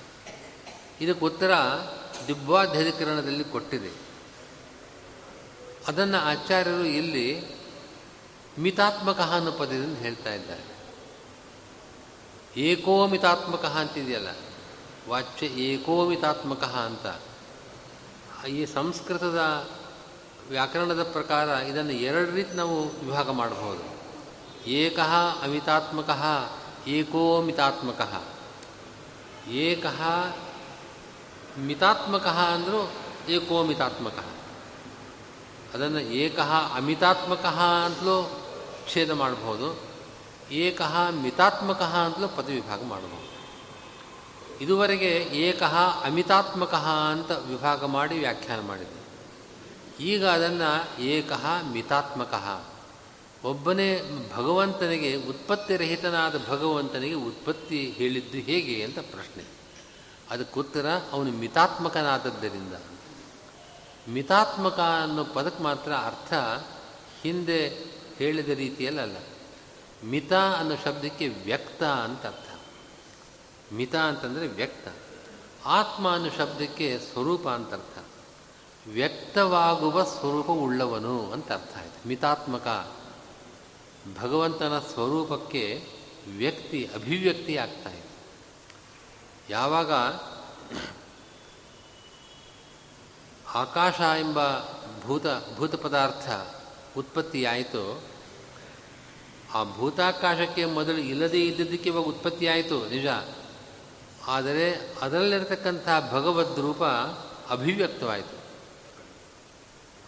ಇದಕ್ಕೆ 1.01 1.25
ಉತ್ತರ 1.25 1.53
ದಿಬ್ಬಾಧ್ಯಧಿಕರಣದಲ್ಲಿ 2.27 3.45
ಕೊಟ್ಟಿದೆ. 3.45 3.91
ಅದನ್ನು 5.89 6.19
ಆಚಾರ್ಯರು 6.19 6.85
ಇಲ್ಲಿ 6.85 7.45
ಮಿತಾತ್ಮಕ 8.59 9.21
ಅನ್ನೋ 9.21 9.53
ಪದದಿಂದ 9.53 9.99
ಹೇಳ್ತಾ 9.99 10.35
ಇದ್ದಾರೆ. 10.35 10.73
ಏಕೋಮಿತಾತ್ಮಕ 12.57 13.65
ಅಂತಿದೆಯಲ್ಲ? 13.65 14.29
ವಾಚ್ಯ 15.09 15.47
ಏಕೋಮಿತಾತ್ಮಕ 15.47 16.65
ಅಂತ. 16.65 17.21
ಈ 18.45 18.67
ಸಂಸ್ಕೃತದ 18.67 19.69
ವ್ಯಾಕರಣದ 20.49 21.03
ಪ್ರಕಾರ 21.03 21.49
ಇದನ್ನು 21.49 21.93
ಎರಡು 21.93 22.31
ರೀತಿ 22.31 22.55
ನಾವು 22.55 22.89
ವಿಭಾಗ 22.89 23.31
ಮಾಡಬಹುದು. 23.31 24.03
ಏಕ 24.69 24.99
ಅಮಿತಾತ್ಮಕ 25.43 26.11
ಏಕಃ 29.49 30.03
ಮಿತಾತ್ಮಕ 31.59 32.27
ಅಂದರೂ 32.27 32.93
ಏಕೋಮಿತಾತ್ಮಕ. 33.29 34.25
ಅದನ್ನು 35.75 36.01
ಏಕ 36.01 36.39
ಅಮಿತಾತ್ಮಕ 36.75 37.45
ಅಂತಲೂ 37.85 38.43
ಛೇದ 38.93 39.11
ಮಾಡಬಹುದು, 39.11 39.81
ಏಕ 40.53 40.83
ಮಿತಾತ್ಮಕ 41.11 41.83
ಅಂತಲೂ 41.83 42.29
ಪದವಿಭಾಗ 42.29 42.85
ಮಾಡಬಹುದು. 42.85 43.23
ಇದುವರೆಗೆ 44.65 45.29
ಏಕ 45.33 45.63
ಅಮಿತಾತ್ಮಕ 46.05 46.75
ಅಂತ 47.11 47.31
ವಿಭಾಗ 47.31 47.85
ಮಾಡಿ 47.85 48.19
ವ್ಯಾಖ್ಯಾನ 48.19 48.61
ಮಾಡಿದೆ 48.61 49.03
ಈಗ 50.05 50.27
ಅದನ್ನು 50.27 51.01
ಏಕ 51.01 51.33
ಮಿತಾತ್ಮಕ. 51.73 52.63
ಒಬ್ಬನೇ 53.45 54.01
ಭಗವಂತನಿಗೆ 54.37 55.17
ಉತ್ಪತ್ತಿರಹಿತನಾದ 55.17 56.49
ಭಗವಂತನಿಗೆ 56.49 57.15
ಉತ್ಪತ್ತಿ 57.15 57.91
ಹೇಳಿದ್ದು 57.91 58.39
ಹೇಗೆ 58.39 58.85
ಅಂತ 58.85 58.99
ಪ್ರಶ್ನೆ. 58.99 59.62
ಅದಕ್ಕುತ್ತರ 60.33 60.87
ಅವನು 61.13 61.31
ಮಿತಾತ್ಮಕನಾದದ್ದರಿಂದ. 61.31 62.75
ಮಿತಾತ್ಮಕ 64.09 64.81
ಅನ್ನೋ 64.81 65.25
ಪದಕ್ಕೆ 65.25 65.63
ಮಾತ್ರ 65.63 65.93
ಅರ್ಥ 65.93 66.33
ಹಿಂದೆ 67.23 67.69
ಹೇಳಿದ 68.19 68.49
ರೀತಿಯಲ್ಲ 68.49 69.23
ಮಿತ 70.05 70.33
ಅನ್ನೋ 70.33 70.77
ಶಬ್ದಕ್ಕೆ 70.85 71.29
ವ್ಯಕ್ತ 71.29 71.83
ಅಂತ 71.83 72.27
ಅರ್ಥ. 72.27 72.61
ಮಿತ 73.73 73.95
ಅಂತಂದರೆ 73.97 74.47
ವ್ಯಕ್ತ. 74.47 74.89
ಆತ್ಮ 75.65 76.15
ಅನ್ನೋ 76.15 76.31
ಶಬ್ದಕ್ಕೆ 76.31 76.99
ಸ್ವರೂಪ 76.99 77.49
ಅಂತ 77.49 77.75
ಅರ್ಥ. 77.75 78.05
ವ್ಯಕ್ತವಾಗುವ 78.89 80.05
ಸ್ವರೂಪ 80.05 80.51
ಉಳ್ಳವನು 80.51 81.33
ಅಂತ 81.33 81.53
ಅರ್ಥ 81.53 81.77
ಆಯಿತು. 81.79 82.09
ಮಿತಾತ್ಮಕ. 82.09 82.93
ಭಗವಂತನ 84.21 84.79
ಸ್ವರೂಪಕ್ಕೆ 84.79 85.89
ವ್ಯಕ್ತಿ 86.37 86.91
ಅಭಿವ್ಯಕ್ತಿ 86.95 87.57
ಆಗ್ತಾ 87.57 87.91
ಯಾವಾಗ 89.53 89.93
ಆಕಾಶ 93.55 94.01
ಎಂಬ 94.01 94.39
ಭೂತ 95.03 95.27
ಭೂತ 95.57 95.75
ಪದಾರ್ಥ 95.75 96.31
ಉತ್ಪತ್ತಿಯಾಯಿತು, 96.99 98.03
ಆ 99.55 99.65
ಭೂತಾಕಾಶಕ್ಕೆ 99.65 100.65
ಮೊದಲು 100.65 100.99
ಇಲ್ಲದೇ 100.99 101.41
ಇದ್ದದ್ದಕ್ಕೆ 101.47 101.89
ಇವಾಗ 101.91 102.05
ಉತ್ಪತ್ತಿಯಾಯಿತು, 102.05 102.89
ನಿಜ. 102.89 103.07
ಆದರೆ 104.27 104.95
ಅದರಲ್ಲಿರತಕ್ಕಂಥ 105.03 105.89
ಭಗವದ್ 106.11 106.59
ರೂಪ 106.59 106.85
ಅಭಿವ್ಯಕ್ತವಾಯಿತು. 107.51 108.37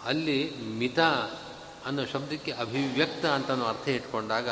ಅಲ್ಲಿ 0.04 0.60
ಮಿತ 0.60 1.00
ಅನ್ನೋ 1.86 2.06
ಶಬ್ದಕ್ಕೆ 2.06 2.52
ಅಭಿವ್ಯಕ್ತ 2.52 3.26
ಅಂತ 3.26 3.50
ಅರ್ಥ 3.50 3.88
ಇಟ್ಕೊಂಡಾಗ 3.88 4.48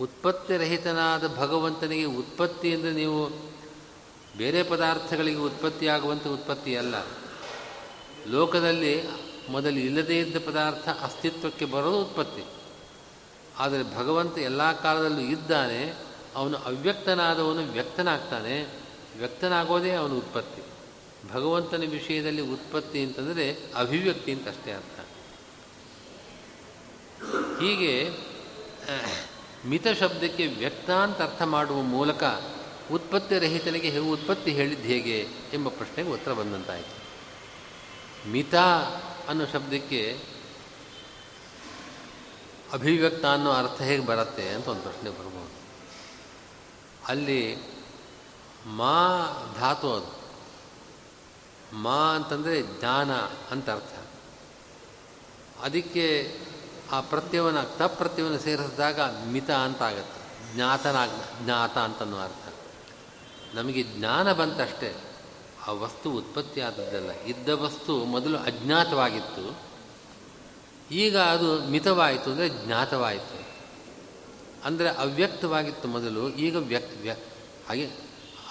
ಉತ್ಪತ್ತಿರಹಿತನಾದ 0.00 1.36
ಭಗವಂತನಿಗೆ 1.36 2.04
ಉತ್ಪತ್ತಿ 2.04 2.74
ಅಂದರೆ 2.74 2.92
ನೀವು 2.92 3.26
ಬೇರೆ 4.36 4.62
ಪದಾರ್ಥಗಳಿಗೆ 4.62 5.36
ಉತ್ಪತ್ತಿಯಾಗುವಂಥ 5.36 6.26
ಉತ್ಪತ್ತಿ 6.26 6.76
ಅಲ್ಲ. 6.76 6.94
ಲೋಕದಲ್ಲಿ 8.26 9.02
ಮೊದಲು 9.48 9.76
ಇಲ್ಲದೇ 9.76 10.18
ಇದ್ದ 10.18 10.36
ಪದಾರ್ಥ 10.46 10.88
ಅಸ್ತಿತ್ವಕ್ಕೆ 10.88 11.64
ಬರೋದು 11.64 12.02
ಉತ್ಪತ್ತಿ. 12.02 12.44
ಆದರೆ 13.58 13.96
ಭಗವಂತ 13.96 14.38
ಎಲ್ಲ 14.38 14.80
ಕಾಲದಲ್ಲೂ 14.80 15.20
ಇದ್ದಾನೆ, 15.20 15.94
ಅವನು 16.34 16.56
ಅವ್ಯಕ್ತನಾದವನು 16.56 17.62
ವ್ಯಕ್ತನಾಗ್ತಾನೆ, 17.72 18.62
ವ್ಯಕ್ತನಾಗೋದೇ 19.18 19.90
ಅವನು 19.90 20.16
ಉತ್ಪತ್ತಿ. 20.18 20.62
ಭಗವಂತನ 21.32 21.82
ವಿಷಯದಲ್ಲಿ 21.90 22.40
ಉತ್ಪತ್ತಿ 22.40 23.02
ಅಂತಂದರೆ 23.02 23.56
ಅಭಿವ್ಯಕ್ತಿ 23.76 24.32
ಅಂತ 24.32 24.48
ಅಷ್ಟೇ 24.48 24.72
ಅರ್ಥ. 24.72 25.00
ಹೀಗೆ 27.60 28.10
ಮಿತ 29.66 29.86
ಶಬ್ದಕ್ಕೆ 30.00 30.46
ವ್ಯಕ್ತ 30.46 30.90
ಅಂತ 30.90 31.22
ಅರ್ಥ 31.22 31.42
ಮಾಡುವ 31.42 31.82
ಮೂಲಕ 31.82 32.24
ಉತ್ಪತ್ತಿ 32.92 33.38
ರಹಿತನಿಗೆ 33.38 33.98
ಉತ್ಪತ್ತಿ 33.98 34.52
ಹೇಳಿದ್ದು 34.52 34.84
ಹೇಗೆ 34.84 35.28
ಎಂಬ 35.52 35.68
ಪ್ರಶ್ನೆಗೆ 35.68 36.10
ಉತ್ತರ 36.10 36.32
ಬಂದಂತಾಯಿತು. 36.32 37.02
ಮಿತ 38.30 38.54
ಅನ್ನೋ 39.28 39.46
ಶಬ್ದಕ್ಕೆ 39.46 40.20
ಅಭಿವ್ಯಕ್ತ 42.72 43.26
ಅನ್ನೋ 43.26 43.52
ಅರ್ಥ 43.52 43.82
ಹೇಗೆ 43.82 44.06
ಬರುತ್ತೆ 44.06 44.48
ಅಂತ 44.48 44.68
ಒಂದು 44.68 44.82
ಪ್ರಶ್ನೆ 44.82 45.10
ಬರ್ಬೋದು. 45.10 45.54
ಅಲ್ಲಿ 47.08 47.56
ಮಾ 48.66 49.18
ಧಾತು 49.58 49.94
ಅದು. 49.94 50.22
ಮಾ 51.76 52.14
ಅಂತಂದರೆ 52.14 52.62
ಜ್ಞಾನ 52.62 53.12
ಅಂತ 53.50 53.70
ಅರ್ಥ. 53.70 53.98
ಅದಕ್ಕೆ 55.60 56.36
ಆ 56.92 57.00
ಪ್ರತ್ಯವನ್ನು 57.00 57.62
ತಪ್ರತ್ಯವನ್ನು 57.62 57.96
ಪ್ರತ್ಯವನ್ನು 57.96 58.38
ಸೇರಿಸಿದಾಗ 58.38 59.00
ಮಿತ 59.26 59.50
ಅಂತ 59.50 59.82
ಆಗುತ್ತೆ 59.82 60.22
ಜ್ಞಾತನಾಗ, 60.54 61.10
ಜ್ಞಾತ 61.44 61.78
ಅಂತನೂ 61.78 62.18
ಅರ್ಥ. 62.18 62.54
ನಮಗೆ 63.54 63.82
ಜ್ಞಾನ 63.82 64.32
ಬಂತಷ್ಟೇ, 64.32 64.96
ಆ 65.66 65.72
ವಸ್ತು 65.72 66.10
ಉತ್ಪತ್ತಿ 66.10 66.60
ಆದದ್ದಲ್ಲ 66.60 67.10
ಇದ್ದ 67.26 67.48
ವಸ್ತು 67.48 68.04
ಮೊದಲು 68.04 68.38
ಅಜ್ಞಾತವಾಗಿತ್ತು. 68.38 69.58
ಈಗ 70.90 71.18
ಅದು 71.18 71.66
ಮಿತವಾಯಿತು 71.70 72.30
ಅಂದರೆ 72.30 72.48
ಜ್ಞಾತವಾಯಿತು. 72.48 73.46
ಅಂದರೆ 74.64 74.88
ಅವ್ಯಕ್ತವಾಗಿತ್ತು 74.88 75.88
ಮೊದಲು, 75.88 76.28
ಈಗ 76.28 76.56
ವ್ಯಕ್ತ, 76.56 77.02
ವ್ಯ, 77.02 77.12
ಹಾಗೆ 77.68 77.86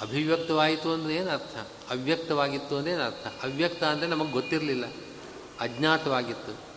ಅಭಿವ್ಯಕ್ತವಾಯಿತು 0.01 0.93
ಅಂದರೆ 0.93 1.15
ಏನು 1.15 1.31
ಅರ್ಥ? 1.31 1.57
ಅವ್ಯಕ್ತವಾಗಿತ್ತು 1.89 2.87
ಏನು 2.89 3.03
ಅರ್ಥ? 3.03 3.27
ಅವ್ಯಕ್ತ 3.43 3.83
ಅಂದರೆ 3.83 4.07
ನಮಗೆ 4.07 4.31
ಗೊತ್ತಿರಲಿಲ್ಲ. 4.31 4.85
ಅಜ್ಞಾತವಾಗಿತ್ತು. 5.59 6.70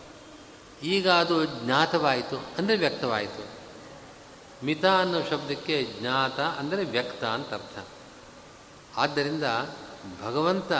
ಈಗ 0.85 1.07
ಅದು 1.09 1.35
ಜ್ಞಾತವಾಯಿತು 1.45 2.37
ಅಂದರೆ 2.57 2.75
ವ್ಯಕ್ತವಾಯಿತು. 2.77 3.43
ಮಿತ 4.63 4.85
ಅನ್ನೋ 4.85 5.19
ಶಬ್ದಕ್ಕೆ 5.23 5.75
ಜ್ಞಾತ 5.99 6.39
ಅಂದರೆ 6.39 6.83
ವ್ಯಕ್ತ 6.85 7.23
ಅಂತ 7.23 7.53
ಅರ್ಥ. 7.53 7.77
ಆದ್ದರಿಂದ 8.97 9.43
ಭಗವಂತ 10.23 10.71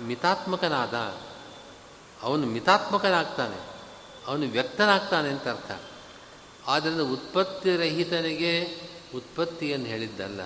ಮಿತಾತ್ಮಕನಾದ, 0.00 0.96
ಅವನು 2.22 2.46
ಮಿತಾತ್ಮಕನಾಗ್ತಾನೆ, 2.46 3.58
ಅವನು 4.26 4.46
ವ್ಯಕ್ತನಾಗ್ತಾನೆ 4.46 5.28
ಅಂತ 5.28 5.48
ಅರ್ಥ. 5.48 5.70
ಆದ್ದರಿಂದ 6.66 7.00
ಉತ್ಪತ್ತಿ 7.00 7.76
ರಹಿತನಿಗೆ 7.76 8.52
ಉತ್ಪತ್ತಿಯನ್ನು 9.14 9.86
ಹೇಳಿದ್ದಲ್ಲ, 9.86 10.42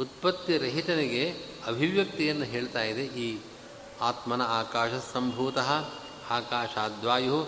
ಉತ್ಪತ್ತಿ 0.00 0.58
ರಹಿತನಿಗೆ 0.58 1.24
ಅಭಿವ್ಯಕ್ತಿಯನ್ನು 1.66 2.44
ಹೇಳ್ತಾ 2.44 2.82
ಇದೆ 2.82 3.04
ಈ 3.04 3.28
ಆತ್ಮನ 4.00 4.42
ಆಕಾಶ 4.42 4.92
ಸಂಭೂತ, 5.12 5.58
ಆಕಾಶಾದ್ವಾಯು 6.30 7.38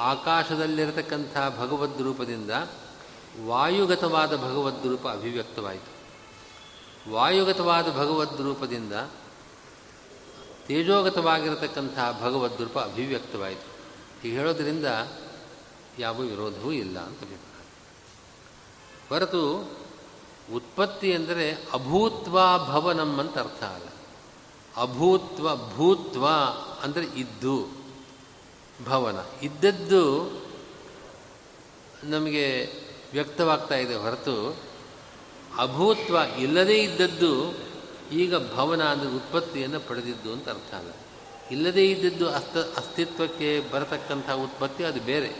ಆಕಾಶದಲ್ಲಿರತಕ್ಕಂಥ 0.00 1.36
ಭಗವದ್ 1.58 2.02
ರೂಪದಿಂದ 2.02 2.50
ವಾಯುಗತವಾದ 3.46 4.36
ಭಗವದ್ 4.36 4.86
ರೂಪ 4.86 5.08
ಅಭಿವ್ಯಕ್ತವಾಯಿತು. 5.08 6.00
ವಾಯುಗತವಾದ 7.12 7.84
ಭಗವದ್ 7.84 8.40
ರೂಪದಿಂದ 8.40 8.92
ತೇಜೋಗತವಾಗಿರತಕ್ಕಂಥ 10.66 11.98
ಭಗವದ್ 12.22 12.62
ರೂಪ 12.62 12.78
ಅಭಿವ್ಯಕ್ತವಾಯಿತು. 12.78 13.70
ಹೀಗೆ 14.22 14.36
ಹೇಳೋದರಿಂದ 14.36 14.86
ಯಾವ 15.98 16.20
ವಿರೋಧವೂ 16.20 16.72
ಇಲ್ಲ 16.72 16.98
ಅಂತ 16.98 17.18
ಅಭಿಪ್ರಾಯ. 17.18 17.66
ಹೊರತು 19.08 19.58
ಉತ್ಪತ್ತಿ 20.54 21.10
ಎಂದರೆ 21.10 21.52
ಅಭೂತ್ವ 21.52 22.38
ಭವನಂ 22.58 23.20
ಅಂತ 23.20 23.38
ಅರ್ಥ 23.38 23.64
ಅಲ್ಲ. 23.64 23.86
ಅಭೂತ್ವ 24.76 25.56
ಭೂತ್ವ 25.56 26.28
ಅಂದರೆ 26.82 27.04
ಇದ್ದು. 27.04 27.79
ಭವನ. 28.84 29.16
ಇದ್ದದ್ದು 29.42 30.02
ನಮಗೆ 32.04 32.72
ವ್ಯಕ್ತವಾಗ್ತಾ 33.12 33.74
ಇದೆ 33.74 33.94
ಹೊರತು 33.94 34.56
ಅಭೂತ್ವ 35.58 36.16
ಇಲ್ಲದೇ 36.38 36.82
ಇದ್ದದ್ದು 36.82 37.58
ಈಗ 38.12 38.34
ಭವನ 38.54 38.82
ಅಂದರೆ 38.82 39.10
ಉತ್ಪತ್ತಿಯನ್ನು 39.10 39.80
ಪಡೆದಿದ್ದು 39.80 40.32
ಅಂತ 40.32 40.48
ಅರ್ಥ 40.48 40.74
ಅಲ್ಲ. 40.74 40.90
ಇಲ್ಲದೇ 41.50 41.86
ಇದ್ದದ್ದು 41.86 42.30
ಅಸ್ತ, 42.30 42.56
ಅಸ್ತಿತ್ವಕ್ಕೆ 42.56 43.70
ಬರತಕ್ಕಂಥ 43.70 44.30
ಉತ್ಪತ್ತಿ 44.30 44.84
ಅದು 44.84 45.00
ಬೇರೆ. 45.00 45.30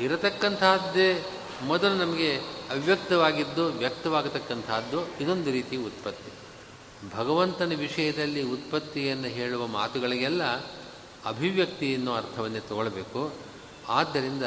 ಇರತಕ್ಕಂತಹದ್ದೇ 0.00 1.26
ಮೊದಲು 1.62 1.94
ನಮಗೆ 1.94 2.36
ಅವ್ಯಕ್ತವಾಗಿದ್ದು 2.70 3.66
ವ್ಯಕ್ತವಾಗತಕ್ಕಂತಹದ್ದು 3.66 5.18
ಇದೊಂದು 5.20 5.50
ರೀತಿ 5.50 5.76
ಉತ್ಪತ್ತಿ. 5.76 6.32
ಭಗವಂತನ 7.16 7.72
ವಿಷಯದಲ್ಲಿ 7.76 8.42
ಉತ್ಪತ್ತಿಯನ್ನು 8.42 9.28
ಹೇಳುವ 9.28 9.66
ಮಾತುಗಳಿಗೆಲ್ಲ 9.66 10.42
ಅಭಿವ್ಯಕ್ತಿ 11.26 11.92
ಎನ್ನುವ 11.92 12.16
ಅರ್ಥವನ್ನೇ 12.16 12.60
ತಗೊಳ್ಬೇಕು. 12.60 13.32
ಆದ್ದರಿಂದ 13.88 14.42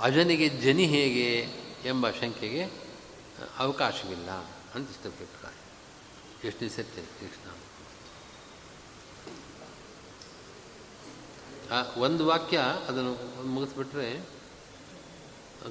ಅಜನಿಗೆ 0.00 0.48
ಜನಿ 0.48 0.86
ಹೇಗೆ 0.86 1.28
ಎಂಬ 1.84 2.10
ಶಂಕೆಗೆ 2.10 2.62
ಅವಕಾಶವಿಲ್ಲ 3.58 4.30
ಅಂತ 4.74 4.90
ಇಷ್ಟಪಟ್ಟಿದ್ದಾರೆ 4.90 5.60
ಎಷ್ಟು 6.48 6.68
ಸತ್ಯ, 6.68 7.02
ಕೃಷ್ಣ? 7.02 7.46
ಒಂದು 11.96 12.26
ವಾಕ್ಯ 12.26 12.58
ಅದನ್ನು 12.88 13.44
ಮುಗಿಸ್ಬಿಟ್ರೆ, 13.46 14.08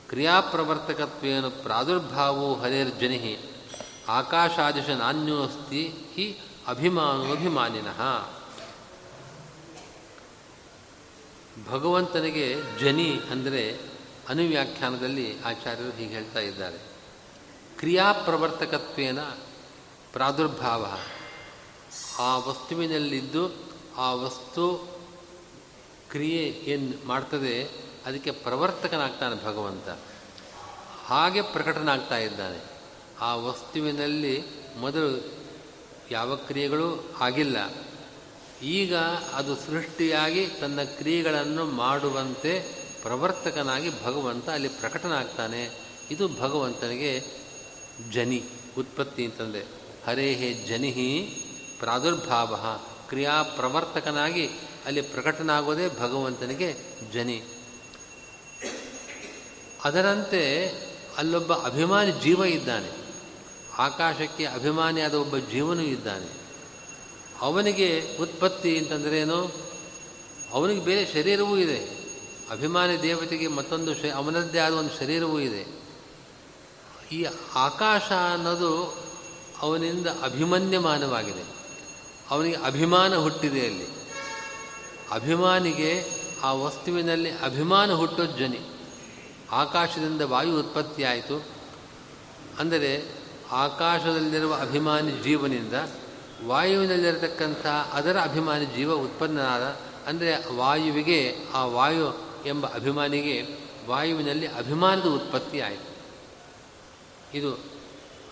ಕ್ರಿಯಾಪ್ರವರ್ತಕತ್ವೇನ 0.10 1.48
ಪ್ರಾದುರ್ಭಾವೋ 1.48 2.56
ಹರೇರ್ಜನಿ 2.56 3.38
ಆಕಾಶಾದಿಶ 4.08 4.90
ನಾಣ್ಯೋಸ್ತಿ 4.90 5.84
ಹಿ 6.16 6.42
ಅಭಿಮಾನೋಭಿಮಾನಿನಃ 6.68 8.02
ಭಗವಂತನಿಗೆ 11.70 12.56
ಜನಿ 12.80 13.20
ಅಂದರೆ 13.32 13.80
ಅನುವ್ಯಾಖ್ಯಾನದಲ್ಲಿ 14.30 15.41
ಆಚಾರ್ಯರು 15.41 15.97
ಹೀಗೆ 15.97 16.14
ಹೇಳ್ತಾ 16.14 16.39
ಇದ್ದಾರೆ. 16.39 16.78
ಕ್ರಿಯಾಪ್ರವರ್ತಕತ್ವೇನ 17.78 19.22
ಪ್ರಾದುರ್ಭಾವ. 20.14 20.97
ಆ 22.20 22.38
ವಸ್ತುವಿನಲ್ಲಿದ್ದು 22.38 23.51
ಆ 23.97 24.14
ವಸ್ತು 24.14 24.88
ಕ್ರಿಯೆ 26.10 26.43
ಏನು 26.43 27.08
ಮಾಡ್ತದೆ 27.08 27.64
ಅದಕ್ಕೆ 28.06 28.32
ಪ್ರವರ್ತಕನಾಗ್ತಾನೆ 28.32 29.45
ಭಗವಂತ. 29.45 29.97
ಹಾಗೆ 31.06 31.41
ಪ್ರಕಟನಾಗ್ತಾ 31.41 32.18
ಇದ್ದಾನೆ. 32.18 32.64
ಆ 33.22 33.36
ವಸ್ತುವಿನಲ್ಲಿ 33.36 34.43
ಮೊದಲು 34.80 35.24
ಯಾವ 36.12 36.36
ಕ್ರಿಯೆಗಳು 36.36 37.04
ಆಗಿಲ್ಲ. 37.22 37.58
ಈಗ 38.64 38.95
ಅದು 39.34 39.55
ಸೃಷ್ಟಿಯಾಗಿ 39.55 40.47
ತನ್ನ 40.47 40.84
ಕ್ರಿಯೆಗಳನ್ನು 40.84 41.66
ಮಾಡುವಂತೆ 41.66 42.59
ಪ್ರವರ್ತಕನಾಗಿ 43.01 44.03
ಭಗವಂತ 44.03 44.49
ಅಲ್ಲಿ 44.49 44.68
ಪ್ರಕಟನಾಗ್ತಾನೆ. 44.68 45.82
ಇದು 46.11 46.28
ಭಗವಂತನಿಗೆ 46.28 47.24
ಜನಿ, 48.11 48.43
ಉತ್ಪತ್ತಿ 48.78 49.26
ಅಂತಂದರೆ 49.26 49.66
ಹರೇಹೇ 50.07 50.53
ಜನಿಹಿ 50.53 51.22
ಪ್ರಾದುರ್ಭಾವ. 51.80 52.59
ಕ್ರಿಯಾ 53.09 53.43
ಪ್ರವರ್ತಕನಾಗಿ 53.43 54.49
ಅಲ್ಲಿ 54.86 55.01
ಪ್ರಕಟನಾಗೋದೇ 55.01 55.89
ಭಗವಂತನಿಗೆ 55.89 56.76
ಜನಿ. 57.14 57.41
ಅದರಂತೆ 59.84 60.72
ಅಲ್ಲೊಬ್ಬ 61.18 61.53
ಅಭಿಮಾನಿ 61.53 62.11
ಜೀವ 62.11 62.43
ಇದ್ದಾನೆ. 62.43 62.89
ಆಕಾಶಕ್ಕೆ 63.78 64.45
ಅಭಿಮಾನಿಯಾದ 64.45 65.14
ಒಬ್ಬ 65.14 65.38
ಜೀವನೂ 65.38 65.82
ಇದ್ದಾನೆ. 65.82 66.43
ಅವನಿಗೆ 67.42 68.18
ಉತ್ಪತ್ತಿ 68.18 68.78
ಅಂತಂದ್ರೇನು 68.78 69.52
ಅವನಿಗೆ 70.52 70.82
ಬೇರೆ 70.82 71.14
ಶರೀರವೂ 71.14 71.58
ಇದೆ. 71.58 72.04
ಅಭಿಮಾನಿ 72.52 73.02
ದೇವತೆಗೆ 73.02 73.48
ಮತ್ತೊಂದು 73.48 73.96
ಶ, 73.96 74.06
ಅವನದ್ದೇ 74.16 74.60
ಆದ 74.60 74.74
ಒಂದು 74.74 75.00
ಶರೀರವೂ 75.00 75.40
ಇದೆ. 75.40 75.84
ಈ 77.12 77.26
ಆಕಾಶ 77.56 78.12
ಅನ್ನೋದು 78.12 78.98
ಅವನಿಂದ 79.62 80.08
ಅಭಿಮನ್ಯಮಾನವಾಗಿದೆ. 80.08 81.44
ಅವನಿಗೆ 82.30 82.56
ಅಭಿಮಾನ 82.56 83.16
ಹುಟ್ಟಿದೆ 83.16 83.68
ಅಲ್ಲಿ. 83.68 83.88
ಅಭಿಮಾನಿಗೆ 85.12 86.24
ಆ 86.44 86.54
ವಸ್ತುವಿನಲ್ಲಿ 86.54 87.32
ಅಭಿಮಾನ 87.32 87.94
ಹುಟ್ಟೋ 87.94 88.26
ಜ್ವನಿ 88.26 88.60
ಆಕಾಶದಿಂದ 89.52 90.22
ವಾಯು 90.22 90.60
ಉತ್ಪತ್ತಿಯಾಯಿತು 90.60 91.46
ಅಂದರೆ 92.60 93.06
ಆಕಾಶದಲ್ಲಿರುವ 93.52 94.54
ಅಭಿಮಾನಿ 94.54 95.24
ಜೀವನಿಂದ 95.24 95.74
ವಾಯುವಿನಲ್ಲಿರತಕ್ಕಂಥ 96.48 97.66
ಅದರ 97.66 98.20
ಅಭಿಮಾನಿ 98.22 98.66
ಜೀವ 98.66 98.94
ಉತ್ಪನ್ನನಾದ, 98.94 99.76
ಅಂದರೆ 100.08 100.56
ವಾಯುವಿಗೆ, 100.56 101.38
ಆ 101.54 101.66
ವಾಯು 101.66 102.08
ಎಂಬ 102.46 102.68
ಅಭಿಮಾನಿಗೆ 102.68 103.36
ವಾಯುವಿನಲ್ಲಿ 103.88 104.48
ಅಭಿಮಾನದ 104.48 105.06
ಉತ್ಪತ್ತಿ 105.06 105.60
ಆಯಿತು. 105.60 105.91
ಇದು 107.38 107.60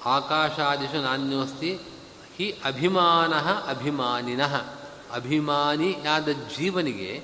ಆಕಾಶಾದಿಶು 0.05 1.01
ನಾನ್ಯೋಸ್ತಿ 1.01 1.79
ಹಿ 2.37 2.47
ಅಭಿಮಾನ 2.65 3.33
ಅಭಿಮಾನಿನ. 3.69 4.41
ಅಭಿಮಾನಿಯಾದ 5.13 6.29
ಜೀವನಿಗೆ 6.29 7.23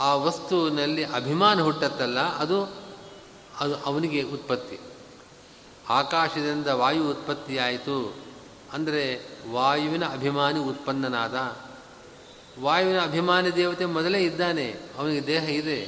ಆ 0.00 0.14
ವಸ್ತುವಿನಲ್ಲಿ 0.14 1.04
ಅಭಿಮಾನ 1.04 1.62
ಹುಟ್ಟತ್ತಲ್ಲ, 1.62 2.18
ಅದು 2.20 2.58
ಅದು 3.60 3.74
ಅವನಿಗೆ 3.76 4.22
ಉತ್ಪತ್ತಿ. 4.22 4.78
ಆಕಾಶದಿಂದ 5.88 6.66
ವಾಯು 6.66 7.10
ಉತ್ಪತ್ತಿಯಾಯಿತು. 7.10 8.25
ಅಂದರೆ 8.72 9.20
ವಾಯುವಿನ 9.50 10.04
ಅಭಿಮಾನಿ 10.04 10.58
ಉತ್ಪನ್ನನಾದ, 10.58 11.56
ವಾಯುವಿನ 12.60 13.00
ಅಭಿಮಾನಿ 13.00 13.56
ದೇವತೆ 13.56 13.84
ಮೊದಲೇ 13.84 14.22
ಇದ್ದಾನೆ, 14.22 14.76
ಅವನಿಗೆ 14.98 15.26
ದೇಹ 15.26 15.48
ಇದೆ, 15.48 15.86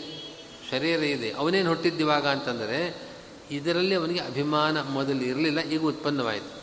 ಶರೀರ 0.70 1.03
ಇದೆ, 1.03 1.33
ಅವನೇನು 1.33 1.68
ಹುಟ್ಟಿದ್ದಿವಾಗ 1.68 2.26
ಅಂತಂದರೆ 2.26 3.09
ಇದರಲ್ಲಿ 3.51 3.95
ಅವನಿಗೆ 3.95 4.20
ಅಭಿಮಾನ 4.20 4.83
ಮೊದಲು 4.83 5.22
ಇರಲಿಲ್ಲ, 5.24 5.61
ಈಗ 5.61 5.83
ಉತ್ಪನ್ನವಾಯಿತು. 5.83 6.59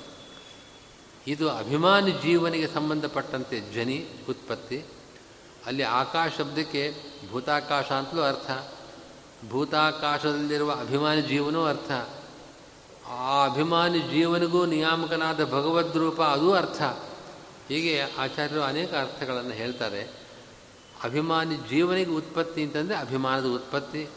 ಇದು 1.28 1.49
ಅಭಿಮಾನಿ 1.49 2.11
ಜೀವನಿಗೆ 2.11 2.68
ಸಂಬಂಧಪಟ್ಟಂತೆ 2.68 3.59
ಜನಿ 3.59 4.05
ಉತ್ಪತ್ತಿ. 4.30 4.86
ಅಲ್ಲಿ 5.66 5.84
ಆಕಾಶ 5.84 6.32
ಶಬ್ದಕ್ಕೆ 6.38 6.93
ಭೂತಾಕಾಶ 7.32 7.91
ಅಂತಲೂ 7.91 8.22
ಅರ್ಥ, 8.22 8.51
ಭೂತಾಕಾಶದಲ್ಲಿರುವ 9.49 10.72
ಅಭಿಮಾನಿ 10.72 11.22
ಜೀವನೂ 11.22 11.66
ಅರ್ಥ. 11.66 11.91
ಆ 13.07 13.45
ಅಭಿಮಾನಿ 13.45 13.99
ಜೀವನಿಗೂ 13.99 14.65
ನಿಯಾಮಕನಾದ 14.65 15.45
ಭಗವದ್ 15.45 15.97
ರೂಪ 15.97 16.21
ಅದೂ 16.21 16.53
ಅರ್ಥ. 16.53 16.81
ಹೀಗೆ 17.69 18.01
ಆಚಾರ್ಯರು 18.01 18.61
ಅನೇಕ 18.61 18.93
ಅರ್ಥಗಳನ್ನು 18.93 19.51
ಹೇಳ್ತಾರೆ. 19.51 20.25
ಅಭಿಮಾನಿ 21.03 21.55
ಜೀವನಿಗೆ 21.55 22.11
ಉತ್ಪತ್ತಿ 22.11 22.63
ಅಂತಂದರೆ 22.63 22.97
ಅಭಿಮಾನದ 22.97 23.45
ಉತ್ಪತ್ತಿ, 23.45 24.07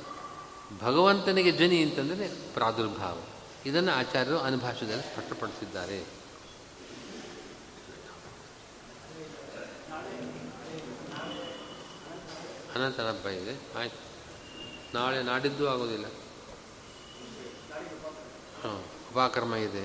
ಭಗವಂತನಿಗೆ 0.83 1.51
ಜನಿ 1.51 1.83
ಅಂತಂದರೆ 1.83 2.29
ಪ್ರಾದುರ್ಭಾವ. 2.55 3.19
ಇದನ್ನು 3.67 3.93
ಆಚಾರ್ಯರು 3.93 4.39
ಅನುಭಾಷದಲ್ಲಿ 4.39 5.03
ಸ್ಪಷ್ಟಪಡಿಸಿದ್ದಾರೆ. 5.03 6.01
ಅನಂತರ 12.75 13.03
ಹಬ್ಬ 13.03 13.29
ಇದೆ. 13.29 13.79
ಆಯ್ತು. 13.79 13.99
ನಾಳೆ 14.95 15.23
ನಾಡಿದ್ದು 15.23 15.69
ಆಗೋದಿಲ್ಲ. 15.69 16.05
ಉಪಕರ್ಮ 19.11 19.55
ಇದೆ. 19.55 19.85